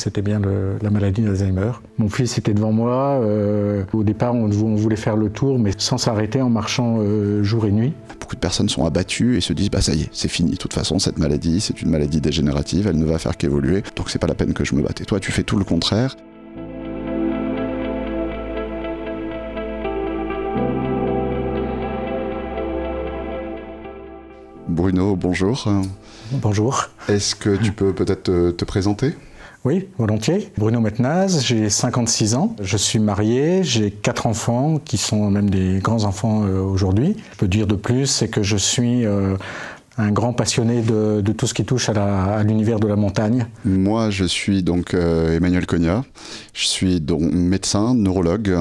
C'était 0.00 0.22
bien 0.22 0.40
la 0.80 0.90
maladie 0.90 1.22
d'Alzheimer. 1.22 1.72
Mon 1.98 2.08
fils 2.08 2.38
était 2.38 2.54
devant 2.54 2.70
moi. 2.70 3.18
Euh, 3.20 3.82
au 3.92 4.04
départ, 4.04 4.32
on, 4.32 4.46
voulait 4.46 4.94
faire 4.94 5.16
le 5.16 5.28
tour, 5.28 5.58
mais 5.58 5.72
sans 5.76 5.98
s'arrêter, 5.98 6.40
en 6.40 6.50
marchant 6.50 6.98
euh, 7.00 7.42
jour 7.42 7.66
et 7.66 7.72
nuit. 7.72 7.92
Beaucoup 8.20 8.36
de 8.36 8.40
personnes 8.40 8.68
sont 8.68 8.86
abattues 8.86 9.36
et 9.36 9.40
se 9.40 9.52
disent 9.52 9.72
bah 9.72 9.80
ça 9.80 9.94
y 9.94 10.02
est, 10.02 10.08
c'est 10.12 10.28
fini. 10.28 10.52
De 10.52 10.56
toute 10.56 10.72
façon, 10.72 11.00
cette 11.00 11.18
maladie, 11.18 11.60
c'est 11.60 11.82
une 11.82 11.90
maladie 11.90 12.20
dégénérative, 12.20 12.86
elle 12.86 12.96
ne 12.96 13.04
va 13.04 13.18
faire 13.18 13.36
qu'évoluer, 13.36 13.82
donc 13.96 14.08
c'est 14.08 14.20
pas 14.20 14.28
la 14.28 14.36
peine 14.36 14.52
que 14.52 14.64
je 14.64 14.76
me 14.76 14.82
batte. 14.82 15.00
Et 15.00 15.04
toi, 15.04 15.18
tu 15.18 15.32
fais 15.32 15.42
tout 15.42 15.58
le 15.58 15.64
contraire. 15.64 16.14
Bruno, 24.68 25.16
bonjour. 25.16 25.68
Bonjour. 26.30 26.88
Est-ce 27.08 27.34
que 27.34 27.56
tu 27.56 27.72
peux 27.72 27.92
peut-être 27.92 28.52
te 28.52 28.64
présenter? 28.64 29.16
Oui, 29.64 29.88
volontiers. 29.98 30.52
Bruno 30.56 30.80
Metnaz, 30.80 31.42
j'ai 31.44 31.68
56 31.68 32.36
ans. 32.36 32.54
Je 32.60 32.76
suis 32.76 33.00
marié, 33.00 33.64
j'ai 33.64 33.90
quatre 33.90 34.26
enfants 34.26 34.78
qui 34.78 34.96
sont 34.98 35.30
même 35.30 35.50
des 35.50 35.80
grands 35.80 36.04
enfants 36.04 36.44
euh, 36.44 36.60
aujourd'hui. 36.60 37.16
Je 37.32 37.38
peux 37.38 37.48
dire 37.48 37.66
de 37.66 37.74
plus, 37.74 38.06
c'est 38.06 38.28
que 38.28 38.44
je 38.44 38.56
suis 38.56 39.04
euh, 39.04 39.36
un 39.98 40.12
grand 40.12 40.32
passionné 40.32 40.80
de, 40.82 41.20
tout 41.32 41.46
ce 41.46 41.54
qui 41.54 41.64
touche 41.64 41.88
à 41.88 42.42
l'univers 42.44 42.78
de 42.78 42.86
la 42.86 42.96
montagne. 42.96 43.46
Moi, 43.64 44.10
je 44.10 44.24
suis 44.24 44.62
donc 44.62 44.94
euh, 44.94 45.36
Emmanuel 45.36 45.66
Cogna. 45.66 46.04
Je 46.54 46.66
suis 46.66 47.00
donc 47.00 47.22
médecin, 47.32 47.94
neurologue 47.94 48.56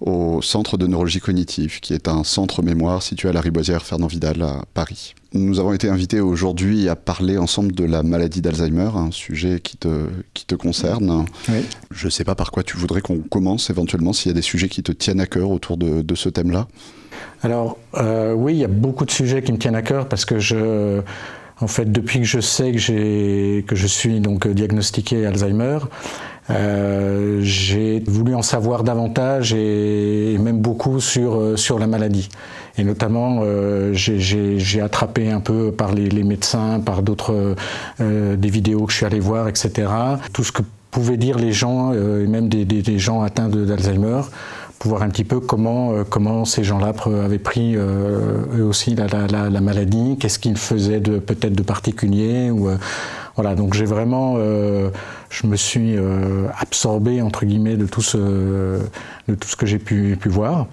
au 0.00 0.40
Centre 0.42 0.78
de 0.78 0.86
neurologie 0.86 1.20
cognitive, 1.20 1.80
qui 1.80 1.92
est 1.92 2.08
un 2.08 2.24
centre 2.24 2.62
mémoire 2.62 3.02
situé 3.02 3.28
à 3.28 3.32
la 3.32 3.40
Riboisière 3.40 3.84
Fernand 3.84 4.06
Vidal 4.06 4.42
à 4.42 4.62
Paris. 4.72 5.14
Nous 5.34 5.60
avons 5.60 5.74
été 5.74 5.90
invités 5.90 6.20
aujourd'hui 6.20 6.88
à 6.88 6.96
parler 6.96 7.36
ensemble 7.36 7.72
de 7.72 7.84
la 7.84 8.02
maladie 8.02 8.40
d'Alzheimer, 8.40 8.90
un 8.94 9.10
sujet 9.10 9.60
qui 9.60 9.76
te, 9.76 10.06
qui 10.32 10.46
te 10.46 10.54
concerne. 10.54 11.26
Je 11.90 12.06
ne 12.06 12.10
sais 12.10 12.24
pas 12.24 12.34
par 12.34 12.50
quoi 12.50 12.62
tu 12.62 12.78
voudrais 12.78 13.02
qu'on 13.02 13.18
commence 13.18 13.68
éventuellement, 13.68 14.14
s'il 14.14 14.30
y 14.30 14.32
a 14.32 14.34
des 14.34 14.42
sujets 14.42 14.70
qui 14.70 14.82
te 14.82 14.92
tiennent 14.92 15.20
à 15.20 15.26
cœur 15.26 15.50
autour 15.50 15.76
de, 15.76 16.00
de 16.00 16.14
ce 16.14 16.30
thème-là. 16.30 16.66
Alors 17.42 17.78
euh, 17.96 18.32
oui, 18.32 18.54
il 18.54 18.58
y 18.58 18.64
a 18.64 18.68
beaucoup 18.68 19.04
de 19.04 19.10
sujets 19.10 19.42
qui 19.42 19.52
me 19.52 19.58
tiennent 19.58 19.76
à 19.76 19.82
cœur 19.82 20.08
parce 20.08 20.24
que 20.24 20.38
je, 20.38 21.00
en 21.60 21.66
fait, 21.66 21.90
depuis 21.90 22.20
que 22.20 22.26
je 22.26 22.40
sais 22.40 22.72
que, 22.72 23.60
que 23.60 23.76
je 23.76 23.86
suis 23.86 24.20
donc 24.20 24.48
diagnostiqué 24.48 25.26
Alzheimer, 25.26 25.78
euh, 26.50 27.40
j'ai 27.42 28.02
voulu 28.06 28.34
en 28.34 28.42
savoir 28.42 28.82
davantage 28.82 29.52
et, 29.52 30.36
même 30.38 30.60
beaucoup 30.60 31.00
sur, 31.00 31.34
euh, 31.34 31.56
sur 31.56 31.78
la 31.78 31.86
maladie. 31.86 32.28
Et 32.78 32.84
notamment, 32.84 33.40
euh, 33.42 33.92
j'ai 33.92 34.80
attrapé 34.80 35.30
un 35.30 35.40
peu 35.40 35.72
par 35.72 35.92
les, 35.92 36.22
médecins, 36.22 36.80
par 36.80 37.02
d'autres, 37.02 37.56
des 37.98 38.50
vidéos 38.50 38.86
que 38.86 38.92
je 38.92 38.98
suis 38.98 39.06
allé 39.06 39.18
voir, 39.18 39.48
etc. 39.48 39.88
Tout 40.32 40.44
ce 40.44 40.52
que 40.52 40.62
pouvaient 40.90 41.16
dire 41.16 41.38
les 41.38 41.52
gens, 41.52 41.92
et 41.92 42.26
même 42.26 42.48
des 42.48 42.98
gens 42.98 43.22
atteints 43.22 43.48
d'Alzheimer, 43.48 44.20
pour 44.78 44.90
voir 44.90 45.02
un 45.02 45.08
petit 45.08 45.24
peu 45.24 45.40
comment, 45.40 46.04
comment 46.08 46.44
ces 46.44 46.62
gens-là 46.62 46.92
avaient 47.24 47.38
pris 47.38 47.74
eux 47.76 48.64
aussi 48.64 48.94
la, 48.94 49.06
la, 49.08 49.50
la 49.50 49.60
maladie, 49.60 50.16
qu'est-ce 50.20 50.38
qu'ils 50.38 50.56
faisaient 50.56 51.00
de 51.00 51.18
peut-être 51.18 51.54
de 51.54 51.62
particulier. 51.64 52.50
Ou, 52.50 52.68
voilà, 53.34 53.54
donc 53.56 53.74
j'ai 53.74 53.86
vraiment 53.86 54.36
je 55.30 55.46
me 55.46 55.56
suis 55.56 55.96
euh, 55.96 56.48
absorbé 56.58 57.22
entre 57.22 57.44
guillemets 57.44 57.76
de 57.76 57.86
tout 57.86 58.02
ce, 58.02 58.18
de 59.28 59.34
tout 59.34 59.48
ce 59.48 59.56
que 59.56 59.66
j'ai 59.66 59.78
pu, 59.78 60.16
pu 60.20 60.28
voir. 60.28 60.66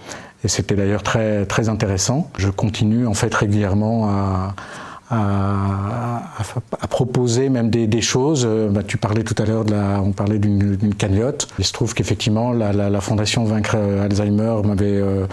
Et 0.43 0.47
c'était 0.47 0.75
d'ailleurs 0.75 1.03
très, 1.03 1.45
très 1.45 1.69
intéressant. 1.69 2.29
Je 2.37 2.49
continue 2.49 3.07
en 3.07 3.13
fait 3.13 3.33
régulièrement 3.33 4.09
à, 4.09 4.55
à, 5.09 6.21
proposer 6.89 7.49
même 7.49 7.69
des, 7.69 8.01
choses. 8.01 8.47
Bah, 8.71 8.81
tu 8.83 8.97
parlais 8.97 9.23
tout 9.23 9.35
à 9.41 9.45
l'heure, 9.45 9.65
on 10.03 10.11
parlait 10.11 10.39
d'une 10.39 10.95
cagnotte. 10.95 11.47
Il 11.59 11.65
se 11.65 11.73
trouve 11.73 11.93
qu'effectivement, 11.93 12.51
la, 12.51 13.01
Fondation 13.01 13.43
Vaincre 13.43 13.75
Alzheimer 13.75 14.55
euh, 14.81 15.27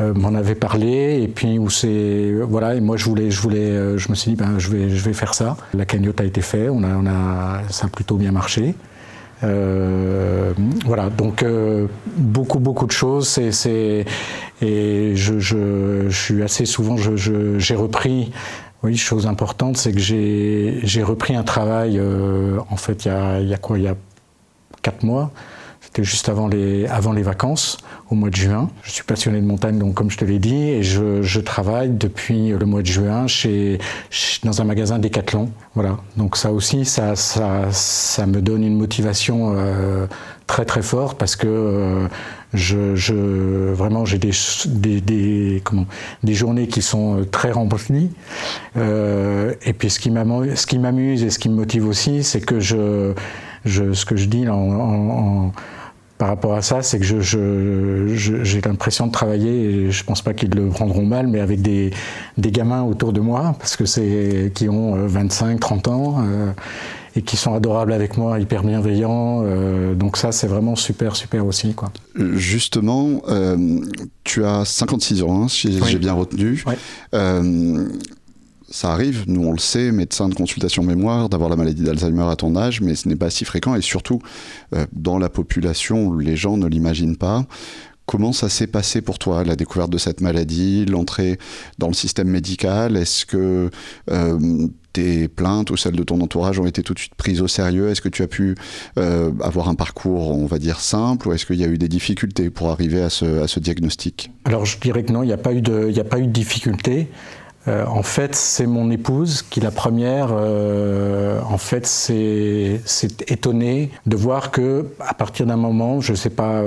euh, 0.00 0.14
m'en 0.14 0.34
avait 0.34 0.54
parlé. 0.54 1.22
Et 1.22 1.28
puis 1.28 1.58
où 1.58 1.68
c'est 1.68 2.32
voilà. 2.48 2.74
Et 2.74 2.80
moi 2.80 2.96
je 2.96 3.04
voulais 3.04 3.30
je 3.30 3.40
voulais 3.40 3.58
euh, 3.58 3.98
je 3.98 4.08
me 4.08 4.14
suis 4.14 4.30
dit 4.30 4.36
ben 4.36 4.58
je 4.58 4.70
vais 4.70 5.12
faire 5.12 5.34
ça. 5.34 5.56
La 5.74 5.84
cagnotte 5.84 6.20
a 6.20 6.24
été 6.24 6.40
faite. 6.40 6.70
On 6.70 6.82
a 6.84 7.62
ça 7.70 7.86
a 7.86 7.88
plutôt 7.88 8.16
bien 8.16 8.32
marché. 8.32 8.74
Euh, 9.44 10.52
voilà. 10.84 11.08
Donc 11.08 11.42
euh, 11.42 11.86
beaucoup 12.16 12.58
beaucoup 12.58 12.86
de 12.86 12.92
choses. 12.92 13.38
Et 13.38 15.12
je, 15.16 16.08
suis 16.10 16.42
assez 16.42 16.66
souvent 16.66 16.96
j'ai 16.96 17.74
repris 17.74 18.32
oui, 18.82 18.96
chose 18.96 19.26
importante, 19.26 19.76
c'est 19.76 19.92
que 19.92 20.00
j'ai 20.00 21.02
repris 21.02 21.36
un 21.36 21.44
travail, 21.44 21.98
euh, 21.98 22.58
en 22.70 22.76
fait, 22.76 23.04
il 23.04 23.48
y 23.48 23.54
a, 23.54 23.58
quoi 23.58 23.78
Il 23.78 23.84
y 23.84 23.88
a 23.88 23.94
quatre 24.82 25.04
mois, 25.04 25.30
c'était 25.80 26.02
juste 26.02 26.28
avant 26.28 26.48
les, 26.48 26.86
avant 26.86 27.12
les 27.12 27.22
vacances, 27.22 27.76
au 28.10 28.16
mois 28.16 28.30
de 28.30 28.34
juin. 28.34 28.70
Je 28.82 28.90
suis 28.90 29.04
passionné 29.04 29.40
de 29.40 29.46
montagne, 29.46 29.78
donc 29.78 29.94
comme 29.94 30.10
je 30.10 30.18
te 30.18 30.24
l'ai 30.24 30.40
dit, 30.40 30.70
et 30.70 30.82
je, 30.82 31.22
je, 31.22 31.40
travaille 31.40 31.90
depuis 31.90 32.48
le 32.50 32.66
mois 32.66 32.82
de 32.82 32.86
juin 32.86 33.28
chez, 33.28 33.78
dans 34.42 34.60
un 34.60 34.64
magasin 34.64 34.98
Decathlon. 34.98 35.50
Voilà. 35.74 35.98
Donc 36.16 36.36
ça 36.36 36.50
aussi, 36.50 36.84
ça, 36.84 37.14
ça, 37.14 37.70
ça 37.70 38.26
me 38.26 38.40
donne 38.40 38.64
une 38.64 38.76
motivation 38.76 39.54
euh, 39.56 40.06
très 40.46 40.64
très 40.64 40.82
forte 40.82 41.18
parce 41.18 41.36
que 41.36 41.46
euh, 41.46 42.08
je, 42.54 42.94
je, 42.94 43.14
vraiment 43.72 44.04
j'ai 44.04 44.18
des, 44.18 44.32
des, 44.66 45.00
des, 45.00 45.60
comment, 45.64 45.86
des 46.22 46.34
journées 46.34 46.68
qui 46.68 46.82
sont 46.82 47.26
très 47.30 47.52
remplies. 47.52 48.10
Euh, 48.76 49.54
et 49.64 49.72
puis 49.72 49.90
ce 49.90 49.98
qui 49.98 50.10
m'amuse 50.10 51.22
et 51.22 51.30
ce 51.30 51.38
qui 51.38 51.48
me 51.48 51.54
motive 51.54 51.86
aussi, 51.86 52.22
c'est 52.24 52.40
que 52.40 52.60
je, 52.60 53.12
je, 53.64 53.92
ce 53.92 54.04
que 54.04 54.16
je 54.16 54.26
dis 54.26 54.48
en, 54.48 54.54
en, 54.54 55.46
en 55.46 55.52
par 56.22 56.28
rapport 56.28 56.54
à 56.54 56.62
ça, 56.62 56.82
c'est 56.82 57.00
que 57.00 57.04
je, 57.04 57.20
je, 57.20 58.60
l'impression 58.64 59.08
de 59.08 59.12
travailler, 59.12 59.50
et 59.50 59.90
je 59.90 60.04
pense 60.04 60.22
pas 60.22 60.32
qu'ils 60.34 60.50
le 60.50 60.68
prendront 60.68 61.04
mal, 61.04 61.26
mais 61.26 61.40
avec 61.40 61.62
des, 61.62 61.90
des 62.38 62.52
gamins 62.52 62.84
autour 62.84 63.12
de 63.12 63.18
moi, 63.18 63.56
parce 63.58 63.74
que 63.74 63.86
c'est 63.86 64.52
qui 64.54 64.68
ont 64.68 64.94
25, 65.04 65.56
euh, 65.56 65.58
30 65.58 65.88
ans. 65.88 66.18
Euh, 66.20 66.52
et 67.14 67.22
qui 67.22 67.36
sont 67.36 67.54
adorables 67.54 67.92
avec 67.92 68.16
moi, 68.16 68.40
hyper 68.40 68.62
bienveillants. 68.62 69.42
Euh, 69.44 69.94
donc 69.94 70.16
ça, 70.16 70.32
c'est 70.32 70.46
vraiment 70.46 70.76
super, 70.76 71.16
super 71.16 71.46
aussi. 71.46 71.74
Quoi. 71.74 71.92
Justement, 72.14 73.22
euh, 73.28 73.80
tu 74.24 74.44
as 74.44 74.64
56 74.64 75.22
ans, 75.22 75.42
hein, 75.42 75.48
si 75.48 75.78
j'ai 75.86 75.98
bien 75.98 76.14
retenu. 76.14 76.62
Oui. 76.66 76.74
Euh, 77.14 77.88
ça 78.70 78.92
arrive, 78.92 79.24
nous 79.26 79.44
on 79.44 79.52
le 79.52 79.58
sait, 79.58 79.92
médecin 79.92 80.30
de 80.30 80.34
consultation 80.34 80.82
mémoire, 80.82 81.28
d'avoir 81.28 81.50
la 81.50 81.56
maladie 81.56 81.82
d'Alzheimer 81.82 82.22
à 82.22 82.36
ton 82.36 82.56
âge, 82.56 82.80
mais 82.80 82.94
ce 82.94 83.06
n'est 83.06 83.16
pas 83.16 83.28
si 83.28 83.44
fréquent 83.44 83.74
et 83.74 83.82
surtout 83.82 84.22
dans 84.92 85.18
la 85.18 85.28
population, 85.28 86.14
les 86.14 86.36
gens 86.36 86.56
ne 86.56 86.66
l'imaginent 86.66 87.18
pas. 87.18 87.44
Comment 88.06 88.32
ça 88.32 88.48
s'est 88.48 88.66
passé 88.66 89.00
pour 89.00 89.18
toi, 89.18 89.44
la 89.44 89.54
découverte 89.54 89.90
de 89.90 89.98
cette 89.98 90.20
maladie, 90.20 90.84
l'entrée 90.86 91.38
dans 91.78 91.86
le 91.86 91.94
système 91.94 92.28
médical? 92.28 92.96
Est-ce 92.96 93.24
que 93.24 93.70
euh, 94.10 94.68
tes 94.92 95.28
plaintes 95.28 95.70
ou 95.70 95.76
celles 95.76 95.96
de 95.96 96.02
ton 96.02 96.20
entourage 96.20 96.58
ont 96.58 96.66
été 96.66 96.82
tout 96.82 96.94
de 96.94 96.98
suite 96.98 97.14
prises 97.14 97.40
au 97.40 97.48
sérieux? 97.48 97.90
Est-ce 97.90 98.00
que 98.00 98.08
tu 98.08 98.22
as 98.22 98.26
pu 98.26 98.54
euh, 98.98 99.30
avoir 99.42 99.68
un 99.68 99.74
parcours, 99.74 100.30
on 100.30 100.46
va 100.46 100.58
dire, 100.58 100.80
simple 100.80 101.28
ou 101.28 101.32
est-ce 101.32 101.46
qu'il 101.46 101.56
y 101.56 101.64
a 101.64 101.68
eu 101.68 101.78
des 101.78 101.88
difficultés 101.88 102.50
pour 102.50 102.70
arriver 102.70 103.02
à 103.02 103.10
ce, 103.10 103.60
diagnostic? 103.60 104.30
Alors 104.44 104.64
je 104.64 104.78
dirais 104.78 105.02
que 105.04 105.12
non, 105.12 105.22
il 105.22 105.26
n'y 105.26 105.32
a, 105.32 105.38
pas 105.38 105.52
eu 105.52 105.62
de, 105.62 105.98
a 105.98 106.04
pas 106.04 106.18
eu 106.18 106.26
de 106.26 106.32
difficulté. 106.32 107.08
Euh, 107.68 107.86
en 107.86 108.02
fait, 108.02 108.34
c'est 108.34 108.66
mon 108.66 108.90
épouse 108.90 109.42
qui, 109.42 109.60
la 109.60 109.70
première, 109.70 110.30
euh, 110.32 111.40
en 111.48 111.58
fait, 111.58 111.86
s'est 111.86 112.80
étonnée 113.28 113.90
de 114.06 114.16
voir 114.16 114.50
que, 114.50 114.86
à 114.98 115.14
partir 115.14 115.46
d'un 115.46 115.56
moment, 115.56 116.00
je 116.00 116.10
ne 116.10 116.16
sais 116.16 116.30
pas 116.30 116.60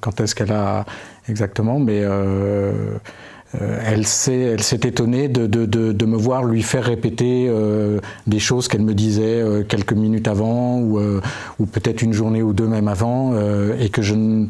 quand 0.00 0.20
est-ce 0.20 0.34
qu'elle 0.34 0.52
a 0.52 0.84
exactement, 1.28 1.78
mais 1.78 2.02
elle 3.84 4.06
s'est 4.06 4.80
étonnée 4.84 5.28
de, 5.28 6.06
me 6.06 6.16
voir 6.16 6.44
lui 6.44 6.62
faire 6.62 6.84
répéter 6.84 7.50
des 8.26 8.38
choses 8.38 8.68
qu'elle 8.68 8.82
me 8.82 8.94
disait 8.94 9.42
quelques 9.68 9.92
minutes 9.92 10.28
avant, 10.28 10.78
ou, 10.78 11.00
ou 11.58 11.66
peut-être 11.66 12.02
une 12.02 12.12
journée 12.12 12.42
ou 12.42 12.52
deux 12.52 12.66
même 12.66 12.88
avant, 12.88 13.34
et 13.78 13.88
que 13.88 14.02
je 14.02 14.14
ne 14.14 14.46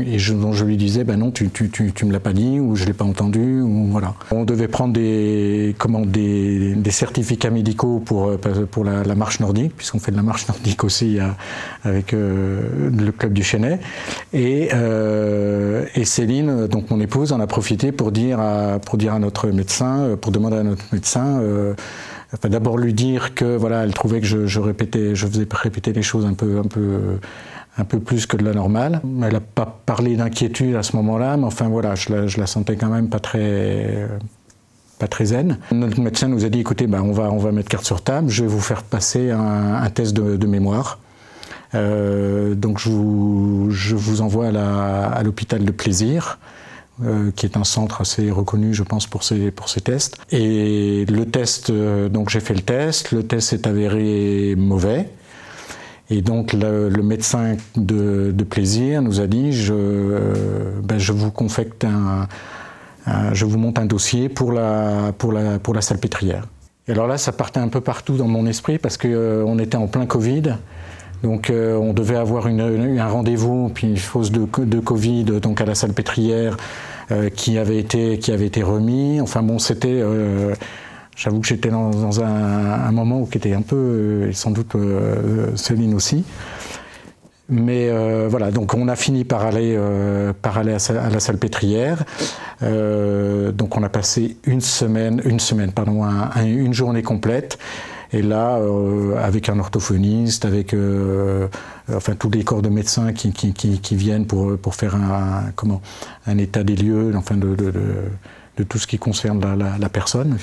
et 0.00 0.18
je, 0.18 0.34
je 0.52 0.64
lui 0.64 0.76
disais, 0.76 1.04
ben 1.04 1.18
non, 1.18 1.30
tu, 1.30 1.50
tu, 1.50 1.70
tu, 1.70 1.92
tu 1.92 2.04
me 2.04 2.12
l'as 2.12 2.18
pas 2.18 2.32
dit, 2.32 2.58
ou 2.58 2.74
je 2.74 2.84
l'ai 2.84 2.92
pas 2.92 3.04
entendu, 3.04 3.60
ou 3.60 3.86
voilà. 3.90 4.14
On 4.32 4.44
devait 4.44 4.66
prendre 4.66 4.92
des, 4.92 5.76
comment, 5.78 6.00
des, 6.00 6.74
des 6.74 6.90
certificats 6.90 7.50
médicaux 7.50 8.02
pour, 8.04 8.26
euh, 8.26 8.38
pour 8.68 8.84
la, 8.84 9.14
marche 9.14 9.38
nordique, 9.38 9.76
puisqu'on 9.76 10.00
fait 10.00 10.10
de 10.10 10.16
la 10.16 10.24
marche 10.24 10.48
nordique 10.48 10.82
aussi 10.82 11.20
euh, 11.20 11.28
avec 11.84 12.12
euh, 12.12 12.90
le 12.90 13.12
club 13.12 13.32
du 13.32 13.44
Chenet. 13.44 13.78
Et, 14.32 14.70
et 15.94 16.04
Céline, 16.04 16.66
donc 16.66 16.90
mon 16.90 17.00
épouse, 17.00 17.32
en 17.32 17.38
a 17.38 17.46
profité 17.46 17.92
pour 17.92 18.10
dire 18.10 18.40
à, 18.40 18.80
pour 18.80 18.98
dire 18.98 19.14
à 19.14 19.20
notre 19.20 19.46
médecin, 19.48 20.16
pour 20.20 20.32
demander 20.32 20.56
à 20.56 20.62
notre 20.64 20.84
médecin, 20.92 21.40
d'abord 22.42 22.78
lui 22.78 22.94
dire 22.94 23.34
que 23.34 23.56
voilà, 23.56 23.84
elle 23.84 23.94
trouvait 23.94 24.20
que 24.20 24.26
je, 24.26 24.46
je 24.46 24.60
je 24.60 25.26
faisais 25.26 25.46
répéter 25.52 25.92
les 25.92 26.02
choses 26.02 26.26
un 26.26 26.34
peu, 26.34 26.58
un 26.58 26.66
peu 26.66 27.18
un 27.76 27.84
peu 27.84 27.98
plus 27.98 28.26
que 28.26 28.36
de 28.36 28.44
la 28.44 28.52
normale. 28.52 29.00
Elle 29.04 29.32
n'a 29.32 29.40
pas 29.40 29.80
parlé 29.84 30.16
d'inquiétude 30.16 30.76
à 30.76 30.82
ce 30.82 30.96
moment-là, 30.96 31.36
mais 31.36 31.44
enfin 31.44 31.68
voilà, 31.68 31.94
je 31.94 32.12
la, 32.12 32.26
la, 32.36 32.46
sentais 32.46 32.76
quand 32.76 32.88
même 32.88 33.08
pas 33.08 33.18
très, 33.18 34.08
pas 34.98 35.08
très 35.08 35.26
zen. 35.26 35.58
Notre 35.72 36.00
médecin 36.00 36.28
nous 36.28 36.44
a 36.44 36.48
dit, 36.48 36.60
écoutez, 36.60 36.86
ben, 36.86 37.02
on, 37.02 37.12
va, 37.12 37.30
on 37.30 37.38
va 37.38 37.52
mettre 37.52 37.68
carte 37.68 37.84
sur 37.84 38.02
table, 38.02 38.30
je 38.30 38.42
vais 38.42 38.48
vous 38.48 38.60
faire 38.60 38.82
passer 38.82 39.30
un, 39.30 39.88
test 39.90 40.14
de, 40.14 40.46
mémoire. 40.46 40.98
donc 41.72 42.78
je 42.78 42.88
vous, 42.88 43.68
je 43.70 43.96
vous 43.96 44.20
envoie 44.20 44.48
à 44.48 45.22
l'hôpital 45.22 45.64
de 45.64 45.72
plaisir. 45.72 46.38
qui 47.34 47.44
est 47.44 47.56
un 47.56 47.64
centre 47.64 48.02
assez 48.02 48.30
reconnu, 48.30 48.72
je 48.72 48.84
pense, 48.84 49.08
pour 49.08 49.24
ces, 49.24 49.50
pour 49.50 49.68
ces 49.68 49.80
tests. 49.80 50.16
Et 50.30 51.04
le 51.06 51.24
test, 51.24 51.72
donc 51.72 52.30
j'ai 52.30 52.38
fait 52.38 52.54
le 52.54 52.62
test, 52.62 53.10
le 53.10 53.24
test 53.24 53.48
s'est 53.48 53.66
avéré 53.66 54.54
mauvais. 54.56 55.08
Et 56.10 56.20
donc 56.20 56.52
le, 56.52 56.90
médecin 57.02 57.56
de, 57.76 58.32
plaisir 58.44 59.00
nous 59.00 59.20
a 59.20 59.26
dit 59.26 59.52
je, 59.52 59.74
ben, 60.82 60.98
je 60.98 61.12
vous 61.12 61.30
confecte 61.30 61.84
un, 61.84 62.28
je 63.32 63.44
vous 63.44 63.58
monte 63.58 63.78
un 63.78 63.86
dossier 63.86 64.28
pour 64.28 64.52
la, 64.52 65.12
pour 65.16 65.32
la, 65.32 65.58
pour 65.58 65.74
la 65.74 65.80
salpêtrière. 65.80 66.46
Et 66.86 66.92
alors 66.92 67.06
là, 67.06 67.16
ça 67.16 67.32
partait 67.32 67.60
un 67.60 67.68
peu 67.68 67.80
partout 67.80 68.16
dans 68.16 68.28
mon 68.28 68.46
esprit 68.46 68.78
parce 68.78 68.98
qu'on 68.98 69.08
euh, 69.08 69.58
était 69.58 69.76
en 69.76 69.86
plein 69.86 70.06
Covid. 70.06 70.56
Donc 71.22 71.48
euh, 71.48 71.76
on 71.76 71.94
devait 71.94 72.16
avoir 72.16 72.46
une, 72.46 72.60
un 72.60 73.08
rendez-vous, 73.08 73.70
puis 73.70 73.86
une 73.86 73.96
fausse 73.96 74.30
de, 74.30 74.44
Covid, 74.80 75.24
donc 75.40 75.62
à 75.62 75.64
la 75.64 75.74
salpêtrière, 75.74 76.58
euh, 77.10 77.30
qui, 77.30 77.56
avait 77.56 77.78
été, 77.78 78.18
qui 78.18 78.32
avait 78.32 78.46
été 78.46 78.62
remis. 78.62 79.20
Enfin 79.22 79.42
bon, 79.42 79.58
c'était 79.58 80.02
J'avoue 81.16 81.40
que 81.40 81.46
j'étais 81.46 81.70
dans, 81.70 82.20
un, 82.22 82.92
moment 82.92 83.20
où 83.20 83.26
qui 83.26 83.38
était 83.38 83.54
un 83.54 83.62
peu, 83.62 83.76
euh, 83.76 84.28
et 84.30 84.32
sans 84.32 84.50
doute 84.50 84.74
euh, 84.74 85.54
Céline 85.56 85.94
aussi. 85.94 86.24
Mais 87.48 87.88
euh, 87.90 88.26
voilà, 88.28 88.50
donc 88.50 88.74
on 88.74 88.88
a 88.88 88.96
fini 88.96 89.24
par 89.24 89.44
aller, 89.44 89.78
par 90.40 90.58
aller 90.58 90.72
à, 90.72 91.10
la 91.10 91.20
salpêtrière. 91.20 92.04
donc 92.62 93.76
on 93.76 93.82
a 93.82 93.88
passé 93.88 94.38
une 94.44 94.62
semaine, 94.62 95.20
une 95.24 95.40
semaine, 95.40 95.72
pardon, 95.72 96.04
une 96.36 96.72
journée 96.72 97.02
complète. 97.02 97.58
Et 98.12 98.22
là, 98.22 98.60
avec 99.20 99.48
un 99.48 99.58
orthophoniste, 99.58 100.46
avec 100.46 100.74
enfin 101.94 102.14
tous 102.14 102.30
les 102.30 102.44
corps 102.44 102.62
de 102.62 102.70
médecins 102.70 103.12
qui, 103.12 103.94
viennent 103.94 104.26
pour, 104.26 104.56
pour 104.56 104.74
faire 104.74 104.94
un, 104.94 105.50
comment, 105.54 105.82
un 106.26 106.38
état 106.38 106.64
des 106.64 106.76
lieux, 106.76 107.12
enfin 107.14 107.36
de 107.36 107.54
tout 108.62 108.78
ce 108.78 108.86
qui 108.86 108.98
concerne 108.98 109.40
la, 109.58 109.88
personne. 109.88 110.36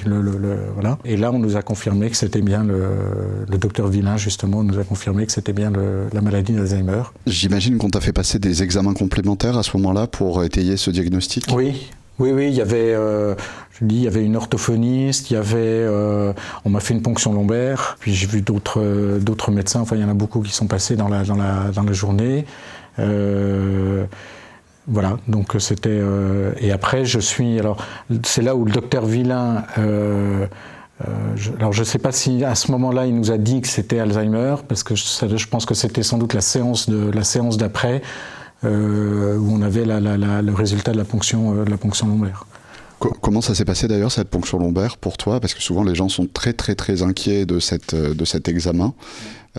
voilà. 0.74 0.98
Et 1.06 1.16
là, 1.16 1.32
on 1.32 1.40
nous 1.40 1.56
a 1.56 1.62
confirmé 1.62 2.10
que 2.10 2.18
c'était 2.18 2.42
bien 2.42 2.64
le, 2.64 3.58
docteur 3.58 3.88
Villain, 3.88 4.18
justement, 4.18 4.64
nous 4.64 4.80
a 4.80 4.84
confirmé 4.84 5.26
que 5.26 5.32
c'était 5.32 5.54
bien 5.54 5.72
la 6.12 6.22
maladie 6.22 6.54
d'Alzheimer. 6.54 7.04
J'imagine 7.26 7.78
qu'on 7.78 7.90
t'a 7.90 8.02
fait 8.02 8.14
passer 8.14 8.40
des 8.40 8.64
examens 8.64 8.94
complémentaires 8.94 9.58
à 9.58 9.64
ce 9.64 9.78
moment-là 9.78 10.08
pour 10.08 10.44
étayer 10.44 10.78
ce 10.78 10.92
diagnostic 10.92 11.46
Oui, 11.56 11.90
oui, 12.20 12.32
oui, 12.32 12.48
il 12.50 12.54
y 12.56 12.62
avait, 12.62 12.94
euh, 12.94 13.36
je 13.80 13.86
dis, 13.86 13.96
il 13.96 14.04
y 14.04 14.08
avait 14.08 14.24
une 14.24 14.36
orthophoniste, 14.36 15.32
il 15.32 15.36
y 15.36 15.38
avait, 15.38 15.58
euh, 15.60 16.34
on 16.66 16.70
m'a 16.70 16.82
fait 16.82 16.94
une 16.94 17.02
ponction 17.02 17.34
lombaire, 17.34 17.98
puis 18.00 18.14
j'ai 18.14 18.28
vu 18.28 18.42
d'autres, 18.42 19.20
d'autres 19.20 19.52
médecins. 19.52 19.82
Enfin, 19.82 19.96
il 19.96 20.02
y 20.02 20.06
en 20.06 20.10
a 20.10 20.14
beaucoup 20.14 20.42
qui 20.42 20.52
sont 20.52 20.68
passés 20.68 20.96
dans 20.96 21.08
la, 21.08 21.24
dans 21.24 21.36
la, 21.36 21.72
dans 21.74 21.84
la 21.84 21.94
journée. 21.94 22.46
Euh, 24.82 24.92
voilà, 24.92 25.18
donc 25.28 25.56
c'était. 25.60 25.90
Euh, 25.90 26.54
et 26.60 26.72
après, 26.72 27.06
je 27.06 27.20
suis. 27.20 27.60
Alors, 27.60 27.78
c'est 28.24 28.42
là 28.42 28.56
où 28.56 28.66
le 28.66 28.72
docteur 28.72 29.06
Villain. 29.06 29.64
Euh, 29.78 30.48
euh, 31.02 31.08
alors, 31.58 31.74
je 31.74 31.80
ne 31.80 31.86
sais 31.86 32.00
pas 32.00 32.12
si 32.12 32.44
à 32.44 32.56
ce 32.56 32.72
moment-là, 32.72 33.08
il 33.08 33.16
nous 33.16 33.32
a 33.32 33.38
dit 33.38 33.62
que 33.62 33.68
c'était 33.68 34.00
Alzheimer, 34.00 34.56
parce 34.68 34.84
que 34.84 34.96
je, 34.96 35.04
je 35.36 35.48
pense 35.48 35.66
que 35.66 35.74
c'était 35.74 36.04
sans 36.04 36.18
doute 36.18 36.34
la 36.34 36.42
séance 36.42 36.90
de 36.90 37.10
la 37.12 37.24
séance 37.24 37.58
d'après 37.58 38.02
où 38.64 38.68
on 38.68 39.64
avait 39.64 39.86
le 39.86 40.54
résultat 40.54 40.92
de 40.92 40.98
la 40.98 41.04
ponction, 41.04 41.64
de 41.64 41.70
la 41.72 41.78
ponction 41.78 42.06
lombaire. 42.06 42.46
Comment 43.22 43.42
ça 43.42 43.56
s'est 43.56 43.66
passé 43.66 43.88
d'ailleurs 43.88 44.12
cette 44.12 44.30
ponction 44.30 44.60
lombaire 44.60 44.98
pour 44.98 45.18
toi? 45.18 45.40
Parce 45.40 45.56
que 45.56 45.62
souvent 45.62 45.84
les 45.84 45.96
gens 45.96 46.08
sont 46.08 46.28
très 46.28 46.54
très 46.54 46.76
très 46.76 47.02
inquiets 47.02 47.46
de, 47.46 47.56
de 48.14 48.26
cet 48.26 48.48
examen. 48.48 48.94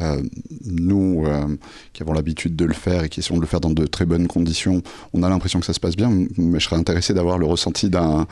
Euh, 0.00 0.22
nous, 0.64 1.24
euh, 1.26 1.46
qui 1.92 2.02
avons 2.02 2.14
l'habitude 2.14 2.56
de 2.56 2.64
le 2.64 2.72
faire 2.72 3.04
et 3.04 3.08
qui 3.10 3.20
essayons 3.20 3.36
de 3.36 3.42
le 3.42 3.46
faire 3.46 3.60
dans 3.60 3.70
de 3.70 3.84
très 3.84 4.06
bonnes 4.06 4.26
conditions, 4.26 4.80
on 5.12 5.22
a 5.22 5.28
l'impression 5.28 5.60
que 5.60 5.66
ça 5.66 5.74
se 5.74 5.80
passe 5.80 5.96
bien, 5.96 6.10
mais 6.38 6.60
je 6.60 6.64
serais 6.64 6.76
intéressé 6.76 7.12
d'avoir 7.12 7.36
le 7.36 7.44
ressenti 7.44 7.90
d'un 7.90 8.26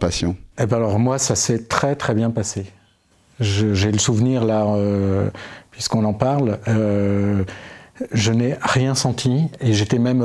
patient. 0.00 0.34
Eh 0.58 0.66
ben 0.66 0.78
alors 0.78 0.98
moi, 0.98 1.18
ça 1.18 1.36
s'est 1.36 1.64
très 1.64 1.94
très 1.94 2.14
bien 2.14 2.30
passé. 2.30 2.66
J'ai 3.38 3.92
le 3.92 3.98
souvenir 3.98 4.44
là, 4.44 4.64
euh, 4.64 5.28
puisqu'on 5.70 6.04
en 6.04 6.14
parle 6.14 6.58
je 8.12 8.32
n'ai 8.32 8.56
rien 8.60 8.94
senti 8.94 9.48
et 9.60 9.72
j'étais 9.72 9.98
même 9.98 10.24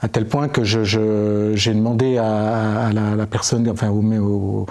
à 0.00 0.08
tel 0.08 0.26
point 0.26 0.48
que 0.48 0.64
j'ai 0.64 1.74
demandé 1.74 2.18
à, 2.18 2.90
la, 2.92 3.26
personne, 3.26 3.68
enfin 3.68 3.90
au, 3.90 4.66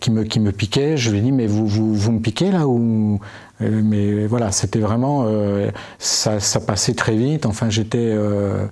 qui, 0.00 0.10
me, 0.10 0.24
qui 0.24 0.40
me 0.40 0.52
piquait, 0.52 0.96
je 0.96 1.10
lui 1.10 1.18
ai 1.18 1.20
dit 1.20 1.32
mais 1.32 1.46
vous, 1.46 1.66
vous, 1.66 1.94
vous 1.94 2.12
me 2.12 2.20
piquez 2.20 2.50
là 2.50 2.66
ou 2.66 3.20
euh, 3.62 3.80
mais 3.84 4.26
voilà, 4.26 4.52
c'était 4.52 4.78
vraiment. 4.78 5.24
Euh, 5.26 5.70
ça, 5.98 6.38
passait 6.60 6.94
très 6.94 7.16
vite. 7.16 7.46
Enfin, 7.46 7.70
j'étais. 7.70 7.98
Euh, 7.98 8.66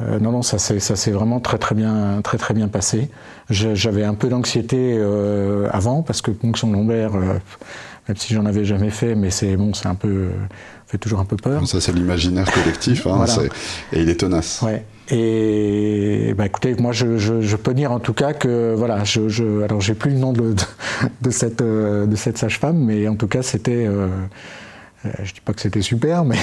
non, 0.00 0.32
non, 0.32 0.42
ça 0.42 0.58
s'est 0.58 1.10
vraiment 1.10 1.38
très 1.40 1.58
très 1.58 1.74
bien, 1.74 2.20
très 2.22 2.38
très 2.38 2.54
bien 2.54 2.68
passé. 2.68 3.10
J'avais 3.50 4.04
un 4.04 4.14
peu 4.14 4.28
d'anxiété 4.28 5.00
avant 5.70 6.02
parce 6.02 6.22
que 6.22 6.32
ponction 6.32 6.72
lombaire, 6.72 7.12
même 7.12 8.16
si 8.16 8.34
j'en 8.34 8.46
avais 8.46 8.64
jamais 8.64 8.90
fait, 8.90 9.14
mais 9.14 9.30
c'est 9.30 9.56
bon, 9.56 9.74
c'est 9.74 9.86
un 9.86 9.94
peu, 9.94 10.30
fait 10.92 10.98
toujours 10.98 11.20
un 11.20 11.24
peu 11.24 11.36
peur. 11.36 11.66
Ça 11.66 11.80
c'est 11.80 11.92
l'imaginaire 11.92 12.50
collectif, 12.52 13.06
hein, 13.06 13.24
et 13.92 14.00
il 14.00 14.08
est 14.10 14.20
tenace. 14.20 14.60
Ouais. 14.62 14.84
Et 15.10 16.34
bah, 16.36 16.46
écoutez, 16.46 16.74
moi 16.74 16.92
je, 16.92 17.18
je, 17.18 17.56
peux 17.56 17.74
dire 17.74 17.92
en 17.92 17.98
tout 17.98 18.12
cas 18.12 18.34
que 18.34 18.74
voilà, 18.76 19.02
je, 19.04 19.28
je 19.28 19.62
alors 19.62 19.80
j'ai 19.80 19.94
plus 19.94 20.10
le 20.10 20.18
nom 20.18 20.32
de, 20.32 20.54
de, 21.22 21.30
cette, 21.30 21.62
euh, 21.62 22.06
de 22.06 22.14
cette 22.14 22.38
sage-femme, 22.38 22.78
mais 22.78 23.08
en 23.08 23.16
tout 23.16 23.26
cas 23.26 23.42
c'était, 23.42 23.86
euh, 23.86 24.06
euh, 25.06 25.10
je 25.24 25.32
dis 25.32 25.40
pas 25.40 25.54
que 25.54 25.60
c'était 25.60 25.82
super, 25.82 26.24
mais, 26.24 26.36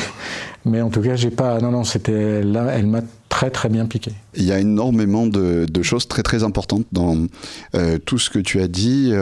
mais 0.66 0.82
en 0.82 0.90
tout 0.90 1.02
cas 1.02 1.16
j'ai 1.16 1.32
pas, 1.32 1.60
non 1.60 1.72
non, 1.72 1.84
c'était 1.84 2.42
là, 2.42 2.68
elle 2.74 2.88
m'a 2.88 3.02
très 3.30 3.52
très 3.52 3.70
bien 3.70 3.86
piqué. 3.86 4.12
Il 4.36 4.44
y 4.44 4.52
a 4.52 4.60
énormément 4.60 5.28
de, 5.28 5.68
choses 5.82 6.08
très 6.08 6.24
très 6.24 6.44
importantes 6.44 6.86
dans 6.92 7.28
tout 8.06 8.20
ce 8.20 8.30
que 8.30 8.40
tu 8.40 8.60
as 8.60 8.68
dit 8.68 9.14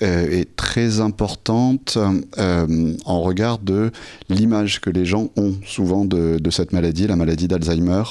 et 0.00 0.44
très 0.56 1.00
importante 1.00 1.96
en 2.36 3.20
regard 3.22 3.58
de 3.58 3.90
l'image 4.28 4.80
que 4.80 4.90
les 4.90 5.06
gens 5.06 5.30
ont 5.36 5.54
souvent 5.64 6.04
de, 6.04 6.38
de 6.38 6.50
cette 6.50 6.72
maladie, 6.72 7.06
la 7.06 7.16
maladie 7.16 7.48
d'Alzheimer. 7.48 8.02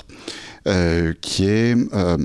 Euh, 0.68 1.14
qui 1.22 1.46
est, 1.46 1.78
euh, 1.94 2.18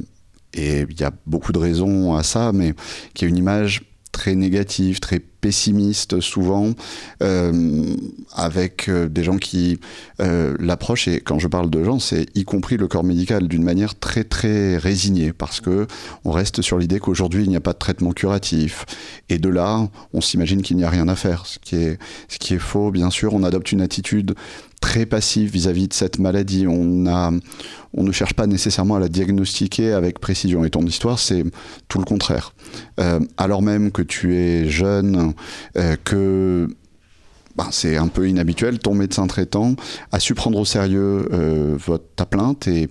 et 0.53 0.81
il 0.81 1.01
y 1.01 1.05
a 1.05 1.13
beaucoup 1.27 1.53
de 1.53 1.59
raisons 1.59 2.17
à 2.17 2.25
ça, 2.25 2.51
mais 2.53 2.75
qui 3.15 3.25
est 3.25 3.29
une 3.29 3.37
image 3.37 3.83
très 4.11 4.35
négative, 4.35 4.99
très 4.99 5.23
pessimiste 5.43 6.21
souvent, 6.21 6.71
euh, 7.23 7.95
avec 8.33 8.89
des 8.89 9.23
gens 9.23 9.37
qui 9.37 9.79
l'approchent, 10.19 11.09
et 11.09 11.21
quand 11.21 11.39
je 11.39 11.49
parle 11.49 11.69
de 11.69 11.85
gens, 11.85 11.99
c'est 11.99 12.27
y 12.35 12.45
compris 12.45 12.79
le 12.79 12.89
corps 12.89 13.05
médical, 13.05 13.49
d'une 13.49 13.65
manière 13.65 13.99
très 13.99 14.25
très 14.25 14.79
résignée, 14.79 15.33
parce 15.33 15.61
que 15.61 15.87
on 16.25 16.31
reste 16.31 16.63
sur 16.63 16.79
l'idée 16.79 17.01
qu'aujourd'hui 17.01 17.43
il 17.43 17.51
n'y 17.51 17.57
a 17.57 17.61
pas 17.61 17.73
de 17.73 17.79
traitement 17.79 18.13
curatif, 18.13 18.87
et 19.29 19.39
de 19.39 19.51
là, 19.51 19.89
on 20.15 20.21
s'imagine 20.21 20.63
qu'il 20.63 20.77
n'y 20.79 20.85
a 20.85 20.91
rien 20.91 21.09
à 21.09 21.17
faire, 21.17 21.45
ce 21.47 21.59
qui 21.59 21.77
est, 21.77 21.99
ce 22.29 22.39
qui 22.39 22.55
est 22.55 22.61
faux, 22.61 22.91
bien 22.91 23.11
sûr, 23.11 23.35
on 23.35 23.43
adopte 23.43 23.73
une 23.73 23.83
attitude 23.83 24.35
très 24.83 25.07
passif 25.07 25.51
vis-à-vis 25.51 25.89
de 25.89 25.95
cette 25.95 26.19
maladie. 26.19 26.67
On, 26.69 27.07
a, 27.07 27.31
on 27.95 28.03
ne 28.03 28.13
cherche 28.13 28.35
pas 28.35 28.47
nécessairement 28.47 28.97
à 28.97 29.01
la 29.01 29.09
diagnostiquer 29.09 29.93
avec 29.93 30.19
précision. 30.19 30.65
Et 30.67 30.71
ton 30.71 30.83
histoire, 30.83 31.19
c'est 31.19 31.45
tout 31.89 31.99
le 31.99 32.05
contraire. 32.05 32.53
Euh, 33.01 33.21
alors 33.39 33.63
même 33.63 33.93
que 33.93 34.03
tu 34.03 34.37
es 34.37 34.69
jeune, 34.69 35.32
euh, 35.77 35.97
que 36.05 36.69
bah, 37.57 37.69
c'est 37.71 37.97
un 37.97 38.09
peu 38.09 38.29
inhabituel, 38.29 38.79
ton 38.79 38.95
médecin 38.95 39.27
traitant 39.27 39.77
a 40.11 40.19
su 40.19 40.35
prendre 40.35 40.59
au 40.59 40.65
sérieux 40.65 41.29
euh, 41.33 41.77
ta 42.17 42.25
plainte 42.25 42.67
et, 42.67 42.89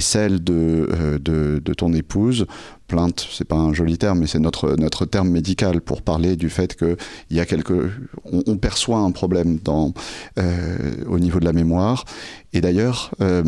celle 0.00 0.42
de, 0.44 1.18
de, 1.20 1.60
de, 1.64 1.74
ton 1.74 1.92
épouse 1.92 2.46
plainte, 2.86 3.26
c'est 3.30 3.46
pas 3.46 3.56
un 3.56 3.72
joli 3.72 3.98
terme, 3.98 4.20
mais 4.20 4.26
c'est 4.26 4.38
notre, 4.38 4.76
notre 4.76 5.04
terme 5.06 5.30
médical 5.30 5.80
pour 5.80 6.02
parler 6.02 6.36
du 6.36 6.50
fait 6.50 6.76
qu'il 6.76 6.96
y 7.30 7.40
a 7.40 7.46
quelque, 7.46 7.90
on, 8.24 8.56
perçoit 8.56 8.98
un 8.98 9.10
problème 9.10 9.58
dans, 9.58 9.92
euh, 10.38 10.76
au 11.08 11.18
niveau 11.18 11.40
de 11.40 11.44
la 11.44 11.52
mémoire. 11.52 12.04
Et 12.52 12.60
d'ailleurs, 12.60 13.10
euh, 13.20 13.42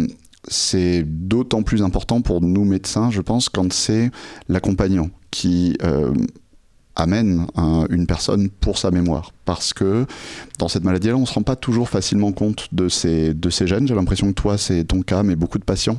c'est 0.49 1.05
d'autant 1.05 1.63
plus 1.63 1.83
important 1.83 2.23
pour 2.23 2.41
nous 2.41 2.65
médecins, 2.65 3.11
je 3.11 3.21
pense, 3.21 3.49
quand 3.49 3.73
c'est 3.73 4.11
l'accompagnant 4.49 5.11
qui 5.31 5.77
amène 6.97 7.47
une 7.91 8.07
personne 8.07 8.49
pour 8.49 8.79
sa 8.79 8.91
mémoire. 8.91 9.33
Parce 9.45 9.73
que 9.73 10.07
dans 10.59 10.69
cette 10.69 10.85
maladie-là, 10.85 11.17
on 11.17 11.21
ne 11.21 11.27
se 11.27 11.35
rend 11.35 11.43
pas 11.43 11.57
toujours 11.57 11.89
facilement 11.89 12.33
compte 12.33 12.69
de 12.73 12.89
ces, 12.89 13.35
de 13.35 13.51
ces 13.51 13.67
gènes. 13.67 13.87
J'ai 13.87 13.95
l'impression 13.95 14.29
que 14.29 14.33
toi, 14.33 14.59
c'est 14.59 14.85
ton 14.85 15.03
cas, 15.03 15.23
mais 15.23 15.37
beaucoup 15.37 15.59
de 15.59 15.65
patients 15.65 15.99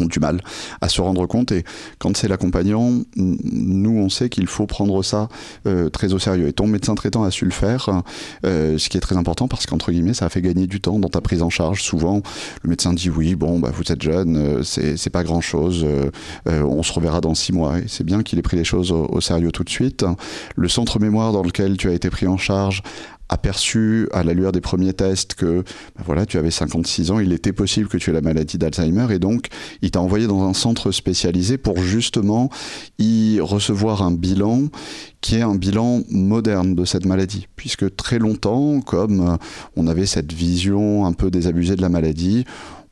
ont 0.00 0.06
du 0.06 0.20
mal 0.20 0.40
à 0.80 0.88
se 0.88 1.00
rendre 1.00 1.26
compte 1.26 1.52
et 1.52 1.64
quand 1.98 2.16
c'est 2.16 2.28
l'accompagnant, 2.28 2.92
nous 3.16 3.98
on 3.98 4.08
sait 4.08 4.28
qu'il 4.28 4.46
faut 4.46 4.66
prendre 4.66 5.02
ça 5.02 5.28
euh, 5.66 5.88
très 5.88 6.12
au 6.12 6.18
sérieux 6.18 6.48
et 6.48 6.52
ton 6.52 6.66
médecin 6.66 6.94
traitant 6.94 7.24
a 7.24 7.30
su 7.30 7.44
le 7.44 7.50
faire, 7.50 8.02
euh, 8.44 8.78
ce 8.78 8.88
qui 8.88 8.96
est 8.96 9.00
très 9.00 9.16
important 9.16 9.48
parce 9.48 9.66
qu'entre 9.66 9.90
guillemets 9.90 10.14
ça 10.14 10.26
a 10.26 10.28
fait 10.28 10.42
gagner 10.42 10.66
du 10.66 10.80
temps 10.80 10.98
dans 10.98 11.08
ta 11.08 11.20
prise 11.20 11.42
en 11.42 11.50
charge. 11.50 11.82
Souvent 11.82 12.22
le 12.62 12.70
médecin 12.70 12.92
dit 12.92 13.10
oui 13.10 13.34
bon 13.34 13.58
bah 13.58 13.70
vous 13.72 13.92
êtes 13.92 14.02
jeune, 14.02 14.36
euh, 14.36 14.62
c'est 14.62 15.10
pas 15.10 15.24
grand 15.24 15.40
chose, 15.40 15.86
on 16.46 16.82
se 16.82 16.92
reverra 16.92 17.20
dans 17.20 17.34
six 17.34 17.52
mois 17.52 17.78
et 17.78 17.84
c'est 17.86 18.04
bien 18.04 18.22
qu'il 18.22 18.38
ait 18.38 18.42
pris 18.42 18.56
les 18.56 18.64
choses 18.64 18.92
au, 18.92 19.06
au, 19.06 19.20
sérieux 19.20 19.52
tout 19.52 19.64
de 19.64 19.70
suite. 19.70 20.04
Le 20.56 20.68
centre 20.68 20.98
mémoire 20.98 21.32
dans 21.32 21.42
lequel 21.42 21.76
tu 21.76 21.88
as 21.88 21.92
été 21.92 22.10
pris 22.10 22.26
en 22.26 22.36
charge 22.36 22.82
aperçu 23.28 24.08
à 24.12 24.22
la 24.22 24.32
lueur 24.34 24.52
des 24.52 24.60
premiers 24.60 24.92
tests 24.92 25.34
que 25.34 25.64
ben 25.96 26.04
voilà, 26.04 26.26
tu 26.26 26.38
avais 26.38 26.50
56 26.50 27.10
ans, 27.10 27.18
il 27.18 27.32
était 27.32 27.52
possible 27.52 27.88
que 27.88 27.96
tu 27.96 28.10
aies 28.10 28.12
la 28.12 28.20
maladie 28.20 28.58
d'Alzheimer 28.58 29.06
et 29.10 29.18
donc 29.18 29.48
il 29.82 29.90
t'a 29.90 30.00
envoyé 30.00 30.26
dans 30.26 30.48
un 30.48 30.54
centre 30.54 30.92
spécialisé 30.92 31.58
pour 31.58 31.78
justement 31.78 32.50
y 32.98 33.38
recevoir 33.40 34.02
un 34.02 34.12
bilan 34.12 34.64
qui 35.20 35.36
est 35.36 35.42
un 35.42 35.56
bilan 35.56 36.02
moderne 36.08 36.74
de 36.74 36.84
cette 36.84 37.04
maladie. 37.04 37.48
Puisque 37.56 37.96
très 37.96 38.18
longtemps, 38.18 38.80
comme 38.80 39.38
on 39.74 39.86
avait 39.88 40.06
cette 40.06 40.32
vision 40.32 41.04
un 41.04 41.12
peu 41.12 41.30
désabusée 41.30 41.74
de 41.74 41.82
la 41.82 41.88
maladie, 41.88 42.44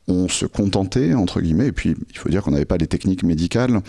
on 0.07 0.27
se 0.27 0.45
contentait, 0.45 1.13
entre 1.13 1.41
guillemets, 1.41 1.67
et 1.67 1.71
puis 1.71 1.95
il 2.11 2.17
faut 2.17 2.29
dire 2.29 2.43
qu'on 2.43 2.51
n'avait 2.51 2.65
pas 2.65 2.77
les 2.77 2.87
techniques 2.87 3.23
médicales, 3.23 3.81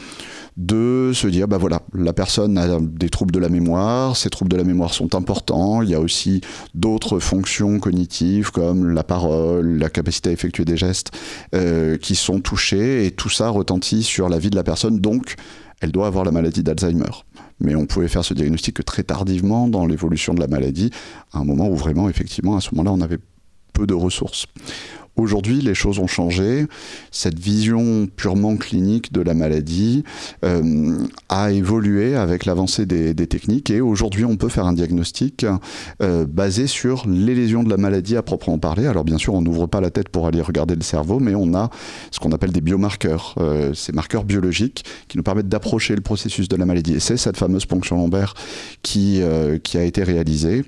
de 0.56 1.12
se 1.14 1.26
dire, 1.26 1.46
bah 1.46 1.58
voilà, 1.58 1.82
la 1.92 2.12
personne 2.14 2.56
a 2.56 2.78
des 2.80 3.10
troubles 3.10 3.32
de 3.32 3.38
la 3.38 3.50
mémoire, 3.50 4.16
ces 4.16 4.30
troubles 4.30 4.50
de 4.50 4.56
la 4.56 4.64
mémoire 4.64 4.94
sont 4.94 5.14
importants, 5.14 5.82
il 5.82 5.90
y 5.90 5.94
a 5.94 6.00
aussi 6.00 6.40
d'autres 6.74 7.18
fonctions 7.18 7.78
cognitives 7.78 8.50
comme 8.50 8.90
la 8.90 9.04
parole, 9.04 9.78
la 9.78 9.90
capacité 9.90 10.30
à 10.30 10.32
effectuer 10.32 10.64
des 10.64 10.76
gestes 10.76 11.10
euh, 11.54 11.98
qui 11.98 12.14
sont 12.14 12.40
touchés, 12.40 13.06
et 13.06 13.10
tout 13.10 13.30
ça 13.30 13.50
retentit 13.50 14.02
sur 14.02 14.28
la 14.28 14.38
vie 14.38 14.50
de 14.50 14.56
la 14.56 14.64
personne, 14.64 15.00
donc 15.00 15.34
elle 15.80 15.92
doit 15.92 16.06
avoir 16.06 16.24
la 16.24 16.32
maladie 16.32 16.62
d'Alzheimer. 16.62 17.04
Mais 17.60 17.74
on 17.74 17.86
pouvait 17.86 18.08
faire 18.08 18.24
ce 18.24 18.34
diagnostic 18.34 18.76
que 18.76 18.82
très 18.82 19.02
tardivement 19.02 19.68
dans 19.68 19.86
l'évolution 19.86 20.34
de 20.34 20.40
la 20.40 20.46
maladie, 20.46 20.90
à 21.32 21.38
un 21.38 21.44
moment 21.44 21.68
où 21.68 21.74
vraiment, 21.74 22.08
effectivement, 22.08 22.56
à 22.56 22.60
ce 22.60 22.74
moment-là, 22.74 22.92
on 22.92 23.00
avait 23.00 23.18
peu 23.72 23.86
de 23.86 23.94
ressources. 23.94 24.46
Aujourd'hui, 25.16 25.62
les 25.62 25.74
choses 25.74 25.98
ont 25.98 26.06
changé. 26.06 26.66
Cette 27.10 27.38
vision 27.38 28.06
purement 28.16 28.56
clinique 28.56 29.14
de 29.14 29.22
la 29.22 29.32
maladie 29.32 30.04
euh, 30.44 30.98
a 31.30 31.52
évolué 31.52 32.14
avec 32.14 32.44
l'avancée 32.44 32.84
des, 32.84 33.14
techniques 33.26 33.70
et 33.70 33.80
aujourd'hui, 33.80 34.24
on 34.24 34.36
peut 34.36 34.50
faire 34.50 34.66
un 34.66 34.74
diagnostic 34.74 35.46
euh, 36.02 36.26
basé 36.26 36.66
sur 36.66 37.06
les 37.08 37.34
lésions 37.34 37.64
de 37.64 37.70
la 37.70 37.78
maladie 37.78 38.16
à 38.16 38.22
proprement 38.22 38.58
parler. 38.58 38.86
Alors 38.86 39.04
bien 39.04 39.16
sûr, 39.16 39.32
on 39.34 39.40
n'ouvre 39.40 39.66
pas 39.66 39.80
la 39.80 39.90
tête 39.90 40.10
pour 40.10 40.26
aller 40.26 40.42
regarder 40.42 40.76
le 40.76 40.82
cerveau, 40.82 41.18
mais 41.18 41.34
on 41.34 41.54
a 41.54 41.70
ce 42.10 42.20
qu'on 42.20 42.30
appelle 42.32 42.52
des 42.52 42.60
biomarqueurs, 42.60 43.34
euh, 43.38 43.72
ces 43.72 43.92
marqueurs 43.92 44.24
biologiques 44.24 44.84
qui 45.08 45.16
nous 45.16 45.22
permettent 45.22 45.48
d'approcher 45.48 45.96
le 45.96 46.02
processus 46.02 46.46
de 46.48 46.56
la 46.56 46.66
maladie. 46.66 46.94
Et 46.96 47.00
c'est 47.00 47.16
cette 47.16 47.38
fameuse 47.38 47.64
ponction 47.64 47.96
lombaire 47.96 48.34
qui, 48.82 49.22
qui 49.64 49.78
a 49.78 49.82
été 49.82 50.04
réalisée 50.04 50.64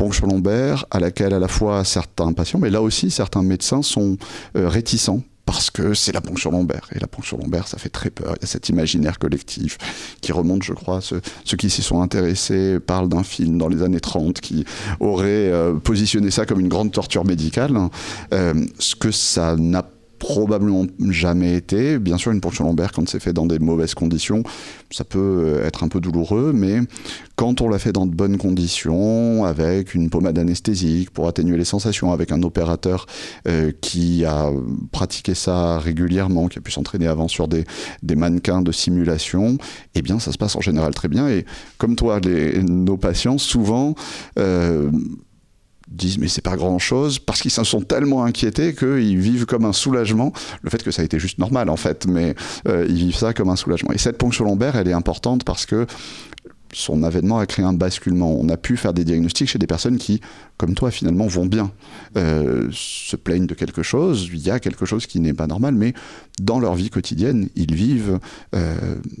ponction 0.00 0.26
lombaire 0.28 0.86
à 0.90 0.98
laquelle 0.98 1.34
à 1.34 1.38
la 1.38 1.46
fois 1.46 1.84
certains 1.84 2.32
patients, 2.32 2.58
mais 2.58 2.70
là 2.70 2.80
aussi 2.80 3.10
certains 3.10 3.42
médecins 3.42 3.82
sont 3.82 4.16
euh, 4.56 4.66
réticents 4.66 5.20
parce 5.44 5.70
que 5.70 5.92
c'est 5.92 6.12
la 6.12 6.22
ponction 6.22 6.50
lombaire. 6.50 6.88
Et 6.94 6.98
la 6.98 7.06
ponction 7.06 7.36
lombaire, 7.36 7.68
ça 7.68 7.76
fait 7.76 7.90
très 7.90 8.08
peur. 8.08 8.34
Il 8.38 8.42
y 8.42 8.44
a 8.44 8.46
cet 8.46 8.70
imaginaire 8.70 9.18
collectif 9.18 9.76
qui 10.22 10.32
remonte, 10.32 10.62
je 10.62 10.72
crois, 10.72 11.00
ceux, 11.02 11.20
qui 11.58 11.68
s'y 11.68 11.82
sont 11.82 12.00
intéressés 12.00 12.78
parlent 12.80 13.10
d'un 13.10 13.24
film 13.24 13.58
dans 13.58 13.68
les 13.68 13.82
années 13.82 14.00
30 14.00 14.40
qui 14.40 14.64
aurait 15.00 15.50
euh, 15.50 15.74
positionné 15.74 16.30
ça 16.30 16.46
comme 16.46 16.60
une 16.60 16.68
grande 16.68 16.92
torture 16.92 17.26
médicale. 17.26 17.76
Euh, 18.32 18.54
ce 18.78 18.94
que 18.94 19.10
ça 19.10 19.56
n'a 19.56 19.84
probablement 20.20 20.86
jamais 21.08 21.56
été. 21.56 21.98
Bien 21.98 22.18
sûr, 22.18 22.30
une 22.30 22.40
ponction 22.40 22.64
lombaire, 22.64 22.92
quand 22.92 23.08
c'est 23.08 23.18
fait 23.18 23.32
dans 23.32 23.46
des 23.46 23.58
mauvaises 23.58 23.94
conditions, 23.94 24.44
ça 24.90 25.02
peut 25.02 25.18
euh, 25.18 25.66
être 25.66 25.82
un 25.82 25.88
peu 25.88 25.98
douloureux, 25.98 26.52
mais 26.54 26.80
quand 27.36 27.62
on 27.62 27.68
l'a 27.68 27.78
fait 27.78 27.92
dans 27.92 28.06
de 28.06 28.14
bonnes 28.14 28.36
conditions, 28.36 29.44
avec 29.44 29.94
une 29.94 30.10
pommade 30.10 30.38
anesthésique 30.38 31.10
pour 31.10 31.26
atténuer 31.26 31.56
les 31.56 31.64
sensations, 31.64 32.12
avec 32.12 32.32
un 32.32 32.42
opérateur 32.42 33.06
euh, 33.48 33.72
qui 33.80 34.26
a 34.26 34.50
pratiqué 34.92 35.34
ça 35.34 35.78
régulièrement, 35.78 36.48
qui 36.48 36.58
a 36.58 36.60
pu 36.60 36.70
s'entraîner 36.70 37.06
avant 37.06 37.26
sur 37.26 37.48
des, 37.48 37.64
mannequins 38.14 38.60
de 38.60 38.72
simulation, 38.72 39.56
eh 39.94 40.02
bien, 40.02 40.18
ça 40.18 40.32
se 40.32 40.38
passe 40.38 40.54
en 40.54 40.60
général 40.60 40.94
très 40.94 41.08
bien. 41.08 41.28
Et 41.28 41.46
comme 41.78 41.96
toi, 41.96 42.20
nos 42.62 42.98
patients, 42.98 43.38
souvent, 43.38 43.94
euh, 44.38 44.90
disent 45.90 46.18
mais 46.18 46.28
c'est 46.28 46.44
pas 46.44 46.56
grand 46.56 46.78
chose 46.78 47.18
parce 47.18 47.40
qu'ils 47.40 47.50
s'en 47.50 47.64
sont 47.64 47.80
tellement 47.80 48.24
inquiétés 48.24 48.74
qu'ils 48.74 49.18
vivent 49.18 49.46
comme 49.46 49.64
un 49.64 49.72
soulagement. 49.72 50.32
Le 50.62 50.70
fait 50.70 50.82
que 50.82 50.90
ça 50.90 51.02
a 51.02 51.04
été 51.04 51.18
juste 51.18 51.38
normal 51.38 51.68
en 51.68 51.76
fait 51.76 52.06
mais 52.06 52.34
euh, 52.68 52.86
ils 52.88 52.96
vivent 52.96 53.16
ça 53.16 53.32
comme 53.32 53.48
un 53.48 53.56
soulagement. 53.56 53.92
Et 53.92 53.98
cette 53.98 54.18
ponction 54.18 54.44
lombaire 54.44 54.76
elle 54.76 54.88
est 54.88 54.92
importante 54.92 55.44
parce 55.44 55.66
que 55.66 55.86
son 56.72 57.02
avènement 57.02 57.38
a 57.38 57.46
créé 57.46 57.64
un 57.64 57.72
basculement. 57.72 58.32
On 58.38 58.48
a 58.48 58.56
pu 58.56 58.76
faire 58.76 58.92
des 58.92 59.04
diagnostics 59.04 59.48
chez 59.48 59.58
des 59.58 59.66
personnes 59.66 59.98
qui, 59.98 60.20
comme 60.56 60.74
toi, 60.74 60.90
finalement, 60.90 61.26
vont 61.26 61.46
bien, 61.46 61.70
euh, 62.16 62.68
se 62.72 63.16
plaignent 63.16 63.46
de 63.46 63.54
quelque 63.54 63.82
chose, 63.82 64.28
il 64.32 64.40
y 64.40 64.50
a 64.50 64.60
quelque 64.60 64.86
chose 64.86 65.06
qui 65.06 65.20
n'est 65.20 65.32
pas 65.32 65.46
normal, 65.46 65.74
mais 65.74 65.94
dans 66.40 66.58
leur 66.58 66.74
vie 66.74 66.90
quotidienne, 66.90 67.48
ils 67.56 67.74
vivent 67.74 68.18
euh, 68.54 68.74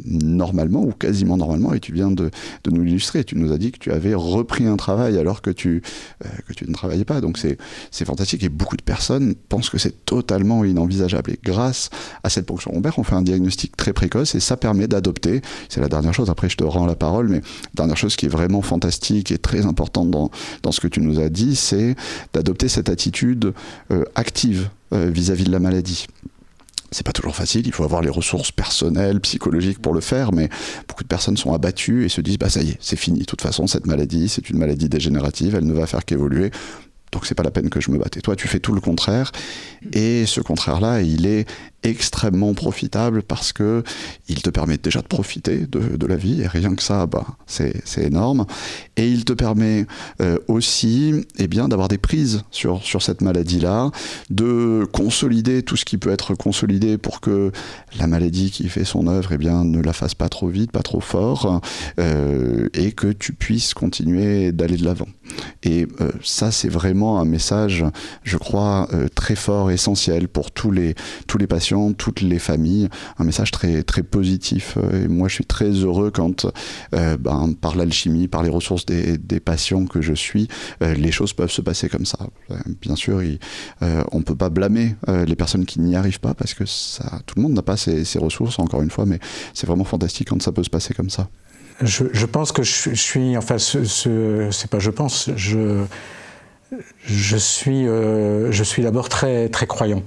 normalement 0.04 0.82
ou 0.82 0.92
quasiment 0.92 1.36
normalement, 1.36 1.74
et 1.74 1.80
tu 1.80 1.92
viens 1.92 2.10
de, 2.10 2.30
nous 2.70 2.82
l'illustrer. 2.82 3.24
Tu 3.24 3.36
nous 3.36 3.52
as 3.52 3.58
dit 3.58 3.72
que 3.72 3.78
tu 3.78 3.90
avais 3.90 4.14
repris 4.14 4.66
un 4.66 4.76
travail 4.76 5.18
alors 5.18 5.42
que 5.42 5.50
tu, 5.50 5.82
euh, 6.24 6.28
ne 6.66 6.72
travaillais 6.72 7.04
pas, 7.04 7.20
donc 7.20 7.38
c'est 7.38 8.04
fantastique, 8.04 8.42
et 8.44 8.48
beaucoup 8.48 8.76
de 8.76 8.82
personnes 8.82 9.34
pensent 9.34 9.70
que 9.70 9.78
c'est 9.78 10.04
totalement 10.04 10.64
inenvisageable. 10.64 11.32
Et 11.32 11.38
grâce 11.42 11.90
à 12.22 12.30
cette 12.30 12.46
ponction 12.46 12.72
lombaire, 12.72 12.98
on 12.98 13.02
fait 13.02 13.16
un 13.16 13.22
diagnostic 13.22 13.76
très 13.76 13.92
précoce, 13.92 14.34
et 14.34 14.40
ça 14.40 14.56
permet 14.56 14.88
d'adopter, 14.88 15.42
c'est 15.68 15.80
la 15.80 15.88
dernière 15.88 16.14
chose, 16.14 16.30
après 16.30 16.48
je 16.48 16.56
te 16.56 16.64
rends 16.64 16.86
la 16.86 16.96
parole, 16.96 17.28
mais 17.28 17.39
dernière 17.74 17.96
chose 17.96 18.16
qui 18.16 18.26
est 18.26 18.30
vraiment 18.30 18.62
fantastique 18.62 19.32
et 19.32 19.38
très 19.38 19.66
importante 19.66 20.10
dans, 20.10 20.30
dans 20.62 20.72
ce 20.72 20.80
que 20.80 20.88
tu 20.88 21.00
nous 21.00 21.20
as 21.20 21.28
dit, 21.28 21.56
c'est 21.56 21.96
d'adopter 22.32 22.68
cette 22.68 22.88
attitude 22.88 23.52
euh, 23.90 24.04
active 24.14 24.70
euh, 24.92 25.10
vis-à-vis 25.10 25.44
de 25.44 25.52
la 25.52 25.60
maladie 25.60 26.06
c'est 26.92 27.06
pas 27.06 27.12
toujours 27.12 27.36
facile, 27.36 27.66
il 27.66 27.72
faut 27.72 27.84
avoir 27.84 28.02
les 28.02 28.10
ressources 28.10 28.50
personnelles, 28.50 29.20
psychologiques 29.20 29.80
pour 29.80 29.94
le 29.94 30.00
faire, 30.00 30.32
mais 30.32 30.48
beaucoup 30.88 31.04
de 31.04 31.08
personnes 31.08 31.36
sont 31.36 31.54
abattues 31.54 32.04
et 32.04 32.08
se 32.08 32.20
disent 32.20 32.38
bah 32.38 32.50
ça 32.50 32.62
y 32.62 32.70
est, 32.70 32.78
c'est 32.80 32.96
fini. 32.96 33.20
De 33.20 33.24
toute 33.24 33.42
façon, 33.42 33.66
cette 33.66 33.86
maladie, 33.86 34.28
c'est 34.28 34.50
une 34.50 34.58
maladie 34.58 34.88
dégénérative, 34.88 35.54
elle 35.54 35.66
ne 35.66 35.72
va 35.72 35.86
faire 35.86 36.04
qu'évoluer. 36.04 36.50
Donc 37.12 37.26
c'est 37.26 37.34
pas 37.34 37.42
la 37.42 37.50
peine 37.50 37.70
que 37.70 37.80
je 37.80 37.90
me 37.90 37.98
batte. 37.98 38.16
Et 38.16 38.20
toi, 38.20 38.36
tu 38.36 38.46
fais 38.46 38.60
tout 38.60 38.72
le 38.72 38.80
contraire. 38.80 39.32
Et 39.92 40.26
ce 40.26 40.40
contraire-là, 40.40 41.02
il 41.02 41.26
est 41.26 41.48
extrêmement 41.82 42.52
profitable 42.54 43.22
parce 43.22 43.52
que 43.52 43.82
il 44.28 44.42
te 44.42 44.50
permet 44.50 44.76
déjà 44.76 45.00
de 45.00 45.06
profiter 45.06 45.66
de, 45.66 46.06
la 46.06 46.16
vie 46.16 46.42
et 46.42 46.46
rien 46.46 46.74
que 46.74 46.82
ça 46.82 47.06
bah, 47.06 47.26
c'est 47.46 47.82
énorme. 47.98 48.46
Et 48.96 49.08
il 49.08 49.24
te 49.24 49.32
permet 49.32 49.86
euh, 50.20 50.38
aussi 50.48 51.14
eh 51.38 51.46
bien 51.46 51.68
d'avoir 51.68 51.88
des 51.88 51.98
prises 51.98 52.42
sur, 52.50 52.82
sur 52.82 53.02
cette 53.02 53.22
maladie 53.22 53.60
là 53.60 53.90
de 54.28 54.86
consolider 54.92 55.62
tout 55.62 55.76
ce 55.76 55.84
qui 55.84 55.98
peut 55.98 56.10
être 56.10 56.34
consolidé 56.34 56.98
pour 56.98 57.20
que 57.20 57.52
la 57.98 58.06
maladie 58.06 58.50
qui 58.50 58.68
fait 58.68 58.84
son 58.84 59.06
œuvre 59.06 59.32
eh 59.32 59.38
bien 59.38 59.64
ne 59.64 59.80
la 59.80 59.92
fasse 59.92 60.14
pas 60.14 60.28
trop 60.28 60.48
vite 60.48 60.72
pas 60.72 60.82
trop 60.82 61.00
fort 61.00 61.60
euh, 61.98 62.68
et 62.74 62.92
que 62.92 63.08
tu 63.08 63.32
puisses 63.32 63.72
continuer 63.72 64.52
d'aller 64.52 64.76
de 64.76 64.84
l'avant. 64.84 65.08
Et 65.62 65.86
euh, 66.00 66.10
ça 66.22 66.50
c'est 66.50 66.68
vraiment 66.68 67.20
un 67.20 67.24
message 67.24 67.84
je 68.24 68.36
crois 68.36 68.88
très 69.14 69.36
fort 69.36 69.70
essentiel 69.70 70.28
pour 70.28 70.50
tous 70.50 70.70
les 70.70 70.94
tous 71.26 71.38
les 71.38 71.46
patients 71.46 71.69
toutes 71.96 72.20
les 72.20 72.38
familles, 72.38 72.88
un 73.18 73.24
message 73.24 73.50
très, 73.50 73.82
très 73.82 74.02
positif. 74.02 74.76
Et 74.92 75.08
moi, 75.08 75.28
je 75.28 75.34
suis 75.34 75.44
très 75.44 75.70
heureux 75.70 76.10
quand, 76.10 76.46
euh, 76.94 77.16
ben, 77.16 77.54
par 77.60 77.76
l'alchimie, 77.76 78.28
par 78.28 78.42
les 78.42 78.50
ressources 78.50 78.86
des, 78.86 79.40
patients 79.40 79.86
que 79.86 80.02
je 80.02 80.12
suis, 80.12 80.48
euh, 80.82 80.94
les 80.94 81.12
choses 81.12 81.32
peuvent 81.32 81.50
se 81.50 81.62
passer 81.62 81.88
comme 81.88 82.04
ça. 82.04 82.18
Bien 82.80 82.96
sûr, 82.96 83.20
euh, 83.82 84.04
on 84.12 84.18
ne 84.18 84.22
peut 84.22 84.36
pas 84.36 84.50
blâmer 84.50 84.94
les 85.08 85.36
personnes 85.36 85.64
qui 85.64 85.80
n'y 85.80 85.96
arrivent 85.96 86.20
pas 86.20 86.34
parce 86.34 86.54
que 86.54 86.64
tout 86.64 87.34
le 87.36 87.42
monde 87.42 87.52
n'a 87.52 87.62
pas 87.62 87.76
ces, 87.76 88.18
ressources, 88.18 88.58
encore 88.58 88.82
une 88.82 88.90
fois, 88.90 89.06
mais 89.06 89.18
c'est 89.54 89.66
vraiment 89.66 89.84
fantastique 89.84 90.28
quand 90.28 90.42
ça 90.42 90.52
peut 90.52 90.64
se 90.64 90.70
passer 90.70 90.94
comme 90.94 91.10
ça. 91.10 91.28
Je, 91.80 92.26
pense 92.26 92.52
que 92.52 92.62
je, 92.62 92.94
suis, 92.94 93.36
enfin, 93.36 93.56
ce, 93.56 93.84
c'est 94.50 94.70
pas 94.70 94.78
je 94.78 94.90
pense, 94.90 95.30
je, 95.36 95.86
suis, 97.36 97.86
suis 98.64 98.82
d'abord 98.82 99.08
très, 99.08 99.48
très 99.48 99.66
croyant. 99.66 100.02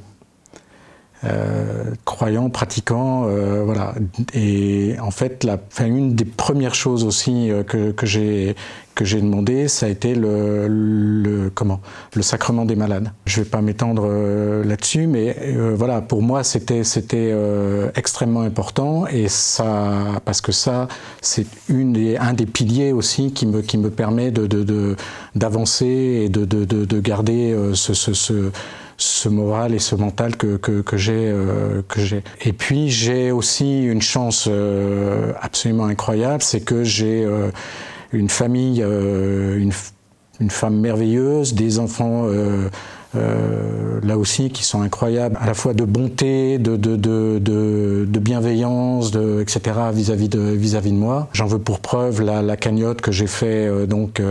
Euh, 1.25 1.83
croyants, 2.03 2.49
pratiquants, 2.49 3.25
euh, 3.27 3.63
voilà. 3.63 3.93
Et 4.33 4.95
en 5.01 5.11
fait, 5.11 5.43
la, 5.45 5.57
une 5.79 6.15
des 6.15 6.25
premières 6.25 6.75
choses 6.75 7.05
aussi 7.05 7.49
euh, 7.49 7.63
que, 7.63 7.91
que 7.91 8.05
j'ai 8.05 8.55
que 8.95 9.05
j'ai 9.05 9.21
demandé, 9.21 9.69
ça 9.69 9.87
a 9.87 9.89
été 9.89 10.13
le, 10.13 10.67
le, 10.67 11.49
comment 11.49 11.81
le 12.13 12.21
sacrement 12.21 12.63
des 12.63 12.75
malades. 12.75 13.09
Je 13.25 13.41
vais 13.41 13.49
pas 13.49 13.61
m'étendre 13.61 14.07
là-dessus, 14.63 15.07
mais 15.07 15.35
voilà, 15.73 15.99
pour 16.01 16.21
moi, 16.21 16.43
c'était 16.43 16.83
c'était 16.83 17.35
extrêmement 17.95 18.41
important 18.41 19.07
et 19.07 19.29
ça 19.29 20.21
parce 20.25 20.41
que 20.41 20.51
ça, 20.51 20.87
c'est 21.21 21.47
une 21.69 21.93
des, 21.93 22.17
un 22.17 22.33
des 22.33 22.45
piliers 22.45 22.91
aussi 22.91 23.33
qui 23.33 23.47
me 23.47 23.63
qui 23.63 23.79
me 23.79 23.89
permet 23.89 24.29
de 24.29 24.45
d'avancer 25.33 26.29
de, 26.29 26.45
de, 26.45 26.57
et 26.61 26.65
de, 26.65 26.65
de, 26.65 26.85
de 26.85 26.99
garder 26.99 27.57
ce, 27.73 27.95
ce, 27.95 28.13
ce 28.13 28.51
ce 28.97 29.29
moral 29.29 29.73
et 29.73 29.79
ce 29.79 29.95
mental 29.95 30.35
que, 30.35 30.57
que, 30.57 30.97
j'ai. 30.97 31.13
Euh, 31.13 31.81
que 31.87 32.01
j'ai. 32.01 32.23
Et 32.43 32.53
puis 32.53 32.89
j'ai 32.89 33.31
aussi 33.31 33.83
une 33.83 34.01
chance 34.01 34.47
euh, 34.49 35.33
absolument 35.41 35.85
incroyable, 35.85 36.43
c'est 36.43 36.61
que 36.61 36.83
j'ai 36.83 37.23
euh, 37.23 37.49
une 38.11 38.29
famille, 38.29 38.81
une, 38.81 39.71
une, 40.39 40.49
femme 40.49 40.79
merveilleuse, 40.79 41.53
des 41.53 41.79
enfants. 41.79 42.27
là 44.03 44.17
aussi, 44.17 44.49
qui 44.49 44.63
sont 44.63 44.81
incroyables, 44.81 45.37
à 45.41 45.45
la 45.47 45.53
fois 45.53 45.73
de 45.73 45.85
bonté, 45.85 46.57
de, 46.57 46.75
de, 46.75 46.95
de, 46.95 47.39
de, 47.39 48.19
bienveillance, 48.19 49.11
etc. 49.41 49.61
vis-à-vis 49.91 50.29
de, 50.29 50.39
vis-à-vis 50.39 50.91
de 50.91 50.97
moi. 50.97 51.27
J'en 51.33 51.47
veux 51.47 51.59
pour 51.59 51.79
preuve 51.79 52.21
la, 52.21 52.41
la 52.41 52.57
cagnotte 52.57 53.01
que 53.01 53.11
j'ai 53.11 53.27
fait 53.27 53.87
donc 53.87 54.21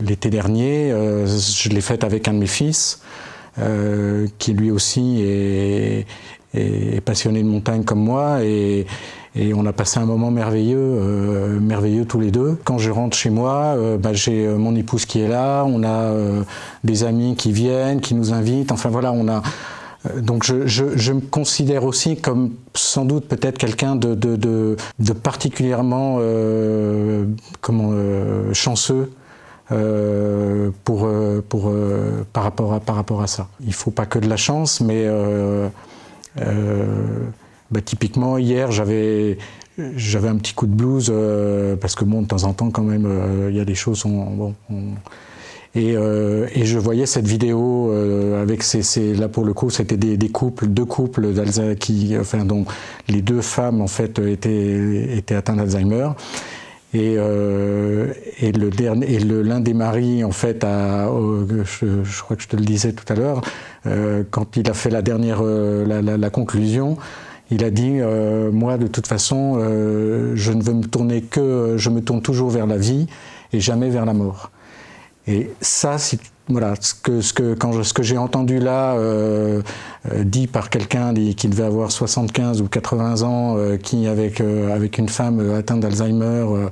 l'été 0.00 0.30
dernier. 0.30 0.90
je 0.90 1.68
l'ai 1.68 1.80
faite 1.80 2.04
avec 2.04 2.28
un 2.28 2.34
de 2.34 2.38
mes 2.38 2.46
fils, 2.46 3.02
qui 4.38 4.52
lui 4.52 4.70
aussi 4.70 5.22
est, 5.22 6.06
est, 6.54 7.00
passionné 7.04 7.42
de 7.42 7.48
montagne 7.48 7.84
comme 7.84 8.00
moi. 8.00 8.42
Et, 8.42 8.86
et 9.38 9.52
on 9.52 9.66
a 9.66 9.72
passé 9.72 10.00
un 10.00 10.06
moment 10.06 10.30
merveilleux, 10.30 10.78
euh, 10.78 11.60
merveilleux 11.60 12.06
tous 12.06 12.20
les 12.20 12.30
deux. 12.30 12.58
Quand 12.64 12.78
je 12.78 12.90
rentre 12.90 13.16
chez 13.16 13.28
moi, 13.28 13.74
euh, 13.76 13.98
bah, 13.98 14.14
j'ai 14.14 14.46
euh, 14.46 14.56
mon 14.56 14.74
épouse 14.74 15.04
qui 15.04 15.20
est 15.20 15.28
là, 15.28 15.64
on 15.64 15.84
a 15.84 16.14
des 16.84 17.04
amis 17.04 17.36
qui 17.36 17.52
viennent, 17.52 18.00
qui 18.00 18.14
nous 18.14 18.32
invitent. 18.32 18.72
Enfin 18.72 18.88
voilà, 18.88 19.12
on 19.12 19.28
a. 19.28 19.42
Donc 20.16 20.44
je, 20.44 20.66
je, 20.66 21.12
me 21.12 21.20
considère 21.20 21.84
aussi 21.84 22.16
comme 22.16 22.54
sans 22.74 23.04
doute 23.04 23.26
peut-être 23.26 23.58
quelqu'un 23.58 23.96
de, 23.96 24.14
de, 24.14 24.76
particulièrement 25.12 26.20
comment, 27.60 27.92
chanceux 28.52 29.10
pour, 29.68 31.08
pour, 31.48 31.72
par, 32.32 32.42
rapport 32.42 32.74
à, 32.74 32.80
par 32.80 32.96
rapport 32.96 33.22
à 33.22 33.26
ça. 33.26 33.48
Il 33.60 33.68
ne 33.68 33.72
faut 33.72 33.90
pas 33.90 34.06
que 34.06 34.18
de 34.18 34.28
la 34.28 34.36
chance, 34.36 34.80
mais 34.80 35.08
bah, 37.70 37.80
typiquement, 37.80 38.38
hier, 38.38 38.70
j'avais 38.70 39.38
j'avais 39.96 40.28
un 40.28 40.36
petit 40.36 40.54
coup 40.54 40.66
de 40.66 40.74
blues 40.74 41.10
euh, 41.10 41.76
parce 41.76 41.94
que 41.94 42.04
bon, 42.04 42.22
de 42.22 42.26
temps 42.26 42.44
en 42.44 42.52
temps, 42.52 42.70
quand 42.70 42.82
même, 42.82 43.04
euh, 43.06 43.48
il 43.50 43.56
y 43.56 43.60
a 43.60 43.64
des 43.64 43.74
choses. 43.74 44.04
bon, 44.04 44.54
et, 45.76 45.96
euh, 45.96 46.46
et, 46.54 46.64
je 46.64 46.78
voyais 46.78 47.06
cette 47.06 47.26
vidéo 47.26 47.92
avec 48.40 48.62
ces, 48.62 49.14
là 49.14 49.28
pour 49.28 49.44
le 49.44 49.52
coup, 49.52 49.70
c'était 49.70 49.96
des, 49.96 50.28
couples, 50.28 50.66
deux 50.66 50.84
couples 50.84 51.28
dont 52.44 52.64
les 53.08 53.22
deux 53.22 53.42
femmes 53.42 53.80
en 53.80 53.86
fait 53.86 54.18
étaient 54.18 55.34
atteintes 55.34 55.58
d'Alzheimer. 55.58 56.08
Et, 56.94 57.14
et, 57.14 58.52
le 58.52 58.70
dernier, 58.70 59.14
et 59.14 59.18
l'un 59.18 59.60
des 59.60 59.74
maris, 59.74 60.24
en 60.24 60.30
fait, 60.30 60.62
je, 60.62 62.22
crois 62.22 62.36
que 62.36 62.42
je 62.42 62.48
te 62.48 62.56
le 62.56 62.64
disais 62.64 62.92
tout 62.92 63.12
à 63.12 63.16
l'heure, 63.16 63.42
quand 64.30 64.56
il 64.56 64.70
a 64.70 64.74
fait 64.74 64.90
la 64.90 65.02
dernière, 65.02 65.42
la, 65.42 66.30
conclusion, 66.30 66.96
il 67.50 67.64
a 67.64 67.70
dit 67.70 67.98
euh, 68.00 68.50
moi 68.50 68.76
de 68.76 68.86
toute 68.86 69.06
façon 69.06 69.56
euh, 69.58 70.32
je 70.34 70.52
ne 70.52 70.62
veux 70.62 70.74
me 70.74 70.84
tourner 70.84 71.22
que 71.22 71.74
je 71.76 71.90
me 71.90 72.00
tourne 72.00 72.20
toujours 72.20 72.50
vers 72.50 72.66
la 72.66 72.76
vie 72.76 73.06
et 73.52 73.60
jamais 73.60 73.88
vers 73.88 74.04
la 74.04 74.14
mort. 74.14 74.50
Et 75.26 75.50
ça 75.60 75.98
c'est 75.98 76.18
voilà 76.48 76.74
ce 76.80 76.94
que 76.94 77.20
ce 77.20 77.32
que 77.32 77.54
quand 77.54 77.82
ce 77.82 77.92
que 77.92 78.04
j'ai 78.04 78.18
entendu 78.18 78.60
là 78.60 78.94
euh, 78.94 79.62
dit 80.22 80.46
par 80.46 80.70
quelqu'un 80.70 81.12
qui 81.12 81.48
devait 81.48 81.64
avoir 81.64 81.90
75 81.90 82.62
ou 82.62 82.68
80 82.68 83.22
ans 83.22 83.56
qui 83.82 84.06
avec 84.06 84.40
avec 84.40 84.98
une 84.98 85.08
femme 85.08 85.40
atteinte 85.56 85.80
d'Alzheimer 85.80 86.68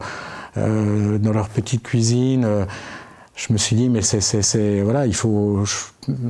dans 0.56 1.32
leur 1.32 1.48
petite 1.48 1.82
cuisine 1.82 2.46
je 3.36 3.52
me 3.52 3.58
suis 3.58 3.76
dit 3.76 3.88
mais 3.88 4.02
c'est 4.02 4.80
voilà 4.82 5.06
il 5.06 5.14
faut 5.14 5.64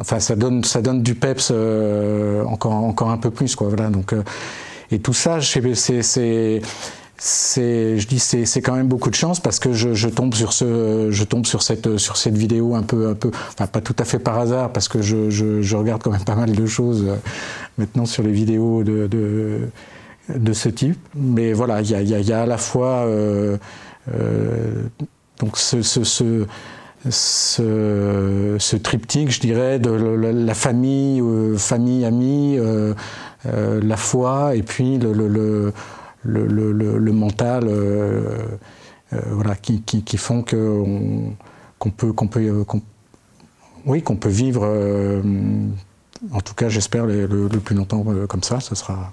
enfin 0.01 0.21
ça 0.21 0.37
donne 0.37 0.65
ça 0.65 0.81
donne 0.81 1.03
du 1.03 1.15
peps 1.15 1.51
euh, 1.51 2.45
encore 2.45 2.73
encore 2.73 3.11
un 3.11 3.19
peu 3.19 3.31
plus 3.31 3.55
quoi 3.55 3.69
voilà 3.69 3.91
donc 3.91 4.13
euh, 4.13 4.23
et 4.91 4.99
tout 5.01 5.13
ça 5.13 5.41
c'est 5.41 6.63
c'est 7.27 7.99
je 7.99 8.07
dis 8.07 8.19
c'est 8.19 8.45
c'est 8.45 8.61
quand 8.61 8.75
même 8.75 8.87
beaucoup 8.87 9.09
de 9.09 9.15
chance 9.15 9.41
parce 9.41 9.59
que 9.59 9.73
je, 9.73 9.95
je, 9.95 10.11
tombe 10.11 10.35
sur 10.35 10.53
ce 10.53 11.09
je 11.11 11.25
tombe 11.25 11.47
sur 11.47 11.63
cette 11.63 11.97
sur 11.97 12.19
cette 12.19 12.37
vidéo 12.37 12.75
un 12.75 12.83
peu 12.83 13.09
un 13.09 13.15
peu 13.15 13.31
enfin 13.49 13.67
pas 13.67 13.81
tout 13.81 13.97
à 13.99 14.05
fait 14.05 14.19
par 14.19 14.39
hasard 14.39 14.71
parce 14.75 14.89
que 14.89 15.01
je, 15.01 15.31
je, 15.31 15.75
regarde 15.75 16.03
quand 16.03 16.11
même 16.11 16.25
pas 16.25 16.35
mal 16.35 16.53
de 16.53 16.67
choses 16.67 17.07
euh, 17.09 17.17
maintenant 17.79 18.05
sur 18.05 18.23
les 18.23 18.31
vidéos 18.31 18.85
de, 18.85 19.07
de 19.07 19.71
de 20.35 20.53
ce 20.53 20.69
type. 20.69 20.99
Mais 21.15 21.55
voilà 21.55 21.81
il 21.81 21.91
y 21.91 21.95
a, 21.95 22.03
y, 22.03 22.25
y 22.25 22.33
a 22.33 22.43
à 22.43 22.47
la 22.47 22.59
fois 22.59 23.07
donc 25.41 25.57
ce, 25.57 25.81
ce, 25.81 26.05
ce 26.05 26.47
ce, 27.11 28.77
triptyque, 28.77 29.31
je 29.31 29.41
dirais, 29.41 29.79
de 29.79 29.91
la, 29.91 30.55
famille, 30.55 31.21
euh, 31.21 31.57
famille, 31.57 32.05
amis, 32.05 32.57
euh, 32.59 32.95
euh, 33.47 33.81
la 33.83 33.97
foi 33.97 34.55
et 34.57 34.63
puis 34.63 34.99
le 34.99 35.73
mental, 36.25 37.69
voilà, 39.11 39.55
qui, 39.57 39.83
qui, 39.83 40.03
qui, 40.03 40.17
font 40.17 40.43
qu'on 40.43 41.91
peut, 41.91 42.13
qu'on 42.13 42.29
peut, 42.29 42.65
oui, 43.87 44.03
qu'on 44.03 44.17
peut 44.17 44.29
vivre, 44.29 44.65
en 46.33 46.41
tout 46.41 46.55
cas, 46.55 46.69
j'espère, 46.69 47.07
le, 47.07 47.27
le, 47.27 47.49
plus 47.61 47.77
longtemps 47.77 48.05
comme 48.29 48.43
ça. 48.43 48.61
Ce 48.61 48.75
sera. 48.75 49.13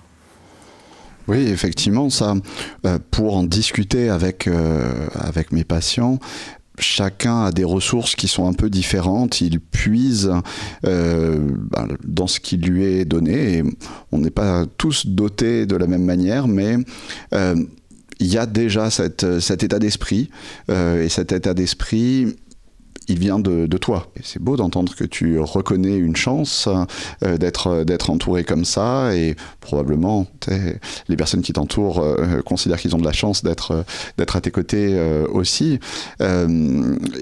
Oui, 1.27 1.47
effectivement, 1.47 2.09
ça, 2.09 2.33
pour 3.11 3.35
en 3.35 3.43
discuter 3.43 4.09
avec, 4.09 4.49
avec 5.13 5.51
mes 5.51 5.63
patients, 5.63 6.19
chacun 6.81 7.45
a 7.45 7.51
des 7.51 7.63
ressources 7.63 8.15
qui 8.15 8.27
sont 8.27 8.47
un 8.47 8.53
peu 8.53 8.69
différentes. 8.69 9.41
Il 9.41 9.59
puise 9.59 10.31
euh, 10.85 11.39
ben, 11.71 11.87
dans 12.03 12.27
ce 12.27 12.39
qui 12.39 12.57
lui 12.57 12.83
est 12.83 13.05
donné. 13.05 13.57
Et 13.57 13.63
on 14.11 14.19
n'est 14.19 14.29
pas 14.31 14.65
tous 14.77 15.05
dotés 15.05 15.65
de 15.65 15.75
la 15.75 15.87
même 15.87 16.03
manière, 16.03 16.47
mais 16.47 16.77
euh, 17.33 17.55
il 18.19 18.27
y 18.27 18.37
a 18.37 18.45
déjà 18.45 18.89
cet 18.89 19.23
état 19.23 19.79
d'esprit. 19.79 20.29
Euh, 20.69 21.03
et 21.03 21.09
cet 21.09 21.31
état 21.31 21.53
d'esprit, 21.53 22.35
il 23.07 23.19
vient 23.19 23.39
de, 23.39 23.67
toi. 23.77 24.07
Et 24.15 24.21
c'est 24.23 24.41
beau 24.41 24.57
d'entendre 24.57 24.95
que 24.95 25.03
tu 25.03 25.39
reconnais 25.39 25.97
une 25.97 26.15
chance 26.15 26.69
euh, 27.23 27.37
d'être 27.37 27.83
d'être 27.83 28.11
entouré 28.11 28.43
comme 28.43 28.63
ça 28.63 29.15
et 29.15 29.35
probablement 29.59 30.27
les 31.07 31.15
personnes 31.15 31.41
qui 31.41 31.53
t'entourent 31.53 31.99
euh, 31.99 32.41
considèrent 32.41 32.79
qu'ils 32.79 32.95
ont 32.95 32.99
de 32.99 33.05
la 33.05 33.11
chance 33.11 33.43
d'être 33.43 33.85
à 34.17 34.41
tes 34.41 34.51
côtés 34.51 34.89
euh, 34.91 35.25
aussi. 35.27 35.79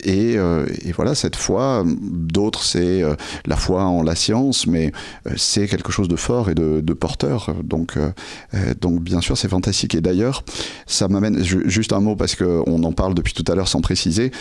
Et, 0.03 0.37
voilà, 0.95 1.15
cette 1.15 1.37
foi, 1.37 1.85
d'autres 1.85 2.63
c'est 2.63 3.01
la 3.45 3.55
foi 3.55 3.85
en 3.85 4.03
la 4.03 4.15
science, 4.15 4.67
mais 4.67 4.91
c'est 5.37 5.67
quelque 5.67 5.91
chose 5.91 6.09
de 6.09 6.17
fort 6.17 6.49
et 6.49 6.55
de, 6.55 6.81
de 6.81 6.93
porteur. 6.93 7.55
Donc 7.63 7.97
donc 8.81 9.01
bien 9.01 9.21
sûr 9.21 9.37
c'est 9.37 9.47
fantastique. 9.47 9.95
Et 9.95 10.01
d'ailleurs 10.01 10.43
ça 10.87 11.07
m'amène 11.07 11.41
juste 11.41 11.93
un 11.93 12.01
mot 12.01 12.17
parce 12.17 12.35
qu'on 12.35 12.83
en 12.83 12.91
parle 12.91 13.13
depuis 13.13 13.33
tout 13.33 13.49
à 13.49 13.55
l'heure 13.55 13.69
sans 13.69 13.81
préciser. 13.81 14.31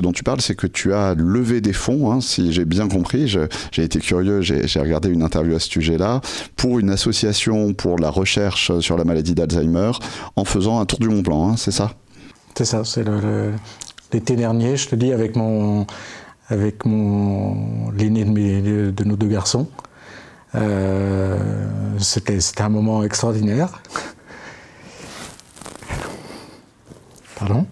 Dont 0.00 0.12
tu 0.12 0.22
parles, 0.22 0.40
c'est 0.40 0.54
que 0.54 0.66
tu 0.66 0.92
as 0.92 1.14
levé 1.14 1.60
des 1.60 1.72
fonds, 1.72 2.10
hein, 2.12 2.20
si 2.20 2.52
j'ai 2.52 2.64
bien 2.64 2.88
compris. 2.88 3.28
J'ai 3.28 3.82
été 3.82 3.98
curieux, 4.00 4.40
j'ai 4.42 4.80
regardé 4.80 5.08
une 5.08 5.22
interview 5.22 5.56
à 5.56 5.58
ce 5.58 5.68
sujet-là, 5.68 6.20
pour 6.56 6.78
une 6.78 6.90
association 6.90 7.72
pour 7.74 7.98
la 7.98 8.10
recherche 8.10 8.78
sur 8.80 8.96
la 8.96 9.04
maladie 9.04 9.34
d'Alzheimer, 9.34 9.92
en 10.36 10.44
faisant 10.44 10.80
un 10.80 10.86
tour 10.86 10.98
du 10.98 11.08
Mont 11.08 11.22
Blanc, 11.22 11.50
hein, 11.50 11.54
c'est 11.56 11.72
ça? 11.72 11.92
C'est 12.56 12.64
ça, 12.64 12.84
c'est 12.84 13.04
l'été 14.12 14.36
dernier, 14.36 14.76
je 14.76 14.88
te 14.88 14.94
dis, 14.94 15.12
avec 15.12 15.36
mon 15.36 15.86
avec 16.48 16.84
mon 16.84 17.90
l'aîné 17.90 18.24
de, 18.24 18.90
de, 18.90 19.04
nos 19.04 19.16
deux 19.16 19.26
garçons. 19.26 19.68
Euh, 20.54 21.66
C'était 21.98 22.38
un 22.62 22.68
moment 22.68 23.02
extraordinaire. 23.02 23.82
Pardon? 27.38 27.66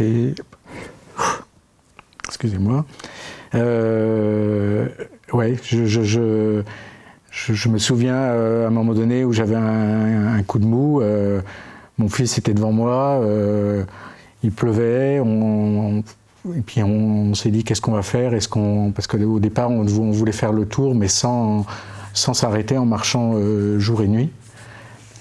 Et 0.00 0.34
excusez-moi. 2.38 2.84
Euh, 3.56 4.86
je, 7.32 7.68
me 7.68 7.78
souviens 7.78 8.14
euh, 8.14 8.64
à 8.64 8.68
un 8.68 8.70
moment 8.70 8.94
donné 8.94 9.24
où 9.24 9.32
j'avais 9.32 9.56
un, 9.56 10.40
coup 10.44 10.60
de 10.60 10.64
mou. 10.64 11.00
Euh, 11.00 11.40
mon 11.98 12.08
fils 12.08 12.38
était 12.38 12.54
devant 12.54 12.70
moi, 12.70 13.20
il 14.44 14.52
pleuvait, 14.52 15.16
et 15.16 16.60
puis 16.64 16.84
on, 16.84 17.34
s'est 17.34 17.50
dit 17.50 17.64
qu'est-ce 17.64 17.80
qu'on 17.80 17.92
va 17.92 18.02
faire? 18.02 18.30
Parce 18.30 18.46
qu'au 19.08 19.40
départ 19.40 19.70
on, 19.70 19.82
voulait 19.82 20.30
faire 20.30 20.52
le 20.52 20.64
tour, 20.64 20.94
mais 20.94 21.08
sans 21.08 21.66
s'arrêter 22.14 22.78
en 22.78 22.86
marchant 22.86 23.34
jour 23.78 24.02
et 24.02 24.06
nuit. 24.08 24.30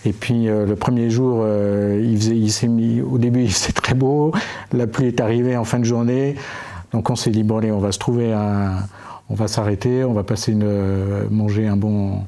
Et 0.05 0.13
puis 0.13 0.45
le 0.45 0.75
premier 0.75 1.09
jour, 1.09 1.43
il, 1.47 2.69
mis. 2.69 3.01
Au 3.01 3.17
début, 3.17 3.41
il 3.45 3.51
faisait 3.51 3.73
très 3.73 3.95
beau. 3.95 4.31
La 4.71 4.85
pluie 4.85 5.07
est 5.07 5.19
arrivée 5.19 5.57
en 5.57 5.63
fin 5.63 5.79
de 5.79 5.85
journée. 5.85 6.35
Donc 6.91 7.09
on 7.09 7.15
s'est 7.15 7.31
dit, 7.31 7.43
bon 7.43 7.57
allez, 7.57 7.71
on 7.71 7.79
va 7.79 7.91
se 7.91 7.99
trouver 7.99 8.33
un... 8.33 8.77
On 9.29 9.35
va 9.35 9.49
s'arrêter, 9.49 10.05
on 10.05 10.13
va 10.13 10.23
passer 10.23 10.53
une, 10.53 10.63
euh, 10.63 11.25
manger 11.29 11.67
un 11.67 11.75
bon, 11.75 12.21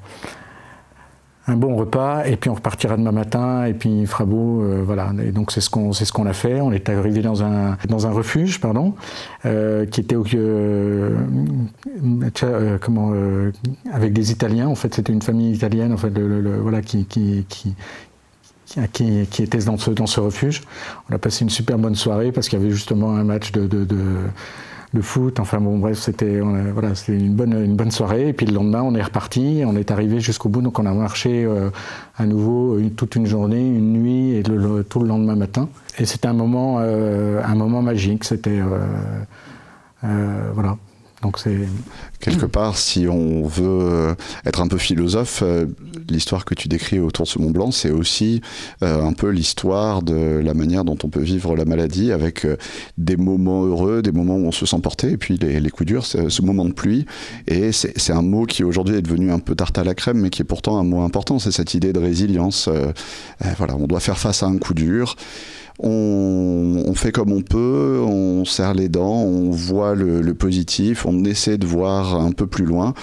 un 1.48 1.56
bon 1.56 1.78
repas, 1.78 2.26
et 2.26 2.36
puis 2.36 2.50
on 2.50 2.56
repartira 2.56 2.98
demain 2.98 3.13
matin, 3.13 3.63
et 3.63 3.74
puis 3.74 4.02
il 4.02 4.06
fera 4.06 4.26
beau, 4.26 4.62
euh, 4.62 4.84
voilà. 4.86 5.13
Et 5.26 5.32
donc 5.32 5.54
c'est 5.54 5.62
ce 5.62 5.69
qu'on 5.69 6.26
a 6.26 6.34
fait. 6.34 6.60
On 6.60 6.74
est 6.74 6.89
arrivé 6.89 7.22
dans 7.22 7.41
un 7.41 8.12
refuge, 8.12 8.60
pardon, 8.60 8.95
euh, 9.45 9.86
qui 9.86 10.02
était 10.02 10.17
comment 12.82 13.13
avec 13.93 14.12
des 14.12 14.32
Italiens. 14.34 14.67
En 14.67 14.76
fait, 14.76 14.93
c'était 14.93 15.13
une 15.13 15.22
famille 15.22 15.54
italienne, 15.54 15.93
en 15.93 15.98
fait, 15.98 16.12
voilà, 16.19 16.82
qui, 16.82 17.06
qui, 17.06 17.45
qui 17.48 17.76
qui, 18.94 19.20
était 19.20 19.58
dans 19.60 19.78
ce, 19.78 19.92
dans 19.92 20.08
ce 20.08 20.20
refuge. 20.20 20.62
On 21.10 21.16
a 21.16 21.18
passé 21.18 21.44
une 21.44 21.50
super 21.50 21.78
bonne 21.78 21.96
soirée 21.96 22.32
parce 22.32 22.50
qu'il 22.50 22.60
y 22.60 22.62
avait 22.62 22.72
justement 22.72 23.16
un 23.16 23.24
match 23.24 23.52
de, 23.52 23.88
foot. 25.02 25.40
Enfin 25.40 25.60
bon, 25.60 25.78
bref, 25.78 25.98
c'était 25.98 26.40
voilà, 26.40 26.94
une 27.08 27.36
bonne, 27.36 27.54
une 27.54 27.76
bonne 27.76 27.92
soirée. 27.92 28.30
Et 28.30 28.34
puis 28.34 28.46
le 28.46 28.54
lendemain, 28.54 28.82
on 28.82 28.96
est 28.96 29.02
reparti, 29.02 29.64
on 29.66 29.76
est 29.76 29.92
arrivé 29.92 30.20
jusqu'au 30.20 30.50
bout, 30.50 30.62
donc 30.62 30.80
on 30.80 30.86
a 30.86 30.94
marché 30.94 31.48
à 32.18 32.26
nouveau 32.26 32.80
toute 32.96 33.16
une 33.16 33.26
journée, 33.26 33.62
une 33.62 33.94
nuit 33.94 34.36
et 34.36 34.44
tout 34.44 35.00
le 35.00 35.08
lendemain 35.08 35.36
matin. 35.36 35.70
Et 35.98 36.06
c'était 36.06 36.28
un 36.28 36.34
moment, 36.34 36.80
un 36.80 37.56
moment 37.56 37.82
magique. 37.82 38.24
C'était 38.24 38.60
voilà. 40.02 40.78
Donc 41.22 41.38
c'est 41.38 41.58
quelque 42.20 42.46
part, 42.46 42.78
si 42.78 43.08
on 43.08 43.46
veut 43.46 44.16
être 44.46 44.62
un 44.62 44.68
peu 44.68 44.78
philosophe, 44.78 45.44
euh, 45.44 45.66
l'histoire 46.10 46.46
que 46.46 46.54
tu 46.54 46.68
décris 46.68 47.00
autour 47.00 47.26
de 47.26 47.30
ce 47.30 47.40
Mont 47.40 47.52
Blanc, 47.52 47.72
c'est 47.72 47.92
aussi 47.92 48.42
euh, 48.84 49.04
un 49.04 49.14
peu 49.14 49.30
l'histoire 49.30 50.02
de 50.02 50.42
la 50.44 50.54
manière 50.54 50.86
dont 50.86 50.98
on 51.04 51.10
peut 51.10 51.22
vivre 51.22 51.56
la 51.56 51.66
maladie, 51.66 52.12
avec 52.12 52.46
euh, 52.46 52.58
des 52.98 53.18
moments 53.18 53.64
heureux, 53.64 54.02
des 54.02 54.12
moments 54.12 54.36
où 54.36 54.46
on 54.46 54.52
se 54.52 54.66
sent 54.66 54.80
porté, 54.82 55.12
et 55.12 55.18
puis 55.18 55.38
les, 55.38 55.60
les 55.60 55.70
coups 55.70 55.88
durs, 55.88 56.06
ce 56.06 56.42
moment 56.42 56.66
de 56.66 56.74
pluie. 56.74 57.06
Et 57.48 57.72
c'est 57.72 58.14
un 58.14 58.22
mot 58.22 58.46
qui 58.46 58.64
aujourd'hui 58.64 58.96
est 58.96 59.02
devenu 59.02 59.32
un 59.32 59.40
peu 59.40 59.56
tarte 59.56 59.78
à 59.78 59.84
la 59.84 59.94
crème, 59.94 60.20
mais 60.20 60.30
qui 60.30 60.42
est 60.42 60.46
pourtant 60.46 60.78
un 60.78 60.84
mot 60.84 61.02
important. 61.02 61.40
C'est 61.40 61.52
cette 61.52 61.74
idée 61.74 61.94
de 61.94 62.00
résilience. 62.00 62.70
voilà, 63.58 63.76
on 63.76 63.88
doit 63.88 64.00
faire 64.00 64.18
face 64.18 64.44
à 64.44 64.48
un 64.48 64.58
coup 64.58 64.74
dur 64.74 65.16
on, 65.80 66.94
fait 66.94 67.12
comme 67.12 67.32
on 67.32 67.42
peut, 67.42 68.04
on 68.06 68.46
serre 68.46 68.74
les 68.74 68.89
dents, 68.89 69.24
on 69.24 69.50
voit 69.50 69.96
le, 69.96 70.34
positif, 70.34 71.06
on 71.06 71.24
essaie 71.24 71.58
de 71.58 71.65
voir 71.65 72.15
un 72.15 72.32
peu 72.32 72.48
plus 72.48 72.65
loin 72.65 72.94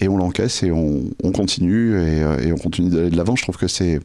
et 0.00 0.08
on 0.08 0.16
l'encaisse 0.16 0.62
et 0.62 0.70
on, 0.72 1.10
continue 1.32 1.94
euh, 1.94 2.38
et, 2.38 2.52
on 2.52 2.56
continue 2.56 2.90
d'aller 2.90 3.10
de 3.10 3.16
l'avant. 3.16 3.36
Je 3.36 3.42
trouve 3.42 3.56
que 3.56 3.68
c'est 3.68 4.00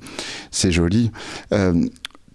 joli. 0.71 1.11
Euh, 1.53 1.85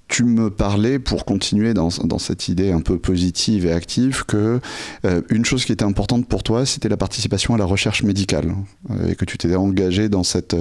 tu 0.08 0.24
me 0.24 0.50
parlais, 0.50 0.98
pour 0.98 1.24
continuer 1.24 1.72
dans, 1.72 1.88
cette 2.18 2.48
idée 2.48 2.70
un 2.70 2.80
peu 2.80 2.98
positive 2.98 3.64
et 3.64 3.72
active, 3.72 4.24
que 4.26 4.60
euh, 5.06 5.22
une 5.30 5.46
chose 5.46 5.64
qui 5.64 5.72
était 5.72 5.86
importante 5.86 6.28
pour 6.28 6.42
toi, 6.42 6.66
c'était 6.66 6.90
la 6.90 6.98
participation 6.98 7.54
à 7.54 7.58
la 7.58 7.64
recherche 7.64 8.02
médicale, 8.02 8.54
et 9.08 9.14
que 9.14 9.24
tu 9.24 9.38
t'étais 9.38 9.56
engagé 9.56 10.10
dans 10.10 10.22
cette, 10.22 10.54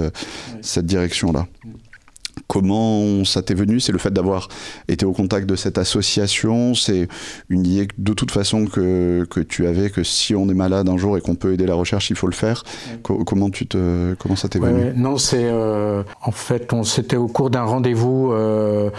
cette 0.62 0.86
direction-là. 0.86 1.48
Comment 2.46 3.24
ça 3.24 3.42
t'est 3.42 3.54
venu 3.54 3.80
C'est 3.80 3.92
le 3.92 3.98
fait 3.98 4.10
d'avoir 4.10 4.48
été 4.88 5.04
au 5.06 5.12
contact 5.12 5.48
de 5.48 5.56
cette 5.56 5.78
association 5.78 6.74
C'est 6.74 7.08
une 7.48 7.66
idée 7.66 7.88
de 7.98 8.12
toute 8.12 8.30
façon 8.30 8.66
que, 8.66 9.26
que, 9.30 9.40
tu 9.40 9.66
avais 9.66 9.90
que 9.90 10.02
si 10.02 10.34
on 10.34 10.48
est 10.48 10.54
malade 10.54 10.88
un 10.88 10.96
jour 10.96 11.16
et 11.16 11.20
qu'on 11.20 11.34
peut 11.34 11.52
aider 11.52 11.66
la 11.66 11.74
recherche, 11.74 12.10
il 12.10 12.16
faut 12.16 12.26
le 12.26 12.34
faire. 12.34 12.64
comment, 13.02 13.50
tu 13.50 13.66
te, 13.66 14.14
comment 14.14 14.36
ça 14.36 14.48
t'est 14.48 14.58
venu? 14.58 14.92
Non, 14.96 15.18
c'est 15.18 15.44
euh, 15.44 16.02
en 16.22 16.30
fait, 16.30 16.72
on 16.72 16.82
c'était 16.82 17.16
au 17.16 17.28
cours 17.28 17.50
d'un 17.50 17.62
rendez-vous. 17.62 18.32
Euh, 18.32 18.90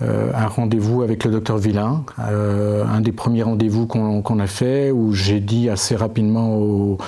euh, 0.00 0.32
un 0.34 0.46
rendez-vous 0.46 1.02
avec 1.02 1.22
le 1.22 1.30
docteur 1.30 1.58
Villain, 1.58 2.04
un 2.18 3.00
des 3.00 3.12
premiers 3.12 3.44
rendez-vous 3.44 3.86
qu'on 3.86 4.38
a 4.40 4.46
fait, 4.46 4.90
où 4.90 5.12
j'ai 5.12 5.38
dit 5.38 5.68
assez 5.68 5.94
rapidement 5.94 6.56
au, 6.56 6.98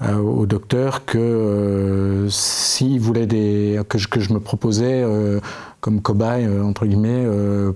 au 0.00 0.44
docteur 0.46 1.04
que 1.06 1.18
euh, 1.18 2.28
s'il 2.28 3.00
voulait 3.00 3.26
des, 3.26 3.80
que, 3.88 3.96
je, 3.96 4.08
que 4.08 4.20
je 4.20 4.32
me 4.32 4.40
proposais 4.40 5.02
euh, 5.02 5.40
comme 5.80 6.02
cobaye, 6.02 6.46
entre 6.46 6.84
guillemets, 6.84 7.26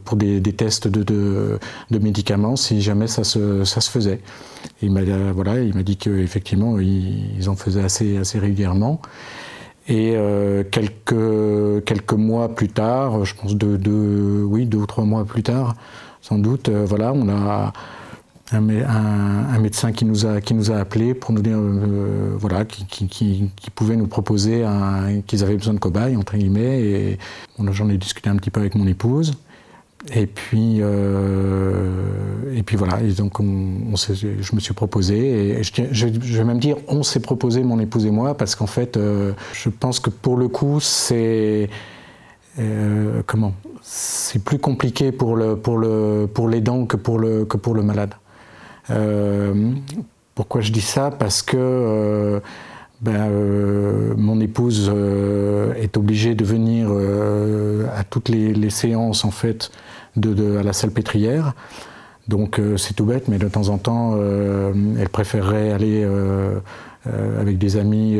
pour 0.04 0.16
des, 0.16 0.40
des 0.40 0.52
tests 0.52 0.88
de, 0.88 1.02
de, 1.02 1.58
de, 1.90 1.98
médicaments, 1.98 2.56
si 2.56 2.82
jamais 2.82 3.06
ça 3.06 3.24
se, 3.24 3.64
ça 3.64 3.80
se 3.80 3.88
faisait. 3.88 4.20
il 4.82 4.90
m'a 4.90 5.02
voilà, 5.32 5.60
il 5.60 5.74
m'a 5.74 5.82
dit 5.82 5.96
qu'effectivement, 5.96 6.80
ils, 6.80 7.36
ils 7.38 7.48
en 7.48 7.54
faisaient 7.54 7.84
assez, 7.84 8.16
assez 8.16 8.38
régulièrement. 8.38 9.00
Et 9.86 10.14
euh, 10.16 10.64
quelques, 10.64 11.84
quelques 11.84 12.12
mois 12.12 12.54
plus 12.54 12.68
tard, 12.68 13.24
je 13.24 13.34
pense 13.34 13.54
deux, 13.54 13.78
deux, 13.78 14.42
oui, 14.42 14.66
deux 14.66 14.78
ou 14.78 14.86
trois 14.86 15.04
mois 15.04 15.24
plus 15.24 15.42
tard, 15.42 15.74
sans 16.20 16.38
doute, 16.38 16.68
voilà, 16.68 17.12
on 17.12 17.28
a 17.28 17.72
un, 18.52 19.58
médecin 19.58 19.92
qui 19.92 20.04
nous 20.04 20.26
a 20.26 20.40
qui 20.40 20.54
nous 20.54 20.70
a 20.70 20.76
appelé 20.76 21.14
pour 21.14 21.32
nous 21.32 21.42
dire 21.42 21.58
euh, 21.58 22.34
voilà 22.36 22.64
qui, 22.64 23.50
pouvait 23.74 23.96
nous 23.96 24.06
proposer 24.06 24.64
qu'ils 25.26 25.42
avaient 25.42 25.56
besoin 25.56 25.74
de 25.74 25.78
cobayes 25.78 26.16
entre 26.16 26.36
guillemets 26.36 26.80
et 26.80 27.18
j'en 27.70 27.88
ai 27.88 27.96
discuté 27.96 28.30
un 28.30 28.36
petit 28.36 28.50
peu 28.50 28.60
avec 28.60 28.74
mon 28.74 28.86
épouse. 28.86 29.34
Et 30.14 30.26
puis 30.26 30.78
euh, 30.80 32.56
et 32.56 32.62
puis 32.62 32.76
voilà 32.76 32.98
donc 33.18 33.38
on, 33.38 33.94
je 33.94 34.54
me 34.54 34.60
suis 34.60 34.72
proposé 34.72 35.58
et 35.58 35.62
je, 35.62 36.06
vais 36.06 36.44
même 36.44 36.58
dire 36.58 36.76
on 36.88 37.02
s'est 37.02 37.20
proposé 37.20 37.62
mon 37.62 37.78
épouse 37.78 38.06
et 38.06 38.10
moi 38.10 38.34
parce 38.34 38.54
qu'en 38.54 38.66
fait 38.66 38.96
euh, 38.96 39.32
je 39.52 39.68
pense 39.68 40.00
que 40.00 40.08
pour 40.08 40.38
le 40.38 40.48
coup 40.48 40.80
c'est 40.80 41.68
comment? 43.26 43.54
C'est 43.82 44.42
plus 44.42 44.58
compliqué 44.58 45.12
pour 45.12 45.36
le 45.36 45.56
pour 45.56 45.76
le 45.76 46.26
pour 46.32 46.48
l'aidant 46.48 46.86
que 46.86 46.96
pour 46.96 47.18
le 47.18 47.44
que 47.44 47.58
pour 47.58 47.74
le 47.74 47.82
malade 47.82 48.14
pourquoi 50.40 50.60
je 50.62 50.72
dis 50.72 50.80
ça? 50.80 51.10
Parce 51.10 51.42
que 51.42 51.56
euh, 51.58 52.40
ben, 53.02 53.28
euh, 53.30 54.14
mon 54.16 54.40
épouse 54.40 54.90
est 55.76 55.96
obligée 55.96 56.34
de 56.34 56.44
venir 56.44 56.88
à 57.94 58.04
toutes 58.04 58.28
les, 58.28 58.70
séances 58.70 59.24
en 59.24 59.30
fait 59.30 59.70
à 60.16 60.62
la 60.62 60.72
salle 60.72 60.92
pétrière. 60.92 61.52
Donc 62.28 62.60
c'est 62.76 62.94
tout 62.94 63.04
bête, 63.04 63.28
mais 63.28 63.38
de 63.38 63.48
temps 63.48 63.68
en 63.68 63.78
temps, 63.78 64.16
elle 64.98 65.08
préférerait 65.08 65.72
aller 65.72 66.06
avec 67.38 67.58
des 67.58 67.76
amis 67.76 68.18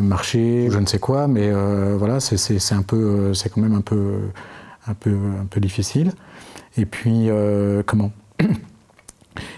marcher, 0.00 0.68
je 0.70 0.78
ne 0.78 0.86
sais 0.86 0.98
quoi, 0.98 1.28
mais 1.28 1.50
voilà, 1.96 2.20
c'est 2.20 2.72
un 2.72 2.82
peu, 2.82 3.34
c'est 3.34 3.48
quand 3.48 3.60
même 3.60 3.74
un 3.74 3.80
peu, 3.80 4.14
un 4.86 4.94
peu, 4.94 5.16
un 5.40 5.46
peu 5.46 5.60
difficile. 5.60 6.12
Et 6.76 6.86
puis 6.86 7.30
comment? 7.86 8.12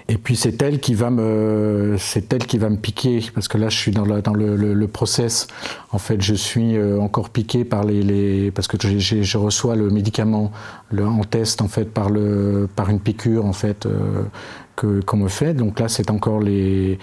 et 0.08 0.16
puis 0.16 0.36
c'est 0.36 0.60
elle 0.62 0.80
qui 0.80 0.94
va 0.94 1.10
me, 1.10 1.96
c'est 1.98 2.32
elle 2.32 2.46
qui 2.46 2.58
va 2.58 2.68
me 2.68 2.76
piquer 2.76 3.20
parce 3.34 3.48
que 3.48 3.58
là 3.58 3.68
je 3.68 3.76
suis 3.76 3.92
dans, 3.92 4.04
dans 4.06 4.34
le, 4.34 4.56
le, 4.56 4.88
process. 4.88 5.46
En 5.92 5.98
fait, 5.98 6.20
je 6.20 6.34
suis 6.34 6.76
euh, 6.76 7.00
encore 7.00 7.30
piqué 7.30 7.64
par 7.64 7.84
les, 7.84 8.50
parce 8.50 8.66
que 8.68 8.76
je 8.80 9.38
reçois 9.38 9.76
le 9.76 9.90
médicament 9.90 10.52
le, 10.90 11.06
en 11.06 11.24
test 11.24 11.62
en 11.62 11.68
fait 11.68 11.84
par 11.84 12.10
le, 12.10 12.68
par 12.74 12.90
une 12.90 13.00
piqûre 13.00 13.44
en 13.46 13.52
fait 13.52 13.86
euh, 13.86 14.24
que 14.76 15.00
qu'on 15.00 15.18
me 15.18 15.28
fait. 15.28 15.54
Donc 15.54 15.80
là 15.80 15.88
c'est 15.88 16.10
encore 16.10 16.40
les 16.40 16.98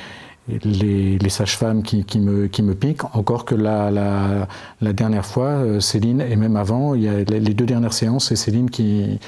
les, 0.64 1.18
les 1.18 1.30
sages-femmes 1.30 1.84
qui, 1.84 2.06
qui, 2.06 2.20
me, 2.20 2.48
qui 2.48 2.64
me 2.64 2.74
piquent, 2.74 3.04
encore 3.16 3.44
que 3.44 3.54
la, 3.54 3.92
la, 3.92 4.48
la, 4.82 4.94
dernière 4.94 5.26
fois, 5.26 5.48
euh, 5.48 5.80
Céline, 5.80 6.22
et 6.22 6.36
même 6.38 6.56
avant, 6.56 6.96
il 6.96 7.04
y 7.04 7.10
a 7.10 7.24
les 7.24 7.54
deux 7.54 7.66
dernières 7.66 7.94
séances, 7.94 8.30
c'est 8.30 8.38
Céline 8.38 8.70
qui, 8.70 9.20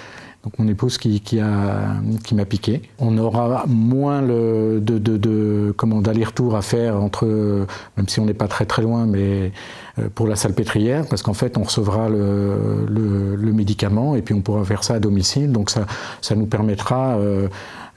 donc 0.43 0.57
mon 0.57 0.67
épouse 0.69 0.97
qui, 0.97 1.19
qui 1.19 1.39
a 1.39 1.95
qui 2.23 2.33
m'a 2.33 2.45
piqué. 2.45 2.81
On 2.97 3.17
aura 3.17 3.65
moins 3.67 4.21
le, 4.21 4.79
de, 4.81 4.97
de, 4.97 5.17
de 5.17 5.73
comment 5.75 6.01
d'aller-retour 6.01 6.55
à 6.55 6.61
faire 6.61 6.95
entre, 7.01 7.25
même 7.97 8.07
si 8.07 8.21
on 8.21 8.25
n'est 8.25 8.33
pas 8.33 8.47
très 8.47 8.65
très 8.65 8.81
loin, 8.81 9.05
mais 9.05 9.51
euh, 9.99 10.07
pour 10.15 10.27
la 10.27 10.37
salpêtrière, 10.37 11.05
parce 11.09 11.23
qu'en 11.23 11.33
fait 11.33 11.57
on 11.57 11.63
recevra 11.63 12.07
le, 12.07 12.85
le, 12.87 13.53
médicament 13.53 14.15
et 14.15 14.21
puis 14.21 14.33
on 14.33 14.41
pourra 14.41 14.63
faire 14.63 14.83
ça 14.85 14.93
à 14.93 14.99
domicile. 14.99 15.51
Donc 15.51 15.69
ça, 15.69 15.85
ça 16.21 16.35
nous 16.35 16.45
permettra 16.45 17.17
euh, 17.17 17.49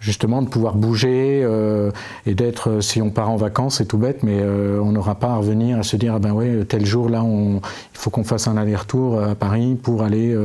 justement 0.02 0.42
de 0.42 0.48
pouvoir 0.48 0.74
bouger 0.74 1.42
euh, 1.44 1.90
et 2.26 2.34
d'être, 2.34 2.68
euh, 2.68 2.80
si 2.80 3.00
on 3.00 3.10
part 3.10 3.30
en 3.30 3.36
vacances, 3.36 3.76
c'est 3.78 3.86
tout 3.86 3.98
bête, 3.98 4.24
mais 4.24 4.40
euh, 4.40 4.80
on 4.82 4.90
n'aura 4.90 5.14
pas 5.14 5.28
à 5.28 5.36
revenir 5.36 5.78
à 5.78 5.84
se 5.84 5.96
dire, 5.96 6.14
ah 6.16 6.18
ben 6.18 6.32
oui, 6.32 6.66
tel 6.66 6.84
jour 6.84 7.08
là, 7.08 7.22
on, 7.22 7.58
il 7.58 7.98
faut 7.98 8.10
qu'on 8.10 8.24
fasse 8.24 8.48
un 8.48 8.56
aller-retour 8.56 9.22
à 9.22 9.34
Paris 9.36 9.78
pour 9.80 10.02
aller, 10.02 10.36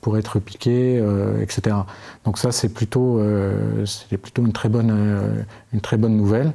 pour 0.00 0.16
être 0.16 0.38
piqué, 0.38 1.02
etc. 1.42 1.76
Donc 2.24 2.38
ça, 2.38 2.52
c'est 2.52 2.68
plutôt, 2.68 3.20
c'est 3.84 4.16
plutôt 4.16 4.42
une 4.44 4.52
très 4.52 4.68
bonne, 4.68 4.94
une 5.72 5.80
très 5.80 5.96
bonne 5.96 6.16
nouvelle. 6.16 6.52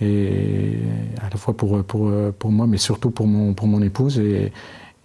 Et 0.00 0.78
à 1.20 1.28
la 1.30 1.36
fois 1.36 1.56
pour, 1.56 1.82
pour, 1.82 2.12
pour 2.38 2.52
moi, 2.52 2.66
mais 2.66 2.78
surtout 2.78 3.10
pour 3.10 3.26
mon, 3.26 3.54
pour 3.54 3.66
mon 3.66 3.82
épouse. 3.82 4.18
Et, 4.20 4.52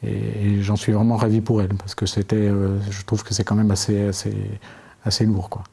et 0.04 0.62
j'en 0.62 0.76
suis 0.76 0.92
vraiment 0.92 1.16
ravi 1.16 1.42
pour 1.42 1.62
elle, 1.62 1.74
parce 1.76 1.96
que 1.96 2.06
c'était, 2.06 2.50
je 2.90 3.06
trouve 3.06 3.24
que 3.24 3.34
c'est 3.34 3.44
quand 3.44 3.56
même 3.56 3.72
assez, 3.72 4.10
assez, 4.10 4.36
assez 5.04 5.26
lourd. 5.26 5.50
Quoi. 5.50 5.64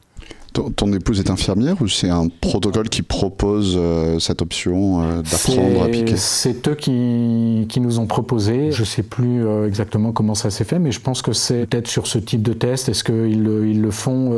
Ton, 0.75 0.93
épouse 0.93 1.19
est 1.19 1.29
infirmière 1.29 1.75
ou 1.81 1.87
c'est 1.87 2.09
un 2.09 2.27
protocole 2.41 2.89
qui 2.89 3.01
propose 3.01 3.75
euh, 3.77 4.19
cette 4.19 4.41
option 4.41 5.01
euh, 5.01 5.21
d'apprendre 5.21 5.83
à 5.83 5.87
piquer? 5.87 6.17
C'est 6.17 6.67
eux 6.67 6.75
qui, 6.75 7.65
qui, 7.69 7.79
nous 7.79 7.99
ont 7.99 8.07
proposé. 8.07 8.71
Je 8.71 8.81
ne 8.81 8.85
sais 8.85 9.03
plus 9.03 9.45
euh, 9.45 9.67
exactement 9.67 10.11
comment 10.11 10.35
ça 10.35 10.49
s'est 10.49 10.63
fait, 10.63 10.79
mais 10.79 10.91
je 10.91 10.99
pense 10.99 11.21
que 11.21 11.33
c'est 11.33 11.65
peut-être 11.65 11.87
sur 11.87 12.07
ce 12.07 12.17
type 12.17 12.41
de 12.41 12.53
test. 12.53 12.89
Est-ce 12.89 13.03
qu'ils 13.03 13.43
le, 13.43 13.67
ils 13.67 13.81
le 13.81 13.91
font 13.91 14.33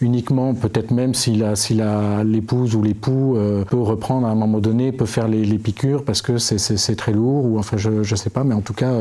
uniquement, 0.00 0.54
peut-être 0.54 0.90
même 0.90 1.14
si 1.14 1.40
l'épouse 2.24 2.74
ou 2.74 2.82
l'époux 2.82 3.38
peut 3.68 3.80
reprendre 3.80 4.26
à 4.26 4.30
un 4.30 4.34
moment 4.34 4.58
donné, 4.58 4.92
peut 4.92 5.06
faire 5.06 5.28
les, 5.28 5.44
les 5.44 5.58
piqûres 5.58 6.04
parce 6.04 6.22
que 6.22 6.38
c'est 6.38 6.96
très 6.96 7.12
lourd, 7.12 7.44
ou 7.46 7.58
enfin 7.58 7.76
je 7.76 7.90
ne 7.90 8.16
sais 8.16 8.30
pas, 8.30 8.44
mais 8.44 8.54
en 8.54 8.60
tout 8.60 8.74
cas, 8.74 8.92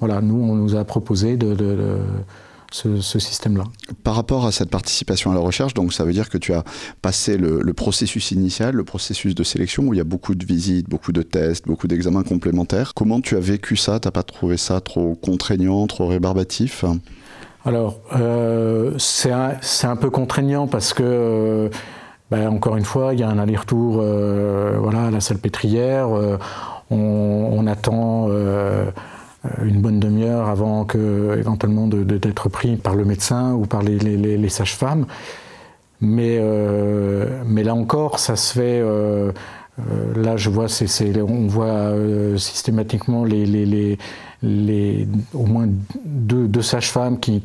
voilà, 0.00 0.20
nous 0.20 0.36
on 0.36 0.54
nous 0.54 0.74
a 0.74 0.84
proposé 0.84 1.36
de, 1.36 1.54
de 1.54 1.98
ce, 2.72 3.18
système-là. 3.18 3.64
Par 4.02 4.14
rapport 4.14 4.46
à 4.46 4.52
cette 4.52 4.70
participation 4.70 5.30
à 5.30 5.34
la 5.34 5.40
recherche, 5.40 5.74
donc 5.74 5.92
ça 5.92 6.04
veut 6.04 6.12
dire 6.12 6.28
que 6.28 6.38
tu 6.38 6.52
as 6.52 6.64
passé 7.02 7.36
le, 7.36 7.72
processus 7.74 8.30
initial, 8.30 8.74
le 8.74 8.84
processus 8.84 9.34
de 9.34 9.42
sélection 9.42 9.84
où 9.84 9.94
il 9.94 9.98
y 9.98 10.00
a 10.00 10.04
beaucoup 10.04 10.34
de 10.34 10.44
visites, 10.44 10.88
beaucoup 10.88 11.12
de 11.12 11.22
tests, 11.22 11.66
beaucoup 11.66 11.86
d'examens 11.86 12.22
complémentaires. 12.22 12.92
Comment 12.94 13.20
tu 13.20 13.36
as 13.36 13.40
vécu 13.40 13.76
ça? 13.76 14.00
T'as 14.00 14.10
pas 14.10 14.22
trouvé 14.22 14.56
ça 14.56 14.80
trop 14.80 15.14
contraignant, 15.14 15.86
trop 15.86 16.06
rébarbatif? 16.06 16.84
Alors, 17.64 18.00
euh, 18.16 18.94
c'est 18.98 19.30
un, 19.30 19.58
un, 19.84 19.96
peu 19.96 20.10
contraignant 20.10 20.66
parce 20.66 20.94
que... 20.94 21.02
Euh, 21.04 21.68
ben, 22.30 22.48
encore 22.48 22.76
une 22.76 22.84
fois, 22.84 23.12
il 23.12 23.20
y 23.20 23.22
a 23.22 23.28
un 23.28 23.38
aller-retour 23.38 23.96
voilà, 23.96 25.04
à 25.04 25.10
la 25.10 25.20
salle 25.20 25.36
pétrière. 25.36 26.08
On, 26.90 27.66
attend 27.66 28.28
une 29.64 29.80
bonne 29.80 29.98
demi-heure 29.98 30.48
avant 30.48 30.84
que, 30.84 31.36
éventuellement 31.38 31.86
d'être 31.86 32.48
pris 32.48 32.76
par 32.76 32.94
le 32.94 33.04
médecin 33.04 33.54
ou 33.54 33.66
par 33.66 33.82
les, 33.82 34.48
sages-femmes. 34.48 35.06
Mais, 36.00 36.40
mais 37.46 37.62
là 37.64 37.74
encore, 37.74 38.18
ça 38.18 38.36
se 38.36 38.54
fait 38.54 38.82
euh, 39.80 40.22
là, 40.22 40.36
je 40.36 40.50
vois, 40.50 40.66
on 41.26 41.46
voit 41.46 41.66
euh, 41.66 42.36
systématiquement 42.36 43.24
les, 43.24 43.98
au 45.32 45.46
moins 45.46 45.66
deux, 46.04 46.62
sages-femmes 46.62 47.18
qui, 47.18 47.42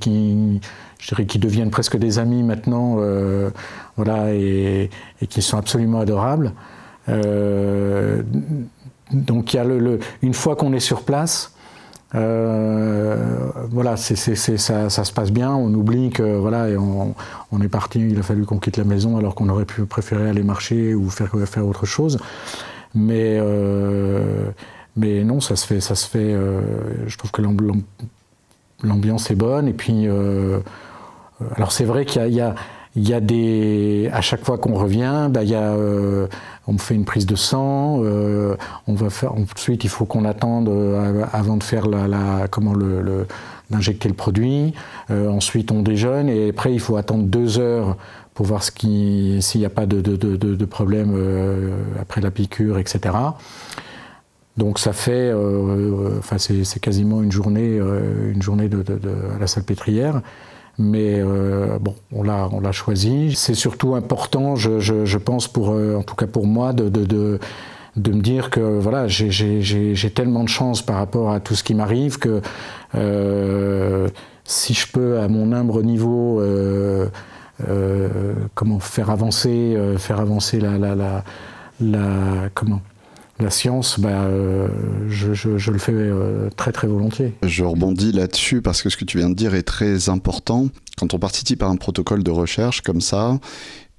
je 1.00 1.08
dirais, 1.08 1.26
qui 1.26 1.40
deviennent 1.40 1.70
presque 1.70 1.98
des 1.98 2.20
amis 2.20 2.44
maintenant, 2.44 2.98
euh, 3.00 3.50
voilà, 3.96 4.34
et, 4.34 4.90
qui 5.30 5.42
sont 5.42 5.58
absolument 5.58 6.00
adorables. 6.02 6.52
donc, 9.14 9.54
il 9.54 9.58
y 9.58 9.60
a 9.60 9.66
une 10.22 10.34
fois 10.34 10.58
qu'on 10.58 10.74
est 10.74 10.82
sur 10.82 11.04
place, 11.04 11.54
euh, 12.15 13.50
voilà, 13.70 13.98
ça, 13.98 14.15
ça, 14.15 15.04
se 15.04 15.12
passe 15.12 15.32
bien. 15.32 15.52
On 15.52 15.74
oublie 15.74 16.10
que 16.10 16.24
voilà, 16.24 16.67
on, 16.80 17.62
est 17.62 17.67
parti. 17.67 18.00
Il 18.00 18.20
a 18.20 18.24
fallu 18.24 18.46
qu'on 18.46 18.60
quitte 18.60 18.78
la 18.78 18.84
maison 18.84 19.17
alors 19.17 19.36
qu'on 19.36 19.50
aurait 19.50 19.65
pu 19.65 19.86
préférer 19.86 20.30
aller 20.30 20.43
marcher 20.43 20.96
ou 20.96 21.10
faire, 21.10 21.32
faire 21.46 21.67
autre 21.67 21.86
chose. 21.86 22.20
Mais, 22.96 23.38
euh, 23.39 24.50
mais 24.96 25.24
non, 25.24 25.41
ça 25.41 25.56
se 25.56 25.65
fait. 25.65 25.82
Ça 25.82 25.96
se 25.96 26.08
fait 26.08 26.34
euh, 26.34 26.62
je 27.08 27.17
trouve 27.17 27.32
que 27.32 27.41
l'ambiance 28.84 29.32
est 29.32 29.36
bonne. 29.36 29.67
Et 29.67 29.74
puis, 29.74 30.08
alors 31.56 31.72
c'est 31.72 31.86
vrai 31.86 32.06
qu'il 32.06 32.34
y 32.34 32.41
a 32.41 32.56
il 32.98 33.08
y 33.08 33.14
a 33.14 33.20
des, 33.20 34.10
à 34.12 34.22
chaque 34.22 34.44
fois 34.44 34.58
qu'on 34.58 34.74
revient, 34.74 35.30
bah, 35.30 35.44
il 35.44 35.50
y 35.50 35.56
a, 35.56 35.72
euh, 35.72 36.26
on 36.66 36.80
fait 36.80 36.96
une 36.96 37.06
prise 37.06 37.28
de 37.28 37.36
sang. 37.36 38.02
Euh, 38.04 38.56
on 38.88 38.96
va 38.96 39.12
faire 39.12 39.36
ensuite, 39.36 39.84
il 39.84 39.90
faut 39.90 40.06
qu'on 40.06 40.26
attende 40.26 40.68
euh, 40.68 41.24
avant 41.32 41.58
de 41.58 41.64
faire 41.64 41.86
la, 41.86 42.48
comment 42.50 42.74
le, 42.74 43.28
d'injecter 43.70 44.10
le 44.10 44.16
produit. 44.16 44.74
ensuite, 45.10 45.72
on 45.72 45.84
déjeune 45.84 46.28
et 46.28 46.50
après, 46.50 46.74
il 46.74 46.80
faut 46.80 46.98
attendre 46.98 47.26
deux 47.26 47.60
heures 47.60 47.98
pour 48.34 48.48
voir 48.48 48.64
s'il 48.64 49.40
n'y 49.56 49.66
a 49.66 49.70
pas 49.70 49.86
de, 49.86 50.02
de, 50.02 50.16
de, 50.36 50.66
problème 50.66 51.16
après 52.02 52.22
la 52.22 52.32
piqûre, 52.32 52.80
etc. 52.80 53.14
Donc 54.58 54.80
ça 54.80 54.94
fait, 54.94 55.32
enfin 56.18 56.38
c'est, 56.38 56.80
quasiment 56.80 57.22
une 57.22 57.32
journée, 57.32 57.78
une 57.78 58.42
journée 58.42 58.70
de, 58.70 58.84
à 59.36 59.40
la 59.40 59.48
salle 59.48 59.64
pétrière 59.64 60.22
mais 60.78 61.20
euh, 61.20 61.80
bon, 61.80 61.96
on 62.12 62.24
l'a, 62.24 62.50
on 62.52 62.60
l'a 62.60 62.72
choisi. 62.72 63.34
C'est 63.36 63.56
surtout 63.56 63.96
important, 63.96 64.56
je, 64.56 65.18
pense, 65.18 65.48
pour, 65.48 65.72
euh, 65.72 65.96
en 65.96 66.04
tout 66.04 66.16
cas 66.16 66.28
pour 66.28 66.46
moi, 66.46 66.74
de, 66.74 66.90
de, 66.90 67.40
de, 67.96 68.12
me 68.12 68.22
dire 68.22 68.50
que 68.50 68.60
voilà, 68.60 69.08
j'ai, 69.08 69.32
j'ai, 69.32 69.62
j'ai 69.62 70.10
tellement 70.12 70.44
de 70.44 70.50
chance 70.50 70.82
par 70.82 70.98
rapport 70.98 71.32
à 71.32 71.40
tout 71.40 71.56
ce 71.56 71.63
qui 71.63 71.74
m'arrive 71.74 72.20
que 72.20 72.42
euh, 72.96 74.08
si 74.44 74.74
je 74.74 74.88
peux, 74.92 75.20
à 75.20 75.28
mon 75.28 75.52
humble 75.52 75.84
niveau, 75.84 76.42
comment 78.54 78.80
faire 78.80 79.10
avancer, 79.10 79.76
faire 79.98 80.20
avancer 80.20 80.60
la, 80.60 80.78
la, 80.78 80.96
la, 80.96 81.24
la 81.82 82.50
comment 82.54 82.82
la 83.39 83.50
science, 83.50 84.00
bah, 84.00 84.23
euh, 84.23 84.67
je, 85.10 85.71
le 85.71 85.78
fais 85.78 85.91
euh, 85.93 86.50
très 86.56 86.71
très 86.71 86.88
volontiers. 86.88 87.34
Je 87.43 87.63
rebondis 87.63 88.12
là-dessus 88.12 88.62
parce 88.62 88.82
que 88.82 88.89
ce 88.89 88.97
que 88.97 89.06
tu 89.06 89.19
viens 89.19 89.30
de 89.30 89.36
dire 89.36 89.54
est 89.54 89.63
très 89.63 90.10
important. 90.10 90.69
Quand 90.97 91.13
on 91.13 91.19
participe 91.19 91.62
à 91.62 91.67
un 91.67 91.76
protocole 91.76 92.23
de 92.23 92.32
recherche 92.32 92.82
comme 92.82 93.02
ça, 93.02 93.39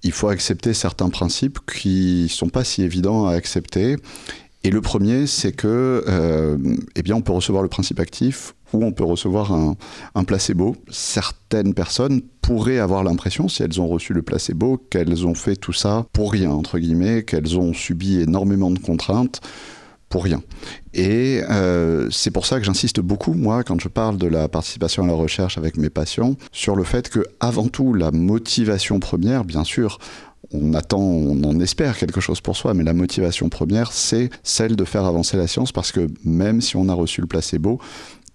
il 0.02 0.12
faut 0.12 0.28
accepter 0.28 0.74
certains 0.74 1.10
principes 1.10 1.58
qui 1.72 2.24
ne 2.24 2.28
sont 2.28 2.48
pas 2.48 2.64
si 2.64 2.82
évidents 2.82 3.26
à 3.26 3.34
accepter. 3.34 3.96
Et 4.64 4.70
le 4.70 4.80
premier, 4.80 5.26
c'est 5.26 5.52
que, 5.52 6.04
euh, 6.08 6.58
eh 6.96 7.02
bien, 7.02 7.14
on 7.14 7.22
peut 7.22 7.32
recevoir 7.32 7.62
le 7.62 7.68
principe 7.68 8.00
actif 8.00 8.54
ou 8.72 8.84
on 8.84 8.92
peut 8.92 9.04
recevoir 9.04 9.52
un, 9.52 10.24
placebo. 10.24 10.76
Certaines 10.90 11.74
personnes 11.74 12.20
pourraient 12.42 12.78
avoir 12.78 13.02
l'impression, 13.02 13.48
si 13.48 13.62
elles 13.62 13.80
ont 13.80 13.88
reçu 13.88 14.12
le 14.12 14.22
placebo, 14.22 14.76
qu'elles 14.90 15.26
ont 15.26 15.34
fait 15.34 15.56
tout 15.56 15.72
ça 15.72 16.06
pour 16.12 16.32
rien, 16.32 16.50
entre 16.50 16.78
guillemets, 16.78 17.22
qu'elles 17.22 17.58
ont 17.58 17.72
subi 17.72 18.20
énormément 18.20 18.70
de 18.70 18.78
contraintes 18.78 19.40
pour 20.08 20.24
rien. 20.24 20.42
Et 20.94 21.42
euh, 21.50 22.08
c'est 22.10 22.30
pour 22.30 22.46
ça 22.46 22.58
que 22.58 22.64
j'insiste 22.64 23.00
beaucoup, 23.00 23.34
moi, 23.34 23.62
quand 23.62 23.80
je 23.80 23.88
parle 23.88 24.16
de 24.16 24.26
la 24.26 24.48
participation 24.48 25.04
à 25.04 25.06
la 25.06 25.12
recherche 25.12 25.58
avec 25.58 25.76
mes 25.76 25.90
patients, 25.90 26.34
sur 26.52 26.76
le 26.76 26.84
fait 26.84 27.08
que, 27.08 27.20
avant 27.40 27.68
tout, 27.68 27.94
la 27.94 28.10
motivation 28.10 29.00
première, 29.00 29.44
bien 29.44 29.64
sûr, 29.64 29.98
on 30.52 30.72
attend, 30.74 31.00
on 31.00 31.42
en 31.44 31.60
espère 31.60 31.96
quelque 31.96 32.20
chose 32.20 32.40
pour 32.40 32.56
soi, 32.56 32.74
mais 32.74 32.84
la 32.84 32.94
motivation 32.94 33.48
première, 33.48 33.92
c'est 33.92 34.30
celle 34.42 34.76
de 34.76 34.84
faire 34.84 35.04
avancer 35.04 35.36
la 35.36 35.46
science 35.46 35.72
parce 35.72 35.92
que 35.92 36.08
même 36.24 36.60
si 36.60 36.76
on 36.76 36.88
a 36.88 36.94
reçu 36.94 37.20
le 37.20 37.26
placebo, 37.26 37.80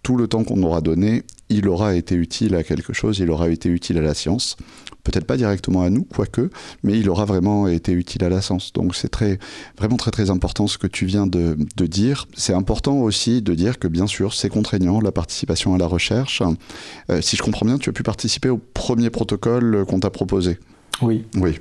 tout 0.04 0.18
le 0.18 0.28
temps 0.28 0.44
qu'on 0.44 0.62
aura 0.64 0.82
donné, 0.82 1.24
il 1.50 1.68
aura 1.68 1.96
été 1.96 2.16
utile 2.16 2.56
à 2.56 2.64
quelque 2.64 2.94
chose, 2.94 3.20
il 3.20 3.32
aura 3.32 3.50
été 3.50 3.70
utile 3.70 3.98
à 3.98 4.02
la 4.02 4.14
science. 4.14 4.58
Peut-être 5.04 5.26
pas 5.26 5.38
directement 5.38 5.82
à 5.82 5.90
nous, 5.90 6.04
quoique, 6.04 6.50
mais 6.84 6.98
il 6.98 7.10
aura 7.10 7.26
vraiment 7.26 7.68
été 7.68 7.92
utile 7.92 8.24
à 8.24 8.30
la 8.30 8.42
science. 8.42 8.72
Donc 8.74 8.96
c'est 8.96 9.10
très, 9.10 9.40
vraiment 9.78 9.98
très 9.98 10.12
très 10.12 10.30
important 10.30 10.68
ce 10.68 10.78
que 10.78 10.88
tu 10.88 11.06
viens 11.06 11.28
de, 11.28 11.56
dire. 11.86 12.28
C'est 12.36 12.54
important 12.54 13.00
aussi 13.00 13.42
de 13.42 13.54
dire 13.54 13.80
que 13.80 13.88
bien 13.88 14.08
sûr 14.08 14.34
c'est 14.34 14.50
contraignant 14.50 15.02
la 15.02 15.12
participation 15.12 15.74
à 15.74 15.78
la 15.78 15.88
recherche. 15.88 16.42
Euh, 17.10 17.22
si 17.22 17.36
je 17.36 17.44
comprends 17.44 17.66
bien, 17.66 17.78
tu 17.78 17.90
as 17.90 17.94
pu 17.94 18.04
participer 18.04 18.50
au 18.50 18.58
premier 18.58 19.10
protocole 19.10 19.86
qu'on 19.86 20.00
t'a 20.00 20.10
proposé. 20.10 20.58
Oui. 21.02 21.26
Oui. 21.36 21.60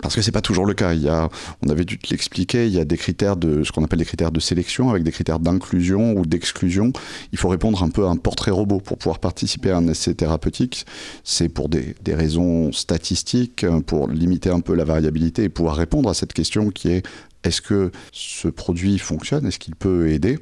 Parce 0.00 0.14
que 0.14 0.22
c'est 0.22 0.32
pas 0.32 0.40
toujours 0.40 0.64
le 0.64 0.74
cas. 0.74 0.94
Il 0.94 1.02
y 1.02 1.08
a, 1.08 1.28
on 1.64 1.68
avait 1.68 1.84
dû 1.84 1.98
te 1.98 2.06
il 2.12 2.68
y 2.68 2.80
a 2.80 2.84
des 2.84 2.96
critères 2.96 3.36
de 3.36 3.62
ce 3.62 3.72
qu'on 3.72 3.84
appelle 3.84 3.98
des 3.98 4.04
critères 4.04 4.32
de 4.32 4.40
sélection 4.40 4.90
avec 4.90 5.02
des 5.02 5.12
critères 5.12 5.38
d'inclusion 5.38 6.14
ou 6.16 6.24
d'exclusion. 6.24 6.92
Il 7.32 7.38
faut 7.38 7.48
répondre 7.48 7.82
un 7.82 7.90
peu 7.90 8.06
à 8.06 8.08
un 8.08 8.16
portrait 8.16 8.50
robot 8.50 8.80
pour 8.80 8.98
pouvoir 8.98 9.18
participer 9.18 9.70
à 9.70 9.76
un 9.76 9.88
essai 9.88 10.14
thérapeutique. 10.14 10.86
C'est 11.24 11.48
pour 11.48 11.68
des 11.68 11.94
raisons 12.08 12.72
statistiques, 12.72 13.66
pour 13.86 14.08
limiter 14.08 14.50
un 14.50 14.60
peu 14.60 14.74
la 14.74 14.84
variabilité 14.84 15.44
et 15.44 15.48
pouvoir 15.48 15.76
répondre 15.76 16.08
à 16.08 16.14
cette 16.14 16.32
question 16.32 16.70
qui 16.70 16.88
est 16.88 17.02
est-ce 17.44 17.60
que 17.60 17.90
ce 18.12 18.48
produit 18.48 18.98
fonctionne? 18.98 19.46
Est-ce 19.46 19.58
qu'il 19.58 19.74
peut 19.74 20.08
aider? 20.10 20.38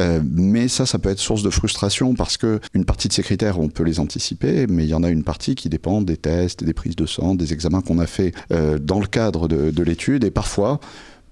Euh, 0.00 0.20
Mais 0.24 0.68
ça, 0.68 0.86
ça 0.86 0.98
peut 0.98 1.10
être 1.10 1.18
source 1.18 1.42
de 1.42 1.50
frustration 1.50 2.14
parce 2.14 2.36
que 2.36 2.60
une 2.74 2.84
partie 2.84 3.08
de 3.08 3.12
ces 3.12 3.22
critères, 3.22 3.58
on 3.58 3.68
peut 3.68 3.84
les 3.84 4.00
anticiper, 4.00 4.66
mais 4.66 4.84
il 4.84 4.88
y 4.88 4.94
en 4.94 5.02
a 5.02 5.10
une 5.10 5.24
partie 5.24 5.54
qui 5.54 5.68
dépend 5.68 6.00
des 6.02 6.16
tests, 6.16 6.64
des 6.64 6.72
prises 6.72 6.96
de 6.96 7.06
sang, 7.06 7.34
des 7.34 7.52
examens 7.52 7.80
qu'on 7.80 7.98
a 7.98 8.06
fait 8.06 8.32
euh, 8.52 8.78
dans 8.78 9.00
le 9.00 9.06
cadre 9.06 9.48
de, 9.48 9.70
de 9.70 9.82
l'étude, 9.82 10.24
et 10.24 10.30
parfois 10.30 10.80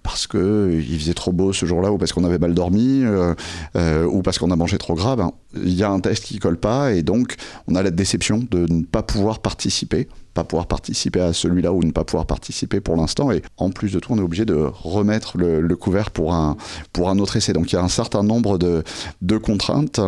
parce 0.07 0.29
qu'il 0.29 0.41
euh, 0.41 0.99
faisait 0.99 1.15
trop 1.15 1.33
beau 1.33 1.53
ce 1.53 1.67
jour-là, 1.67 1.91
ou 1.91 1.99
parce 1.99 2.13
qu'on 2.13 2.23
avait 2.23 2.39
mal 2.39 2.55
dormi, 2.55 3.03
euh, 3.03 3.35
euh, 3.75 4.07
ou 4.07 4.23
parce 4.23 4.39
qu'on 4.39 4.53
a 4.53 4.57
mangé 4.57 4.79
trop 4.79 4.95
gras, 4.95 5.17
ben, 5.17 5.33
il 5.55 5.75
y 5.75 5.83
a 5.83 5.91
un 5.91 5.99
test 5.99 6.25
qui 6.25 6.39
colle 6.39 6.59
pas, 6.59 6.93
et 6.93 7.03
donc 7.03 7.35
on 7.67 7.75
a 7.75 7.83
la 7.83 7.91
déception 7.91 8.47
de 8.51 8.73
ne 8.73 8.85
pas 8.85 9.03
pouvoir 9.03 9.41
participer 9.41 10.09
pas 10.33 10.45
pouvoir 10.45 10.67
participer 10.67 11.21
à 11.23 11.33
celui-là 11.33 11.73
ou 11.73 11.83
ne 11.83 11.93
pas 11.93 12.05
pouvoir 12.05 12.27
participer 12.27 12.81
pour 12.81 12.95
l'instant. 12.95 13.33
Et 13.33 13.41
en 13.57 13.71
plus 13.71 13.91
de 13.91 14.01
tout, 14.01 14.13
on 14.13 14.19
est 14.19 14.23
obligé 14.23 14.45
de 14.45 14.69
remettre 14.71 15.39
le, 15.39 15.77
couvert 15.77 16.11
pour 16.11 16.35
un, 16.35 16.59
pour 16.93 17.09
un 17.09 17.19
autre 17.19 17.39
essai. 17.39 17.55
Donc 17.55 17.73
il 17.73 17.77
y 17.77 17.79
a 17.79 17.83
un 17.83 17.89
certain 17.89 18.23
nombre 18.23 18.59
de, 18.59 18.85
de 19.23 19.39
contraintes 19.39 19.99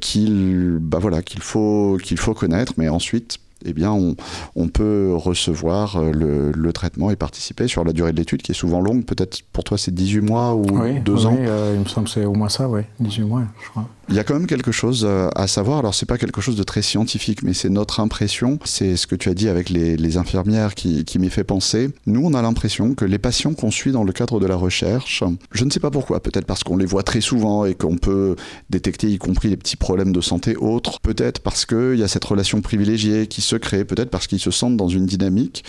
qu'il 0.00 0.78
bah 0.80 0.98
voilà, 1.00 1.22
qu'il 1.22 1.40
faut, 1.40 1.98
qu'il 2.02 2.18
faut 2.18 2.34
connaître, 2.34 2.72
mais 2.78 2.88
ensuite, 2.88 3.38
eh 3.64 3.72
bien, 3.72 3.92
on, 3.92 4.68
peut 4.68 5.12
recevoir 5.14 5.96
euh, 5.96 6.52
le, 6.54 6.72
traitement 6.72 7.10
et 7.10 7.16
participer 7.16 7.68
sur 7.68 7.84
la 7.84 7.92
durée 7.92 8.12
de 8.12 8.16
l'étude 8.16 8.42
qui 8.42 8.52
est 8.52 8.54
souvent 8.54 8.80
longue. 8.80 9.04
Peut-être 9.04 9.42
pour 9.52 9.64
toi, 9.64 9.78
c'est 9.78 9.94
18 9.94 10.20
mois 10.20 10.54
ou 10.54 10.64
2 10.64 11.26
ans 11.26 11.36
Oui, 11.38 11.46
euh, 11.46 11.72
il 11.74 11.80
me 11.80 11.84
semble 11.86 12.06
que 12.06 12.12
c'est 12.12 12.24
au 12.24 12.34
moins 12.34 12.48
ça, 12.48 12.68
oui, 12.68 12.82
18 13.00 13.22
mois, 13.22 13.42
je 13.62 13.68
crois. 13.70 13.88
Il 14.08 14.14
y 14.14 14.18
a 14.18 14.24
quand 14.24 14.34
même 14.34 14.46
quelque 14.46 14.72
chose 14.72 15.04
euh, 15.08 15.28
à 15.34 15.46
savoir. 15.46 15.78
Alors, 15.78 15.94
c'est 15.94 16.06
pas 16.06 16.18
quelque 16.18 16.40
chose 16.40 16.56
de 16.56 16.62
très 16.62 16.82
scientifique, 16.82 17.42
mais 17.42 17.54
c'est 17.54 17.70
notre 17.70 18.00
impression. 18.00 18.58
C'est 18.64 18.96
ce 18.96 19.06
que 19.06 19.16
tu 19.16 19.28
as 19.28 19.34
dit 19.34 19.48
avec 19.48 19.70
les, 19.70 20.16
infirmières 20.16 20.74
qui, 20.74 21.04
qui 21.04 21.18
m'y 21.18 21.30
fait 21.30 21.42
penser. 21.42 21.90
Nous, 22.06 22.20
on 22.24 22.34
a 22.34 22.42
l'impression 22.42 22.94
que 22.94 23.04
les 23.04 23.18
patients 23.18 23.54
qu'on 23.54 23.70
suit 23.70 23.90
dans 23.90 24.04
le 24.04 24.12
cadre 24.12 24.38
de 24.38 24.46
la 24.46 24.54
recherche, 24.54 25.24
je 25.50 25.64
ne 25.64 25.70
sais 25.70 25.80
pas 25.80 25.90
pourquoi, 25.90 26.20
peut-être 26.20 26.46
parce 26.46 26.62
qu'on 26.62 26.76
les 26.76 26.86
voit 26.86 27.02
très 27.02 27.20
souvent 27.20 27.64
et 27.64 27.74
qu'on 27.74 27.96
peut 27.96 28.36
détecter 28.70 29.10
y 29.10 29.18
compris 29.18 29.48
les 29.48 29.56
petits 29.56 29.76
problèmes 29.76 30.12
de 30.12 30.20
santé 30.20 30.56
autres, 30.56 31.00
peut-être 31.00 31.40
parce 31.40 31.66
qu'il 31.66 31.96
y 31.96 32.02
a 32.02 32.08
cette 32.08 32.24
relation 32.24 32.60
privilégiée 32.60 33.26
qui 33.26 33.40
se 33.40 33.56
crée, 33.56 33.84
peut-être 33.84 34.10
parce 34.10 34.28
qu'ils 34.28 34.38
se 34.38 34.50
sentent 34.50 34.76
dans 34.76 34.88
une 34.88 35.06
dynamique 35.06 35.64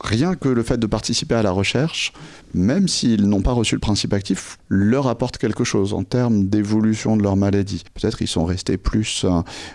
rien 0.00 0.34
que 0.34 0.48
le 0.48 0.62
fait 0.62 0.78
de 0.78 0.86
participer 0.86 1.34
à 1.34 1.42
la 1.42 1.50
recherche, 1.50 2.12
même 2.54 2.88
s'ils 2.88 3.28
n'ont 3.28 3.42
pas 3.42 3.52
reçu 3.52 3.74
le 3.74 3.80
principe 3.80 4.12
actif, 4.12 4.58
leur 4.68 5.06
apporte 5.06 5.38
quelque 5.38 5.64
chose 5.64 5.94
en 5.94 6.04
termes 6.04 6.48
d'évolution 6.48 7.16
de 7.16 7.22
leur 7.22 7.36
maladie. 7.36 7.84
Peut-être 7.94 8.22
ils 8.22 8.28
sont 8.28 8.44
restés 8.44 8.76
plus 8.76 9.26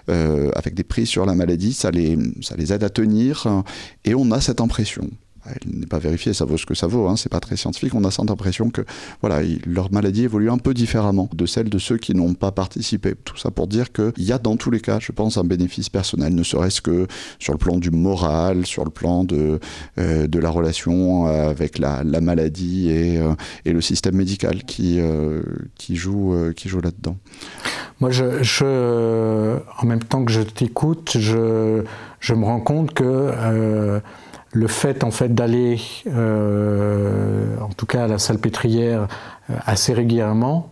euh, 0.09 0.51
avec 0.55 0.73
des 0.73 0.83
prises 0.83 1.09
sur 1.09 1.25
la 1.25 1.35
maladie, 1.35 1.73
ça 1.73 1.91
les, 1.91 2.17
ça 2.41 2.55
les 2.55 2.73
aide 2.73 2.83
à 2.83 2.89
tenir, 2.89 3.63
et 4.05 4.15
on 4.15 4.31
a 4.31 4.41
cette 4.41 4.61
impression 4.61 5.09
elle 5.49 5.79
n'est 5.79 5.85
pas 5.85 5.99
vérifiée, 5.99 6.33
ça 6.33 6.45
vaut 6.45 6.57
ce 6.57 6.65
que 6.65 6.75
ça 6.75 6.87
vaut, 6.87 7.07
hein, 7.07 7.15
c'est 7.15 7.31
pas 7.31 7.39
très 7.39 7.55
scientifique, 7.55 7.93
on 7.95 8.03
a 8.03 8.11
cette 8.11 8.29
impression 8.29 8.69
que 8.69 8.81
voilà, 9.21 9.41
leur 9.65 9.91
maladie 9.91 10.23
évolue 10.23 10.49
un 10.49 10.57
peu 10.57 10.73
différemment 10.73 11.29
de 11.33 11.45
celle 11.45 11.69
de 11.69 11.77
ceux 11.77 11.97
qui 11.97 12.13
n'ont 12.15 12.33
pas 12.33 12.51
participé. 12.51 13.15
Tout 13.23 13.37
ça 13.37 13.51
pour 13.51 13.67
dire 13.67 13.91
qu'il 13.91 14.13
y 14.17 14.31
a 14.31 14.37
dans 14.37 14.55
tous 14.55 14.71
les 14.71 14.79
cas, 14.79 14.99
je 14.99 15.11
pense, 15.11 15.37
un 15.37 15.43
bénéfice 15.43 15.89
personnel, 15.89 16.33
ne 16.33 16.43
serait-ce 16.43 16.81
que 16.81 17.07
sur 17.39 17.53
le 17.53 17.59
plan 17.59 17.77
du 17.77 17.91
moral, 17.91 18.65
sur 18.65 18.83
le 18.83 18.89
plan 18.89 19.23
de, 19.23 19.59
euh, 19.97 20.27
de 20.27 20.39
la 20.39 20.49
relation 20.49 21.25
avec 21.25 21.77
la, 21.77 22.03
maladie 22.21 22.89
et, 22.89 23.19
euh, 23.19 23.33
et, 23.65 23.73
le 23.73 23.81
système 23.81 24.15
médical 24.15 24.63
qui, 24.63 24.99
euh, 24.99 25.41
qui 25.75 25.95
joue, 25.95 26.35
qui 26.55 26.69
joue 26.69 26.81
là-dedans. 26.81 27.17
Moi, 27.99 28.11
je, 28.11 28.43
je, 28.43 29.57
en 29.79 29.85
même 29.85 30.03
temps 30.03 30.23
que 30.23 30.31
je 30.31 30.41
t'écoute, 30.41 31.17
je, 31.19 31.83
je 32.19 32.33
me 32.33 32.45
rends 32.45 32.59
compte 32.59 32.93
que 32.93 34.01
le 34.51 34.67
fait 34.67 35.03
en 35.03 35.11
fait 35.11 35.33
d'aller, 35.33 35.79
euh, 36.07 37.55
en 37.61 37.69
tout 37.69 37.85
cas 37.85 38.05
à 38.05 38.07
la 38.07 38.17
salle 38.17 38.39
pétrière, 38.39 39.07
euh, 39.49 39.53
assez 39.65 39.93
régulièrement, 39.93 40.69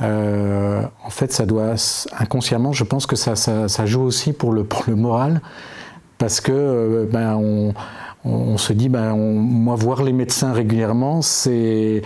euh, 0.00 0.82
en 1.04 1.10
fait, 1.10 1.32
ça 1.32 1.44
doit 1.44 1.74
inconsciemment, 2.18 2.72
je 2.72 2.84
pense 2.84 3.06
que 3.06 3.16
ça, 3.16 3.34
ça, 3.34 3.86
joue 3.86 4.02
aussi 4.02 4.32
pour 4.32 4.52
le, 4.52 4.62
pour 4.62 4.84
le 4.86 4.94
moral, 4.94 5.40
parce 6.18 6.40
que 6.40 7.08
ben, 7.12 7.34
on, 7.34 7.74
on, 8.24 8.58
se 8.58 8.72
dit, 8.72 8.88
ben, 8.88 9.16
moi, 9.16 9.74
voir 9.74 10.04
les 10.04 10.12
médecins 10.12 10.52
régulièrement, 10.52 11.20
c'est 11.20 12.02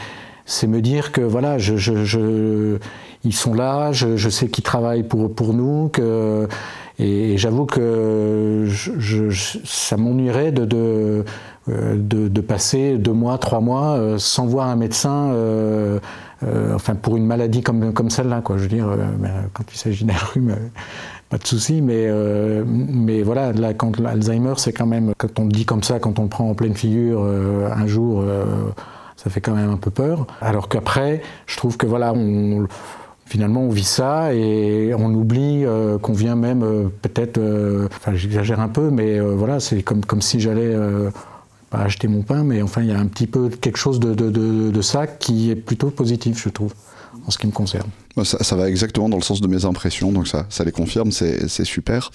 me 0.66 0.81
dire 0.81 1.12
que 1.12 1.20
voilà, 1.20 1.59
je, 1.59 2.79
ils 3.25 3.35
sont 3.35 3.53
là, 3.53 3.92
je, 3.92 4.16
je 4.16 4.29
sais 4.31 4.48
qu'ils 4.48 4.64
travaillent 4.64 5.03
pour, 5.03 5.35
pour 5.35 5.53
nous, 5.53 5.90
que 5.90 6.48
et, 7.03 7.37
j'avoue 7.37 7.67
que 7.67 8.67
ça 9.65 9.97
m'ennuierait 9.97 10.55
euh, 10.57 11.23
de, 11.69 12.29
de, 12.29 12.41
passer 12.41 12.97
deux 12.97 13.12
mois, 13.12 13.38
trois 13.38 13.61
mois 13.61 13.97
euh, 13.97 14.19
sans 14.19 14.47
voir 14.47 14.69
un 14.69 14.77
médecin, 14.77 15.33
euh, 15.33 15.99
enfin 16.75 16.95
pour 16.95 17.17
une 17.17 17.27
maladie 17.27 17.62
comme, 17.62 17.93
comme 17.93 18.11
celle-là. 18.11 18.41
Quoi. 18.41 18.57
Je 18.57 18.62
veux 18.62 18.69
dire, 18.69 18.87
quand 19.53 19.65
il 19.73 19.77
s'agit 19.77 20.05
d'un 20.05 20.15
rhume, 20.15 20.57
pas 21.29 21.38
de 21.38 21.47
souci, 21.47 21.83
mais, 21.83 22.09
mais 22.67 23.23
voilà, 23.23 23.53
là, 23.53 23.75
quand 23.75 23.99
l'Alzheimer, 23.99 24.55
c'est 24.57 24.73
quand 24.73 24.87
même, 24.87 25.12
quand 25.19 25.38
on 25.38 25.45
le 25.45 25.53
dit 25.53 25.65
comme 25.65 25.83
ça, 25.83 25.99
quand 25.99 26.19
on 26.19 26.25
le 26.25 26.29
prend 26.29 26.49
en 26.51 26.55
pleine 26.55 26.75
figure 26.75 27.23
un 27.25 27.87
jour, 27.87 28.25
ça 29.17 29.31
fait 29.31 29.41
quand 29.41 29.55
même 29.55 29.71
un 29.71 29.77
peu 29.77 29.91
peur. 29.91 30.27
Alors 30.41 30.69
qu'après, 30.69 31.23
je 31.47 31.57
trouve 31.57 31.77
que 31.77 31.87
voilà, 31.87 32.12
finalement 33.33 33.62
on 33.62 33.71
vit 33.71 33.83
ça 33.83 34.35
et 34.35 34.92
on 34.95 35.11
oublie 35.14 35.64
euh, 35.64 35.97
qu'on 35.97 36.12
vient 36.12 36.37
même 36.37 36.62
euh, 36.62 36.88
peut-être, 37.01 37.38
euh, 37.38 37.88
enfin 37.97 38.14
j'exagère 38.14 38.61
un 38.61 38.68
peu, 38.68 38.90
mais 38.90 39.18
voilà, 39.21 39.59
c'est 39.59 39.83
comme, 39.83 40.05
comme 40.05 40.21
si 40.21 40.38
j'allais 40.38 40.77
pas 41.71 41.79
acheter 41.79 42.09
mon 42.09 42.21
pain, 42.21 42.45
mais 42.45 42.61
enfin 42.61 42.83
il 42.83 42.88
y 42.88 42.92
a 42.92 42.99
un 42.99 43.07
petit 43.07 43.27
peu 43.27 43.49
quelque 43.49 43.79
chose 43.79 44.01
de, 44.01 44.12
de, 44.12 44.29
de 44.71 44.83
ça 44.83 45.07
qui 45.07 45.51
est 45.51 45.57
plutôt 45.57 45.88
positif, 45.90 46.42
je 46.45 46.51
trouve, 46.51 46.75
en 47.27 47.31
ce 47.31 47.38
qui 47.38 47.47
me 47.47 47.53
concerne. 47.53 47.88
Ça, 48.25 48.57
va 48.57 48.68
exactement 48.68 49.09
dans 49.09 49.16
le 49.16 49.22
sens 49.22 49.40
de 49.40 49.48
mes 49.48 49.64
impressions, 49.64 50.12
donc 50.12 50.29
ça, 50.29 50.44
ça 50.51 50.64
les 50.64 50.72
confirme, 50.72 51.12
c'est 51.12 51.64
super. 51.64 52.11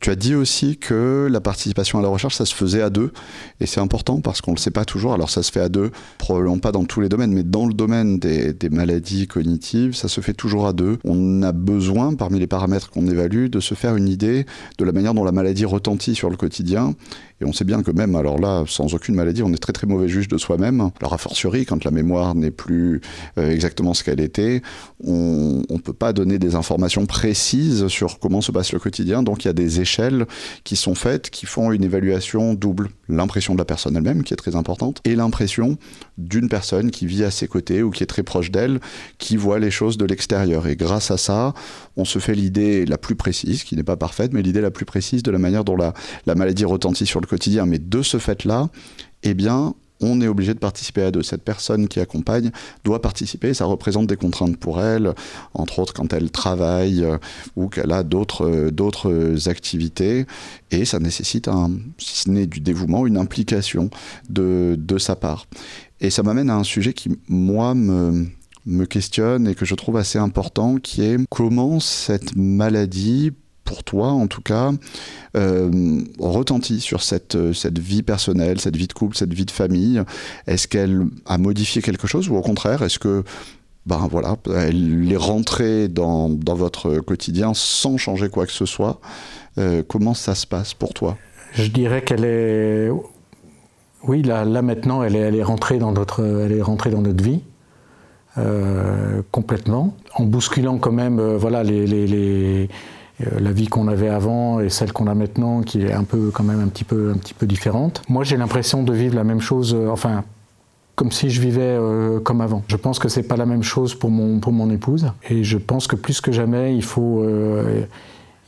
Tu 0.00 0.10
as 0.10 0.14
dit 0.14 0.34
aussi 0.34 0.78
que 0.78 1.28
la 1.30 1.40
participation 1.42 1.98
à 1.98 2.02
la 2.02 2.08
recherche, 2.08 2.36
ça 2.36 2.46
se 2.46 2.54
faisait 2.54 2.80
à 2.80 2.88
deux, 2.88 3.12
et 3.60 3.66
c'est 3.66 3.80
important 3.80 4.20
parce 4.20 4.40
qu'on 4.40 4.52
ne 4.52 4.56
le 4.56 4.60
sait 4.60 4.70
pas 4.70 4.86
toujours. 4.86 5.12
Alors 5.12 5.28
ça 5.28 5.42
se 5.42 5.52
fait 5.52 5.60
à 5.60 5.68
deux, 5.68 5.90
probablement 6.16 6.58
pas 6.58 6.72
dans 6.72 6.84
tous 6.84 7.02
les 7.02 7.10
domaines, 7.10 7.32
mais 7.32 7.42
dans 7.42 7.66
le 7.66 7.74
domaine 7.74 8.18
des, 8.18 8.54
des 8.54 8.70
maladies 8.70 9.26
cognitives, 9.26 9.94
ça 9.94 10.08
se 10.08 10.22
fait 10.22 10.32
toujours 10.32 10.66
à 10.66 10.72
deux. 10.72 10.98
On 11.04 11.42
a 11.42 11.52
besoin, 11.52 12.14
parmi 12.14 12.38
les 12.38 12.46
paramètres 12.46 12.90
qu'on 12.90 13.06
évalue, 13.06 13.48
de 13.48 13.60
se 13.60 13.74
faire 13.74 13.96
une 13.96 14.08
idée 14.08 14.46
de 14.78 14.84
la 14.84 14.92
manière 14.92 15.12
dont 15.12 15.24
la 15.24 15.32
maladie 15.32 15.66
retentit 15.66 16.14
sur 16.14 16.30
le 16.30 16.36
quotidien. 16.36 16.94
Et 17.42 17.44
on 17.44 17.52
sait 17.52 17.64
bien 17.64 17.82
que 17.82 17.90
même, 17.90 18.14
alors 18.14 18.38
là, 18.38 18.62
sans 18.68 18.94
aucune 18.94 19.16
maladie, 19.16 19.42
on 19.42 19.52
est 19.52 19.58
très 19.58 19.72
très 19.72 19.88
mauvais 19.88 20.08
juge 20.08 20.28
de 20.28 20.38
soi-même. 20.38 20.90
Alors 21.00 21.12
a 21.12 21.18
fortiori, 21.18 21.66
quand 21.66 21.84
la 21.84 21.90
mémoire 21.90 22.36
n'est 22.36 22.52
plus 22.52 23.00
euh, 23.36 23.50
exactement 23.50 23.94
ce 23.94 24.04
qu'elle 24.04 24.20
était, 24.20 24.62
on 25.04 25.41
on 25.68 25.74
ne 25.74 25.80
peut 25.80 25.92
pas 25.92 26.12
donner 26.12 26.38
des 26.38 26.54
informations 26.54 27.06
précises 27.06 27.88
sur 27.88 28.18
comment 28.18 28.40
se 28.40 28.52
passe 28.52 28.72
le 28.72 28.78
quotidien. 28.78 29.22
Donc 29.22 29.44
il 29.44 29.48
y 29.48 29.50
a 29.50 29.54
des 29.54 29.80
échelles 29.80 30.26
qui 30.64 30.76
sont 30.76 30.94
faites, 30.94 31.30
qui 31.30 31.46
font 31.46 31.72
une 31.72 31.84
évaluation 31.84 32.54
double. 32.54 32.90
L'impression 33.08 33.54
de 33.54 33.58
la 33.58 33.64
personne 33.64 33.96
elle-même, 33.96 34.22
qui 34.22 34.32
est 34.32 34.36
très 34.36 34.56
importante, 34.56 35.00
et 35.04 35.14
l'impression 35.14 35.76
d'une 36.18 36.48
personne 36.48 36.90
qui 36.90 37.06
vit 37.06 37.24
à 37.24 37.30
ses 37.30 37.48
côtés 37.48 37.82
ou 37.82 37.90
qui 37.90 38.02
est 38.02 38.06
très 38.06 38.22
proche 38.22 38.50
d'elle, 38.50 38.80
qui 39.18 39.36
voit 39.36 39.58
les 39.58 39.70
choses 39.70 39.98
de 39.98 40.04
l'extérieur. 40.04 40.66
Et 40.66 40.76
grâce 40.76 41.10
à 41.10 41.16
ça, 41.16 41.54
on 41.96 42.04
se 42.04 42.18
fait 42.18 42.34
l'idée 42.34 42.86
la 42.86 42.98
plus 42.98 43.16
précise, 43.16 43.64
qui 43.64 43.76
n'est 43.76 43.82
pas 43.82 43.96
parfaite, 43.96 44.32
mais 44.32 44.42
l'idée 44.42 44.60
la 44.60 44.70
plus 44.70 44.86
précise 44.86 45.22
de 45.22 45.30
la 45.30 45.38
manière 45.38 45.64
dont 45.64 45.76
la, 45.76 45.92
la 46.26 46.34
maladie 46.34 46.64
retentit 46.64 47.06
sur 47.06 47.20
le 47.20 47.26
quotidien. 47.26 47.66
Mais 47.66 47.78
de 47.78 48.02
ce 48.02 48.18
fait-là, 48.18 48.68
eh 49.22 49.34
bien, 49.34 49.74
on 50.02 50.20
est 50.20 50.28
obligé 50.28 50.54
de 50.54 50.58
participer 50.58 51.02
à 51.02 51.10
deux. 51.10 51.22
Cette 51.22 51.42
personne 51.42 51.88
qui 51.88 52.00
accompagne 52.00 52.50
doit 52.84 53.02
participer, 53.02 53.54
ça 53.54 53.64
représente 53.64 54.06
des 54.06 54.16
contraintes 54.16 54.56
pour 54.56 54.80
elle, 54.80 55.14
entre 55.54 55.78
autres 55.78 55.94
quand 55.94 56.12
elle 56.12 56.30
travaille 56.30 57.04
euh, 57.04 57.18
ou 57.56 57.68
qu'elle 57.68 57.92
a 57.92 58.02
d'autres 58.02 58.46
euh, 58.46 58.70
d'autres 58.70 59.48
activités, 59.48 60.26
et 60.70 60.84
ça 60.84 60.98
nécessite, 60.98 61.48
un, 61.48 61.70
si 61.98 62.22
ce 62.22 62.30
n'est 62.30 62.46
du 62.46 62.60
dévouement, 62.60 63.06
une 63.06 63.16
implication 63.16 63.90
de, 64.28 64.76
de 64.78 64.98
sa 64.98 65.16
part. 65.16 65.46
Et 66.00 66.10
ça 66.10 66.22
m'amène 66.22 66.50
à 66.50 66.56
un 66.56 66.64
sujet 66.64 66.92
qui, 66.92 67.16
moi, 67.28 67.74
me, 67.74 68.26
me 68.66 68.84
questionne 68.86 69.46
et 69.46 69.54
que 69.54 69.64
je 69.64 69.74
trouve 69.74 69.96
assez 69.96 70.18
important, 70.18 70.76
qui 70.76 71.02
est 71.02 71.16
comment 71.30 71.80
cette 71.80 72.36
maladie 72.36 73.32
pour 73.72 73.84
toi 73.84 74.08
en 74.08 74.26
tout 74.26 74.42
cas, 74.42 74.70
euh, 75.34 76.02
retentit 76.18 76.80
sur 76.80 77.02
cette, 77.02 77.36
euh, 77.36 77.54
cette 77.54 77.78
vie 77.78 78.02
personnelle, 78.02 78.60
cette 78.60 78.76
vie 78.76 78.86
de 78.86 78.92
couple, 78.92 79.16
cette 79.16 79.32
vie 79.32 79.46
de 79.46 79.50
famille 79.50 80.02
Est-ce 80.46 80.68
qu'elle 80.68 81.06
a 81.24 81.38
modifié 81.38 81.80
quelque 81.80 82.06
chose 82.06 82.28
ou 82.28 82.36
au 82.36 82.42
contraire, 82.42 82.82
est-ce 82.82 82.98
que 82.98 83.24
ben 83.86 84.06
voilà, 84.10 84.36
elle 84.54 85.10
est 85.10 85.16
rentrée 85.16 85.88
dans, 85.88 86.28
dans, 86.28 86.54
votre 86.54 86.98
quotidien 87.00 87.52
sans 87.54 87.96
changer 87.96 88.28
quoi 88.28 88.44
que 88.44 88.52
ce 88.52 88.66
soit 88.66 89.00
euh, 89.56 89.82
Comment 89.88 90.12
ça 90.12 90.34
se 90.34 90.46
passe 90.46 90.74
pour 90.74 90.92
toi? 90.92 91.16
Je 91.54 91.68
dirais 91.68 92.02
qu'elle 92.02 92.24
est... 92.24 92.90
Oui, 94.04 94.22
là, 94.22 94.44
là 94.44 94.60
maintenant, 94.60 95.02
elle 95.02 95.16
est, 95.16 95.20
elle, 95.20 95.34
est 95.34 95.42
rentrée 95.42 95.78
dans 95.78 95.92
notre, 95.92 96.22
elle 96.22 96.52
est 96.52 96.62
rentrée 96.62 96.90
dans 96.90 97.00
notre 97.00 97.24
vie. 97.24 97.40
complètement, 99.32 99.96
en 100.14 100.24
bousculant 100.24 100.78
quand 100.78 100.92
même 100.92 101.20
voilà, 101.36 101.64
les, 101.64 101.86
les, 101.86 102.68
la 103.40 103.52
vie 103.52 103.66
qu'on 103.66 103.88
avait 103.88 104.08
avant 104.08 104.60
et 104.60 104.68
celle 104.68 104.92
qu'on 104.92 105.06
a 105.06 105.14
maintenant, 105.14 105.62
qui 105.62 105.82
est 105.82 105.92
un 105.92 106.04
peu 106.04 106.30
quand 106.32 106.44
même 106.44 106.60
un 106.60 106.68
petit 106.68 106.84
peu, 106.84 107.10
un 107.14 107.18
petit 107.18 107.34
peu 107.34 107.46
différente. 107.46 108.02
Moi, 108.08 108.24
j'ai 108.24 108.36
l'impression 108.36 108.82
de 108.82 108.92
vivre 108.92 109.14
la 109.14 109.24
même 109.24 109.40
chose, 109.40 109.74
euh, 109.74 109.88
enfin, 109.88 110.24
comme 110.94 111.10
si 111.10 111.30
je 111.30 111.40
vivais 111.40 111.60
euh, 111.62 112.20
comme 112.20 112.40
avant. 112.40 112.62
Je 112.68 112.76
pense 112.76 112.98
que 112.98 113.08
c'est 113.08 113.22
pas 113.22 113.36
la 113.36 113.46
même 113.46 113.62
chose 113.62 113.94
pour 113.94 114.10
mon, 114.10 114.40
pour 114.40 114.52
mon 114.52 114.70
épouse, 114.70 115.12
et 115.28 115.44
je 115.44 115.58
pense 115.58 115.86
que 115.86 115.96
plus 115.96 116.20
que 116.20 116.32
jamais, 116.32 116.74
il 116.74 116.84
faut, 116.84 117.24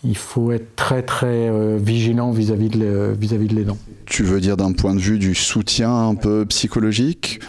il 0.04 0.16
faut 0.16 0.52
être 0.52 0.76
très 0.76 1.02
très 1.02 1.50
vigilant 1.78 2.30
vis-à-vis 2.30 2.68
de, 2.68 3.14
vis-à-vis 3.18 3.48
de 3.48 3.54
l'aidant. 3.54 3.78
Tu 4.06 4.22
veux 4.22 4.40
dire 4.40 4.56
d'un 4.56 4.72
point 4.72 4.94
de 4.94 5.00
vue 5.00 5.18
du 5.18 5.34
soutien 5.34 6.08
un 6.08 6.14
peu 6.14 6.44
psychologique? 6.46 7.40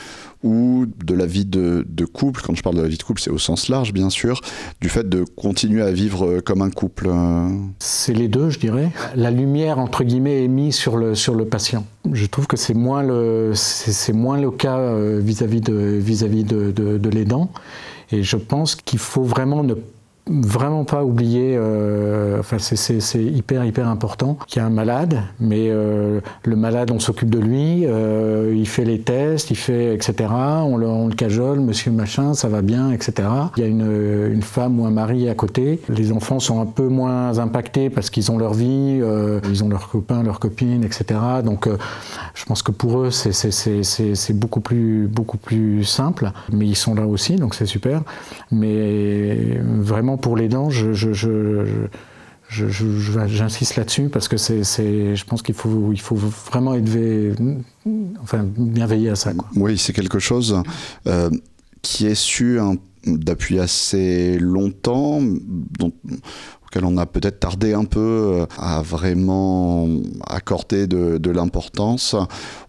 Ou 0.46 0.86
de 1.04 1.16
la 1.16 1.26
vie 1.26 1.44
de, 1.44 1.84
couple, 2.06 2.42
quand 2.46 2.56
je 2.56 2.62
parle 2.62 2.78
de 2.78 2.82
la 2.82 2.88
vie 2.88 2.98
de 2.98 3.04
couple, 3.04 3.20
c'est 3.20 3.32
au 3.32 3.40
sens 3.40 3.68
large 3.68 3.92
bien 3.92 4.12
sûr, 4.12 4.42
du 4.80 4.90
fait 4.90 5.10
de 5.10 5.24
continuer 5.24 5.82
à 5.82 5.92
vivre 5.92 6.26
euh, 6.26 6.40
comme 6.40 6.62
un 6.62 6.70
couple 6.70 7.08
euh. 7.08 7.50
C'est 7.80 8.14
les 8.14 8.28
deux, 8.28 8.52
je 8.52 8.60
dirais. 8.60 8.92
La 9.16 9.32
lumière, 9.32 9.80
entre 9.80 10.04
guillemets, 10.04 10.44
est 10.44 10.48
mise 10.48 10.76
sur 10.76 10.98
le, 10.98 11.16
sur 11.16 11.34
le 11.34 11.46
patient. 11.46 11.86
Je 12.14 12.28
trouve 12.28 12.46
que 12.46 12.58
c'est 12.58 12.76
moins 12.76 13.02
le, 13.02 13.54
c'est, 13.56 14.14
moins 14.14 14.40
le 14.40 14.52
cas 14.52 14.78
euh, 14.78 15.20
vis-à-vis 15.22 15.62
de, 15.62 15.74
vis-à-vis 15.74 16.44
de, 16.44 16.72
de, 16.72 17.00
de 17.00 17.10
l'aidant. 17.10 17.50
Et 18.12 18.22
je 18.22 18.38
pense 18.38 18.76
qu'il 18.76 19.00
faut 19.00 19.24
vraiment 19.24 19.64
ne 19.64 19.74
vraiment 20.28 20.86
pas 20.86 21.04
oublier, 21.04 21.56
euh, 21.56 22.40
enfin 22.40 22.58
c'est 22.58 23.24
hyper 23.24 23.64
hyper 23.64 23.88
important 23.88 24.38
qu'il 24.48 24.60
y 24.60 24.64
a 24.64 24.66
un 24.66 24.72
malade, 24.72 25.22
mais 25.40 25.68
euh, 25.70 26.20
le 26.44 26.56
malade 26.56 26.90
on 26.90 27.00
s'occupe 27.00 27.30
de 27.30 27.38
lui, 27.38 27.86
euh, 27.86 28.52
il 28.56 28.68
fait 28.68 28.86
les 28.86 29.00
tests, 29.00 29.52
il 29.52 29.56
fait 29.56 29.94
etc. 29.94 30.30
On 30.32 30.78
le, 30.78 30.88
on 30.88 31.08
le, 31.08 31.14
cajole, 31.14 31.60
monsieur 31.60 31.92
machin, 31.92 32.34
ça 32.34 32.48
va 32.48 32.64
bien, 32.64 32.92
etc. 32.92 33.28
Il 33.58 33.64
y 33.64 33.66
a 33.66 33.70
une, 33.70 34.32
une, 34.32 34.42
femme 34.42 34.80
ou 34.80 34.86
un 34.86 34.92
mari 34.92 35.30
à 35.30 35.36
côté. 35.36 35.80
Les 35.90 36.12
enfants 36.12 36.40
sont 36.40 36.60
un 36.60 36.66
peu 36.66 36.88
moins 36.88 37.38
impactés 37.38 37.90
parce 37.90 38.10
qu'ils 38.10 38.32
ont 38.32 38.38
leur 38.38 38.54
vie, 38.54 39.02
ils 39.50 39.64
ont 39.64 39.70
leurs 39.70 39.90
copains, 39.90 40.24
leurs 40.24 40.40
copines, 40.40 40.84
etc. 40.84 41.20
Donc 41.44 41.70
je 42.34 42.46
pense 42.46 42.64
que 42.64 42.72
pour 42.72 43.00
eux 43.00 43.12
c'est 43.12 44.34
beaucoup 44.34 44.60
plus 44.60 45.08
beaucoup 45.08 45.38
plus 45.38 45.84
simple, 45.84 46.32
mais 46.52 46.66
ils 46.66 46.76
sont 46.76 46.96
là 46.96 47.06
aussi, 47.06 47.36
donc 47.36 47.54
c'est 47.54 47.66
super. 47.68 48.02
Mais 48.52 49.60
vraiment 49.64 50.15
pour 50.18 50.38
les 50.38 50.48
dents, 50.48 50.70
j'insiste 52.50 53.76
là-dessus 53.76 54.10
parce 54.10 54.28
que 54.28 54.38
c'est, 54.38 54.64
je 55.16 55.26
pense 55.26 55.42
qu'il 55.42 55.56
faut, 55.56 55.92
il 55.92 56.02
faut 56.02 56.16
vraiment 56.16 56.76
être 56.76 56.90
enfin, 58.22 58.46
bien 58.46 58.86
veiller 58.86 59.10
à 59.10 59.16
ça. 59.16 59.32
Oui, 59.56 59.78
c'est 59.78 59.94
quelque 59.94 60.20
chose 60.20 60.62
euh, 61.08 61.30
qui 61.82 62.08
est 62.08 62.16
su 62.16 62.60
depuis 63.06 63.60
assez 63.60 64.38
longtemps, 64.40 65.22
on 66.84 66.98
a 66.98 67.06
peut-être 67.06 67.40
tardé 67.40 67.74
un 67.74 67.86
peu 67.86 68.46
à 68.58 68.82
vraiment 68.82 69.88
accorder 70.28 70.88
de, 70.88 71.32
l'importance. 71.32 72.16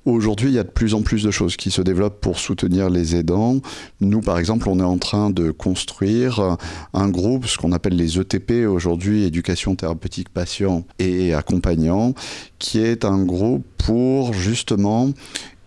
Aujourd'hui, 0.04 0.50
il 0.50 0.54
y 0.54 0.58
a 0.58 0.64
de 0.64 0.70
plus 0.70 0.94
en 0.94 1.02
plus 1.02 1.22
de 1.22 1.30
choses 1.30 1.56
qui 1.56 1.70
se 1.70 1.82
développent 1.82 2.20
pour 2.20 2.38
soutenir 2.38 2.90
les 2.90 3.16
aidants. 3.16 3.60
Nous, 4.00 4.20
par 4.20 4.38
exemple, 4.38 4.68
on 4.68 4.80
est 4.80 4.84
en 4.84 4.98
train 4.98 5.30
de 5.30 5.50
construire 5.50 6.56
un 6.94 7.08
groupe, 7.08 7.46
ce 7.46 7.58
qu'on 7.58 7.72
appelle 7.72 7.96
les 7.96 8.18
ETP 8.18 8.66
aujourd'hui, 8.68 9.24
éducation 9.24 9.76
thérapeutique 9.76 10.28
patient 10.30 10.84
et 10.98 11.34
accompagnant, 11.34 12.14
qui 12.58 12.80
est 12.80 13.04
un 13.04 13.22
groupe 13.24 13.64
pour 13.78 14.32
justement 14.32 15.10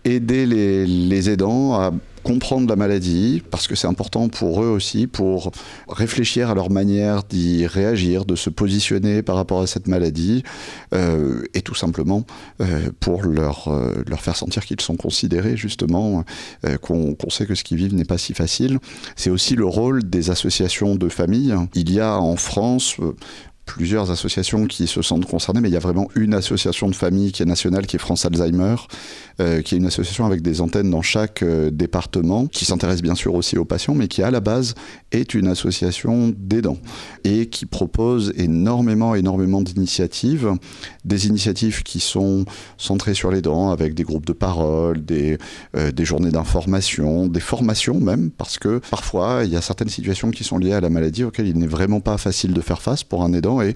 aider 0.04 0.46
les 0.46 1.30
aidants 1.30 1.74
à 1.74 1.92
comprendre 2.22 2.68
la 2.68 2.76
maladie, 2.76 3.42
parce 3.50 3.66
que 3.66 3.74
c'est 3.74 3.86
important 3.86 4.28
pour 4.28 4.62
eux 4.62 4.68
aussi, 4.68 5.06
pour 5.06 5.52
réfléchir 5.88 6.50
à 6.50 6.54
leur 6.54 6.70
manière 6.70 7.22
d'y 7.24 7.66
réagir, 7.66 8.24
de 8.24 8.36
se 8.36 8.50
positionner 8.50 9.22
par 9.22 9.36
rapport 9.36 9.60
à 9.60 9.66
cette 9.66 9.88
maladie, 9.88 10.42
euh, 10.94 11.42
et 11.54 11.62
tout 11.62 11.74
simplement 11.74 12.24
euh, 12.60 12.90
pour 13.00 13.22
leur, 13.22 13.68
euh, 13.68 14.02
leur 14.06 14.20
faire 14.20 14.36
sentir 14.36 14.64
qu'ils 14.64 14.80
sont 14.80 14.96
considérés, 14.96 15.56
justement, 15.56 16.24
qu'on 16.82 17.16
sait 17.28 17.46
que 17.46 17.54
ce 17.54 17.64
qu'ils 17.64 17.78
vivent 17.78 17.94
n'est 17.94 18.04
pas 18.04 18.18
si 18.18 18.34
facile. 18.34 18.78
C'est 19.16 19.30
aussi 19.30 19.54
le 19.56 19.64
rôle 19.64 20.08
des 20.08 20.30
associations 20.30 20.94
de 20.94 21.08
famille. 21.08 21.54
Il 21.74 21.92
y 21.92 22.00
a 22.00 22.18
en 22.18 22.36
France 22.36 22.96
plusieurs 23.74 24.10
associations 24.10 24.66
qui 24.66 24.88
se 24.88 25.00
sentent 25.00 25.26
concernées, 25.26 25.60
mais 25.60 25.68
il 25.68 25.72
y 25.72 25.76
a 25.76 25.80
vraiment 25.80 26.08
une 26.16 26.34
association 26.34 26.88
de 26.88 26.94
famille 26.94 27.30
qui 27.30 27.42
est 27.42 27.46
nationale, 27.46 27.86
qui 27.86 27.96
est 27.96 28.00
France 28.00 28.26
Alzheimer, 28.26 28.74
euh, 29.40 29.62
qui 29.62 29.74
est 29.74 29.78
une 29.78 29.86
association 29.86 30.26
avec 30.26 30.42
des 30.42 30.60
antennes 30.60 30.90
dans 30.90 31.02
chaque 31.02 31.42
euh, 31.42 31.70
département, 31.70 32.46
qui 32.46 32.64
s'intéresse 32.64 33.00
bien 33.00 33.14
sûr 33.14 33.34
aussi 33.34 33.56
aux 33.58 33.64
patients, 33.64 33.94
mais 33.94 34.08
qui 34.08 34.22
à 34.24 34.30
la 34.32 34.40
base 34.40 34.74
est 35.12 35.34
une 35.34 35.46
association 35.46 36.34
d'aidants 36.36 36.78
et 37.22 37.46
qui 37.46 37.64
propose 37.64 38.32
énormément, 38.36 39.14
énormément 39.14 39.62
d'initiatives, 39.62 40.52
des 41.04 41.28
initiatives 41.28 41.84
qui 41.84 42.00
sont 42.00 42.44
centrées 42.76 43.14
sur 43.14 43.30
les 43.30 43.40
dents, 43.40 43.70
avec 43.70 43.94
des 43.94 44.02
groupes 44.02 44.26
de 44.26 44.32
parole, 44.32 45.04
des, 45.04 45.38
euh, 45.76 45.92
des 45.92 46.04
journées 46.04 46.30
d'information, 46.30 47.28
des 47.28 47.40
formations 47.40 48.00
même, 48.00 48.30
parce 48.30 48.58
que 48.58 48.80
parfois 48.90 49.42
il 49.44 49.52
y 49.52 49.56
a 49.56 49.62
certaines 49.62 49.88
situations 49.88 50.32
qui 50.32 50.42
sont 50.42 50.58
liées 50.58 50.72
à 50.72 50.80
la 50.80 50.90
maladie 50.90 51.22
auxquelles 51.22 51.48
il 51.48 51.58
n'est 51.58 51.68
vraiment 51.68 52.00
pas 52.00 52.18
facile 52.18 52.52
de 52.52 52.60
faire 52.60 52.82
face 52.82 53.04
pour 53.04 53.22
un 53.22 53.32
aidant 53.32 53.59
et 53.62 53.74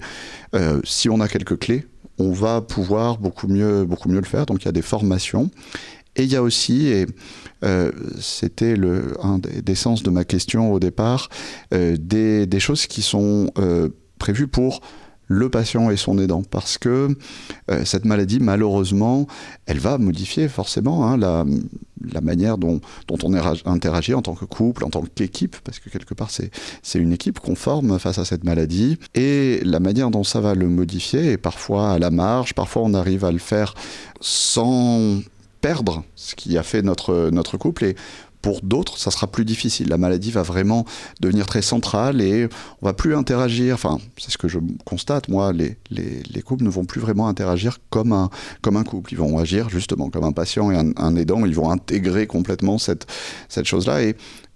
euh, 0.53 0.79
si 0.83 1.09
on 1.09 1.19
a 1.19 1.27
quelques 1.27 1.57
clés, 1.59 1.87
on 2.17 2.31
va 2.31 2.61
pouvoir 2.61 3.17
beaucoup 3.17 3.47
mieux, 3.47 3.85
beaucoup 3.85 4.09
mieux 4.09 4.19
le 4.19 4.25
faire. 4.25 4.45
Donc 4.45 4.63
il 4.63 4.65
y 4.65 4.69
a 4.69 4.73
des 4.73 4.81
formations. 4.81 5.49
Et 6.15 6.23
il 6.23 6.31
y 6.31 6.37
a 6.37 6.41
aussi, 6.41 6.87
et 6.87 7.07
euh, 7.65 7.91
c'était 8.21 8.75
un 9.21 9.39
des, 9.39 9.75
sens 9.75 10.01
de 10.01 10.09
ma 10.09 10.23
question 10.23 10.71
au 10.71 10.79
départ, 10.79 11.27
euh, 11.73 11.97
des, 11.99 12.45
des, 12.45 12.59
choses 12.61 12.87
qui 12.87 13.01
sont 13.01 13.51
prévues 14.17 14.47
pour 14.47 14.79
le 15.27 15.49
patient 15.49 15.89
et 15.89 15.97
son 15.97 16.17
aidant, 16.19 16.43
parce 16.43 16.77
que 16.77 17.15
euh, 17.71 17.85
cette 17.85 18.05
maladie, 18.05 18.39
malheureusement, 18.39 19.27
elle 19.65 19.79
va 19.79 19.97
modifier 19.97 20.47
forcément 20.47 21.07
hein, 21.07 21.17
la, 21.17 21.45
manière 22.21 22.57
dont, 22.57 22.81
on 23.09 23.33
interagit 23.65 24.13
en 24.13 24.21
tant 24.21 24.35
que 24.35 24.45
couple, 24.45 24.83
en 24.83 24.89
tant 24.89 25.03
qu'équipe, 25.03 25.55
parce 25.63 25.79
que 25.79 25.89
quelque 25.89 26.13
part 26.13 26.29
c'est 26.29 26.99
une 26.99 27.13
équipe 27.13 27.39
qu'on 27.39 27.55
forme 27.55 27.99
face 27.99 28.19
à 28.19 28.25
cette 28.25 28.43
maladie, 28.43 28.97
et 29.15 29.61
la 29.63 29.79
manière 29.79 30.11
dont 30.11 30.23
ça 30.23 30.39
va 30.39 30.53
le 30.55 30.67
modifier 30.67 31.31
est 31.31 31.37
parfois 31.37 31.91
à 31.93 31.99
la 31.99 32.11
marge, 32.11 32.53
parfois 32.53 32.83
on 32.83 32.93
arrive 32.93 33.25
à 33.25 33.31
le 33.31 33.39
faire 33.39 33.73
sans 34.21 35.19
perdre 35.65 36.03
ce 36.15 36.35
qui 36.35 36.59
a 36.59 36.63
fait 36.63 36.83
notre, 36.83 37.57
couple, 37.57 37.85
et 37.85 37.95
pour 38.45 38.61
d'autres, 38.61 38.99
ça 38.99 39.09
sera 39.09 39.25
plus 39.25 39.43
difficile. 39.43 39.89
La 39.89 39.97
maladie 39.97 40.29
va 40.29 40.43
vraiment 40.43 40.85
devenir 41.19 41.47
très 41.47 41.63
centrale 41.63 42.21
et 42.21 42.47
on 42.79 42.85
va 42.85 42.93
plus 42.93 43.15
interagir. 43.15 43.73
Enfin, 43.73 43.97
c'est 44.19 44.29
ce 44.29 44.37
que 44.37 44.47
je 44.47 44.59
constate. 44.85 45.29
Moi, 45.29 45.51
les, 45.51 45.77
les, 45.89 46.21
les, 46.29 46.41
couples 46.43 46.63
ne 46.63 46.69
vont 46.69 46.85
plus 46.85 47.01
vraiment 47.01 47.27
interagir 47.27 47.79
comme 47.89 48.13
un, 48.13 48.29
couple. 48.83 49.13
Ils 49.13 49.17
vont 49.17 49.39
agir 49.39 49.69
justement 49.69 50.11
comme 50.11 50.25
un 50.25 50.31
patient 50.31 50.69
et 50.69 50.77
un, 50.77 51.15
aidant. 51.15 51.43
Ils 51.43 51.55
vont 51.55 51.71
intégrer 51.71 52.27
complètement 52.27 52.77
cette, 52.77 53.07
chose-là. 53.63 54.01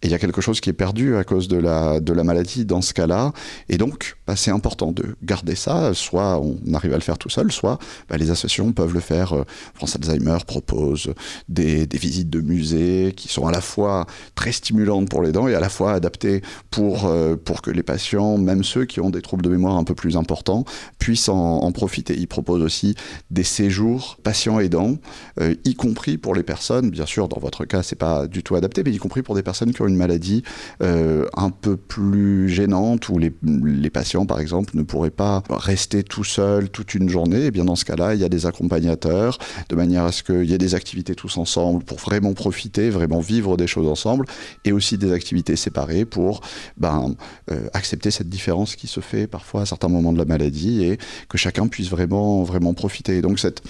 Et 0.01 0.07
il 0.07 0.11
y 0.11 0.13
a 0.13 0.19
quelque 0.19 0.41
chose 0.41 0.61
qui 0.61 0.69
est 0.69 0.73
perdu 0.73 1.17
à 1.17 1.23
cause 1.23 1.47
de 1.47 1.57
la, 1.57 1.99
de 1.99 2.13
la 2.13 2.23
maladie 2.23 2.65
dans 2.65 2.81
ce 2.81 2.93
cas-là. 2.93 3.33
Et 3.67 3.77
donc, 3.77 4.15
bah, 4.25 4.35
c'est 4.35 4.51
important 4.51 4.91
de 4.91 5.15
garder 5.23 5.55
ça. 5.55 5.93
Soit 5.93 6.39
on 6.39 6.73
arrive 6.73 6.93
à 6.93 6.95
le 6.95 7.01
faire 7.01 7.17
tout 7.17 7.29
seul, 7.29 7.51
soit 7.51 7.79
bah, 8.09 8.17
les 8.17 8.31
associations 8.31 8.71
peuvent 8.71 8.93
le 8.93 9.01
faire. 9.01 9.33
Euh, 9.33 9.43
France 9.73 9.97
Alzheimer 9.97 10.37
propose 10.47 11.13
des, 11.49 11.85
des, 11.85 11.97
visites 11.97 12.29
de 12.29 12.39
musées 12.39 13.13
qui 13.15 13.27
sont 13.27 13.45
à 13.45 13.51
la 13.51 13.59
fois 13.59 14.05
très 14.35 14.53
stimulantes 14.53 15.09
pour 15.09 15.21
les 15.21 15.33
dents 15.33 15.47
et 15.49 15.55
à 15.55 15.59
la 15.59 15.69
fois 15.69 15.91
adaptées 15.91 16.41
pour, 16.71 17.05
euh, 17.05 17.35
pour 17.35 17.61
que 17.61 17.71
les 17.71 17.83
patients, 17.83 18.37
même 18.37 18.63
ceux 18.63 18.85
qui 18.85 19.01
ont 19.01 19.09
des 19.09 19.21
troubles 19.21 19.43
de 19.43 19.49
mémoire 19.49 19.75
un 19.75 19.83
peu 19.83 19.95
plus 19.95 20.15
importants, 20.15 20.63
puissent 20.97 21.29
en, 21.29 21.57
en 21.57 21.71
profiter. 21.73 22.15
Ils 22.17 22.27
proposent 22.27 22.63
aussi 22.63 22.95
des 23.31 23.43
séjours 23.43 24.17
patients 24.23 24.59
aidants, 24.59 24.95
euh, 25.41 25.55
y 25.65 25.75
compris 25.75 26.17
pour 26.17 26.35
les 26.35 26.43
personnes, 26.43 26.89
bien 26.89 27.05
sûr, 27.05 27.27
dans 27.27 27.39
votre 27.39 27.65
cas, 27.65 27.83
c'est 27.83 27.97
pas 27.97 28.27
du 28.27 28.43
tout 28.43 28.55
adapté, 28.55 28.83
mais 28.83 28.91
y 28.91 28.97
compris 28.97 29.21
pour 29.21 29.35
des 29.35 29.43
personnes 29.43 29.73
qui 29.73 29.81
ont 29.81 29.88
une 29.89 29.95
maladie 29.95 30.43
euh, 30.81 31.25
un 31.35 31.49
peu 31.49 31.75
plus 31.77 32.49
gênante 32.49 33.09
où 33.09 33.17
les, 33.17 33.33
les, 33.43 33.89
patients, 33.89 34.25
par 34.25 34.39
exemple, 34.39 34.77
ne 34.77 34.83
pourraient 34.83 35.09
pas 35.09 35.43
rester 35.49 36.03
tout 36.03 36.23
seuls 36.23 36.69
toute 36.69 36.93
une 36.95 37.09
journée, 37.09 37.41
et 37.41 37.45
eh 37.47 37.51
bien 37.51 37.65
dans 37.65 37.75
ce 37.75 37.85
cas-là, 37.85 38.15
il 38.15 38.21
y 38.21 38.23
a 38.23 38.29
des 38.29 38.45
accompagnateurs 38.45 39.37
de 39.67 39.75
manière 39.75 40.05
à 40.05 40.11
ce 40.11 40.23
qu'il 40.23 40.45
y 40.45 40.53
ait 40.53 40.57
des 40.57 40.75
activités 40.75 41.15
tous 41.15 41.37
ensemble 41.37 41.83
pour 41.83 41.97
vraiment 41.97 42.33
profiter, 42.33 42.89
vraiment 42.89 43.19
vivre 43.19 43.57
des 43.57 43.67
choses 43.67 43.87
ensemble, 43.87 44.25
et 44.63 44.71
aussi 44.71 44.97
des 44.97 45.11
activités 45.11 45.55
séparées 45.55 46.05
pour 46.05 46.41
ben, 46.77 47.15
euh, 47.51 47.67
accepter 47.73 48.11
cette 48.11 48.29
différence 48.29 48.75
qui 48.75 48.87
se 48.87 48.99
fait 48.99 49.27
parfois 49.27 49.61
à 49.61 49.65
certains 49.65 49.89
moments 49.89 50.13
de 50.13 50.17
la 50.17 50.25
maladie 50.25 50.83
et 50.85 50.97
que 51.27 51.37
chacun 51.37 51.67
puisse 51.67 51.89
vraiment, 51.89 52.43
vraiment 52.43 52.73
profiter. 52.73 53.21
donc 53.21 53.39
cette, 53.39 53.61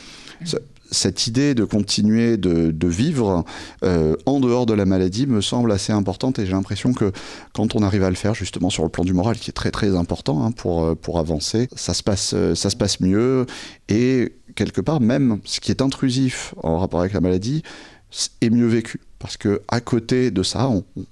cette 0.92 1.28
idée 1.28 1.54
de 1.56 1.64
continuer 1.64 2.38
de, 2.38 2.88
vivre 2.88 3.46
euh, 3.84 4.16
en 4.26 4.40
dehors 4.40 4.66
de 4.66 4.74
la 4.74 4.86
maladie 4.86 5.28
me 5.28 5.42
semble 5.42 5.72
assez 5.72 5.94
importante 5.94 6.40
et 6.40 6.46
j'ai 6.46 6.54
l'impression 6.54 6.94
que 6.94 7.12
quand 7.54 7.76
on 7.76 7.84
arrive 7.84 8.04
à 8.04 8.10
le 8.10 8.16
faire 8.16 8.34
justement 8.34 8.70
sur 8.70 8.84
le 8.84 8.90
plan 8.90 9.04
du 9.04 9.14
moral 9.14 9.38
qui 9.38 9.52
est 9.52 9.54
très 9.54 9.72
très 9.72 9.96
important 9.96 10.44
hein, 10.44 10.52
pour, 10.52 10.84
euh, 10.84 10.96
pour 10.96 11.20
avancer, 11.20 11.68
ça 11.76 11.94
se, 11.94 12.02
passe, 12.02 12.34
euh, 12.34 12.56
ça 12.56 12.70
se 12.70 12.76
passe 12.76 13.00
mieux. 13.00 13.46
Et 13.90 14.34
quelque 14.56 14.82
part 14.82 15.02
même 15.02 15.40
ce 15.44 15.60
qui 15.60 15.72
est 15.72 15.82
intrusif 15.82 16.56
en 16.64 16.80
rapport 16.80 17.02
avec 17.02 17.14
la 17.14 17.22
maladie 17.22 17.64
est 18.42 18.50
mieux 18.50 18.68
vécu 18.68 19.00
parce 19.20 19.36
que 19.36 19.62
à 19.68 19.82
côté 19.82 20.32
de 20.32 20.44
ça, 20.44 20.70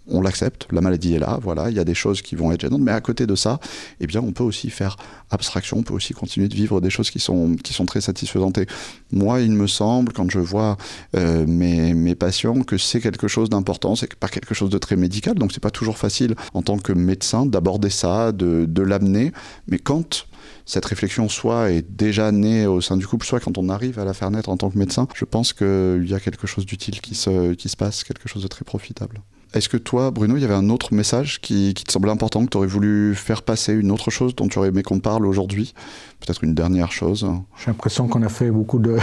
on, 0.07 0.21
l'accepte, 0.21 0.67
la 0.71 0.81
maladie 0.81 1.15
est 1.15 1.19
là, 1.19 1.39
voilà, 1.41 1.69
il 1.69 1.75
y 1.75 1.79
a 1.79 1.83
des 1.83 1.93
choses 1.93 2.21
qui 2.21 2.35
vont 2.35 2.51
être 2.53 2.61
gênantes, 2.61 2.81
mais 2.81 2.93
à 2.93 3.01
côté 3.01 3.27
de 3.27 3.35
ça, 3.35 3.59
eh 3.99 4.07
bien, 4.07 4.21
on 4.21 4.31
peut 4.31 4.43
aussi 4.43 4.69
faire 4.69 4.95
abstraction, 5.29 5.79
on 5.79 5.83
peut 5.83 5.93
aussi 5.93 6.13
continuer 6.13 6.47
de 6.47 6.55
vivre 6.55 6.79
des 6.79 6.89
choses 6.89 7.11
qui 7.11 7.19
sont, 7.19 7.55
qui 7.57 7.73
sont 7.73 7.85
très 7.85 7.99
satisfaisantes. 7.99 8.57
Et 8.57 8.67
moi, 9.11 9.41
il 9.41 9.51
me 9.51 9.67
semble, 9.67 10.13
quand 10.13 10.31
je 10.31 10.39
vois 10.39 10.77
euh, 11.15 11.45
mes, 11.45 11.93
mes 11.93 12.15
patients, 12.15 12.61
que 12.61 12.77
c'est 12.77 13.01
quelque 13.01 13.27
chose 13.27 13.49
d'important, 13.49 13.95
c'est 13.95 14.15
pas 14.15 14.29
quelque 14.29 14.53
chose 14.53 14.69
de 14.69 14.77
très 14.77 14.95
médical, 14.95 15.35
donc 15.35 15.51
c'est 15.51 15.59
pas 15.59 15.71
toujours 15.71 15.97
facile 15.97 16.35
en 16.53 16.61
tant 16.61 16.77
que 16.77 16.93
médecin 16.93 17.45
d'aborder 17.45 17.89
ça, 17.89 18.31
de, 18.31 18.65
de 18.65 18.81
l'amener, 18.81 19.33
mais 19.67 19.79
quand 19.79 20.27
cette 20.65 20.85
réflexion 20.85 21.29
soit 21.29 21.71
est 21.71 21.85
déjà 21.89 22.31
née 22.31 22.65
au 22.65 22.81
sein 22.81 22.97
du 22.97 23.07
couple, 23.07 23.25
soit 23.25 23.39
quand 23.39 23.57
on 23.57 23.69
arrive 23.69 23.99
à 23.99 24.05
la 24.05 24.13
faire 24.13 24.31
naître 24.31 24.49
en 24.49 24.57
tant 24.57 24.69
que 24.69 24.77
médecin, 24.77 25.07
je 25.15 25.25
pense 25.25 25.53
qu'il 25.53 26.05
y 26.07 26.13
a 26.13 26.19
quelque 26.19 26.47
chose 26.47 26.65
d'utile 26.65 27.01
qui 27.01 27.15
se, 27.15 27.53
qui 27.53 27.69
se 27.69 27.77
passe, 27.77 28.03
quelque 28.03 28.27
chose 28.27 28.43
de 28.43 28.47
très 28.47 28.65
profitable. 28.65 29.21
Est-ce 29.53 29.69
que 29.69 29.77
toi, 29.77 30.11
Bruno, 30.11 30.35
il 30.35 30.41
y 30.41 30.45
avait 30.45 30.53
un 30.53 30.69
autre 30.69 30.93
message 30.93 31.39
qui, 31.39 31.73
qui 31.73 31.85
te 31.85 31.91
semblait 31.91 32.11
important, 32.11 32.43
que 32.43 32.49
tu 32.49 32.57
aurais 32.57 32.67
voulu 32.67 33.15
faire 33.15 33.43
passer, 33.43 33.73
une 33.73 33.91
autre 33.91 34.11
chose 34.11 34.35
dont 34.35 34.47
tu 34.49 34.59
aurais 34.59 34.69
aimé 34.69 34.83
qu'on 34.83 34.99
parle 34.99 35.25
aujourd'hui? 35.25 35.73
Peut-être 36.19 36.43
une 36.43 36.53
dernière 36.53 36.91
chose 36.91 37.25
J'ai 37.57 37.67
l'impression 37.67 38.07
qu'on 38.07 38.23
a 38.23 38.29
fait 38.29 38.51
beaucoup 38.51 38.79
de... 38.79 38.97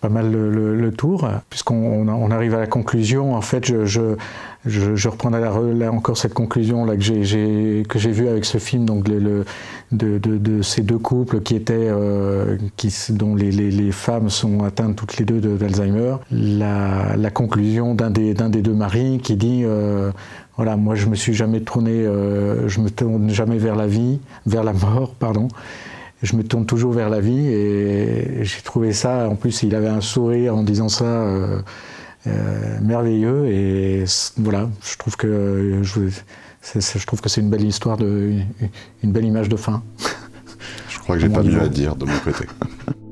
pas 0.00 0.08
mal 0.08 0.30
le, 0.30 0.90
tour, 0.92 1.28
puisqu'on 1.50 2.08
on 2.08 2.30
arrive 2.30 2.54
à 2.54 2.60
la 2.60 2.66
conclusion. 2.66 3.34
En 3.34 3.40
fait, 3.40 3.66
je, 3.66 3.84
je, 3.84 4.14
je, 4.64 5.08
reprendrai 5.08 5.40
là, 5.40 5.92
encore 5.92 6.16
cette 6.16 6.34
conclusion 6.34 6.84
là 6.84 6.96
que 6.96 7.02
j'ai 7.02 7.84
que 7.88 7.98
j'ai 7.98 8.10
vue 8.10 8.28
avec 8.28 8.44
ce 8.44 8.58
film, 8.58 8.84
donc 8.84 9.08
le, 9.08 9.44
de, 9.92 10.18
de, 10.18 10.62
ces 10.62 10.82
deux 10.82 10.98
couples 10.98 11.40
qui 11.40 11.56
étaient 11.56 11.74
euh, 11.76 12.56
qui 12.76 12.94
dont 13.10 13.34
les, 13.34 13.50
les, 13.50 13.70
les, 13.70 13.92
femmes 13.92 14.30
sont 14.30 14.64
atteintes 14.64 14.96
toutes 14.96 15.16
les 15.18 15.24
deux 15.24 15.40
d'Alzheimer. 15.40 16.16
La, 16.30 17.16
la, 17.16 17.30
conclusion 17.30 17.94
d'un 17.94 18.10
des 18.10 18.34
d'un 18.34 18.50
des 18.50 18.62
deux 18.62 18.74
maris 18.74 19.18
qui 19.22 19.36
dit 19.36 19.62
euh, 19.64 20.10
voilà, 20.56 20.76
moi 20.76 20.94
je 20.94 21.06
me 21.06 21.14
suis 21.14 21.34
jamais 21.34 21.60
tourné, 21.60 21.90
euh, 21.90 22.68
je 22.68 22.80
me 22.80 22.90
tourne 22.90 23.30
jamais 23.30 23.58
vers 23.58 23.76
la 23.76 23.86
vie, 23.86 24.20
vers 24.46 24.64
la 24.64 24.72
mort, 24.72 25.14
pardon 25.18 25.48
je 26.22 26.36
me 26.36 26.42
tourne 26.42 26.66
toujours 26.66 26.92
vers 26.92 27.10
la 27.10 27.20
vie 27.20 27.46
et 27.48 28.44
j'ai 28.44 28.60
trouvé 28.62 28.92
ça, 28.92 29.28
en 29.28 29.36
plus 29.36 29.62
il 29.62 29.74
avait 29.74 29.88
un 29.88 30.00
sourire 30.00 30.56
en 30.56 30.62
disant 30.62 30.88
ça 30.88 31.04
euh, 31.04 31.60
euh, 32.26 32.78
merveilleux 32.82 33.46
et 33.46 34.04
voilà, 34.36 34.68
je 34.84 34.96
trouve 34.96 35.16
que 35.16 35.80
je, 35.82 36.00
je 36.08 37.06
trouve 37.06 37.20
que 37.20 37.28
c'est 37.28 37.40
une 37.40 37.50
belle 37.50 37.64
histoire, 37.64 37.96
de, 37.96 38.06
une, 38.06 38.46
une 39.02 39.12
belle 39.12 39.24
image 39.24 39.48
de 39.48 39.56
fin. 39.56 39.82
Je 40.88 40.98
crois 40.98 41.16
que 41.16 41.22
j'ai 41.22 41.28
pas 41.28 41.42
mieux 41.42 41.60
à 41.60 41.68
dire 41.68 41.96
de 41.96 42.04
mon 42.04 42.18
côté. 42.18 42.46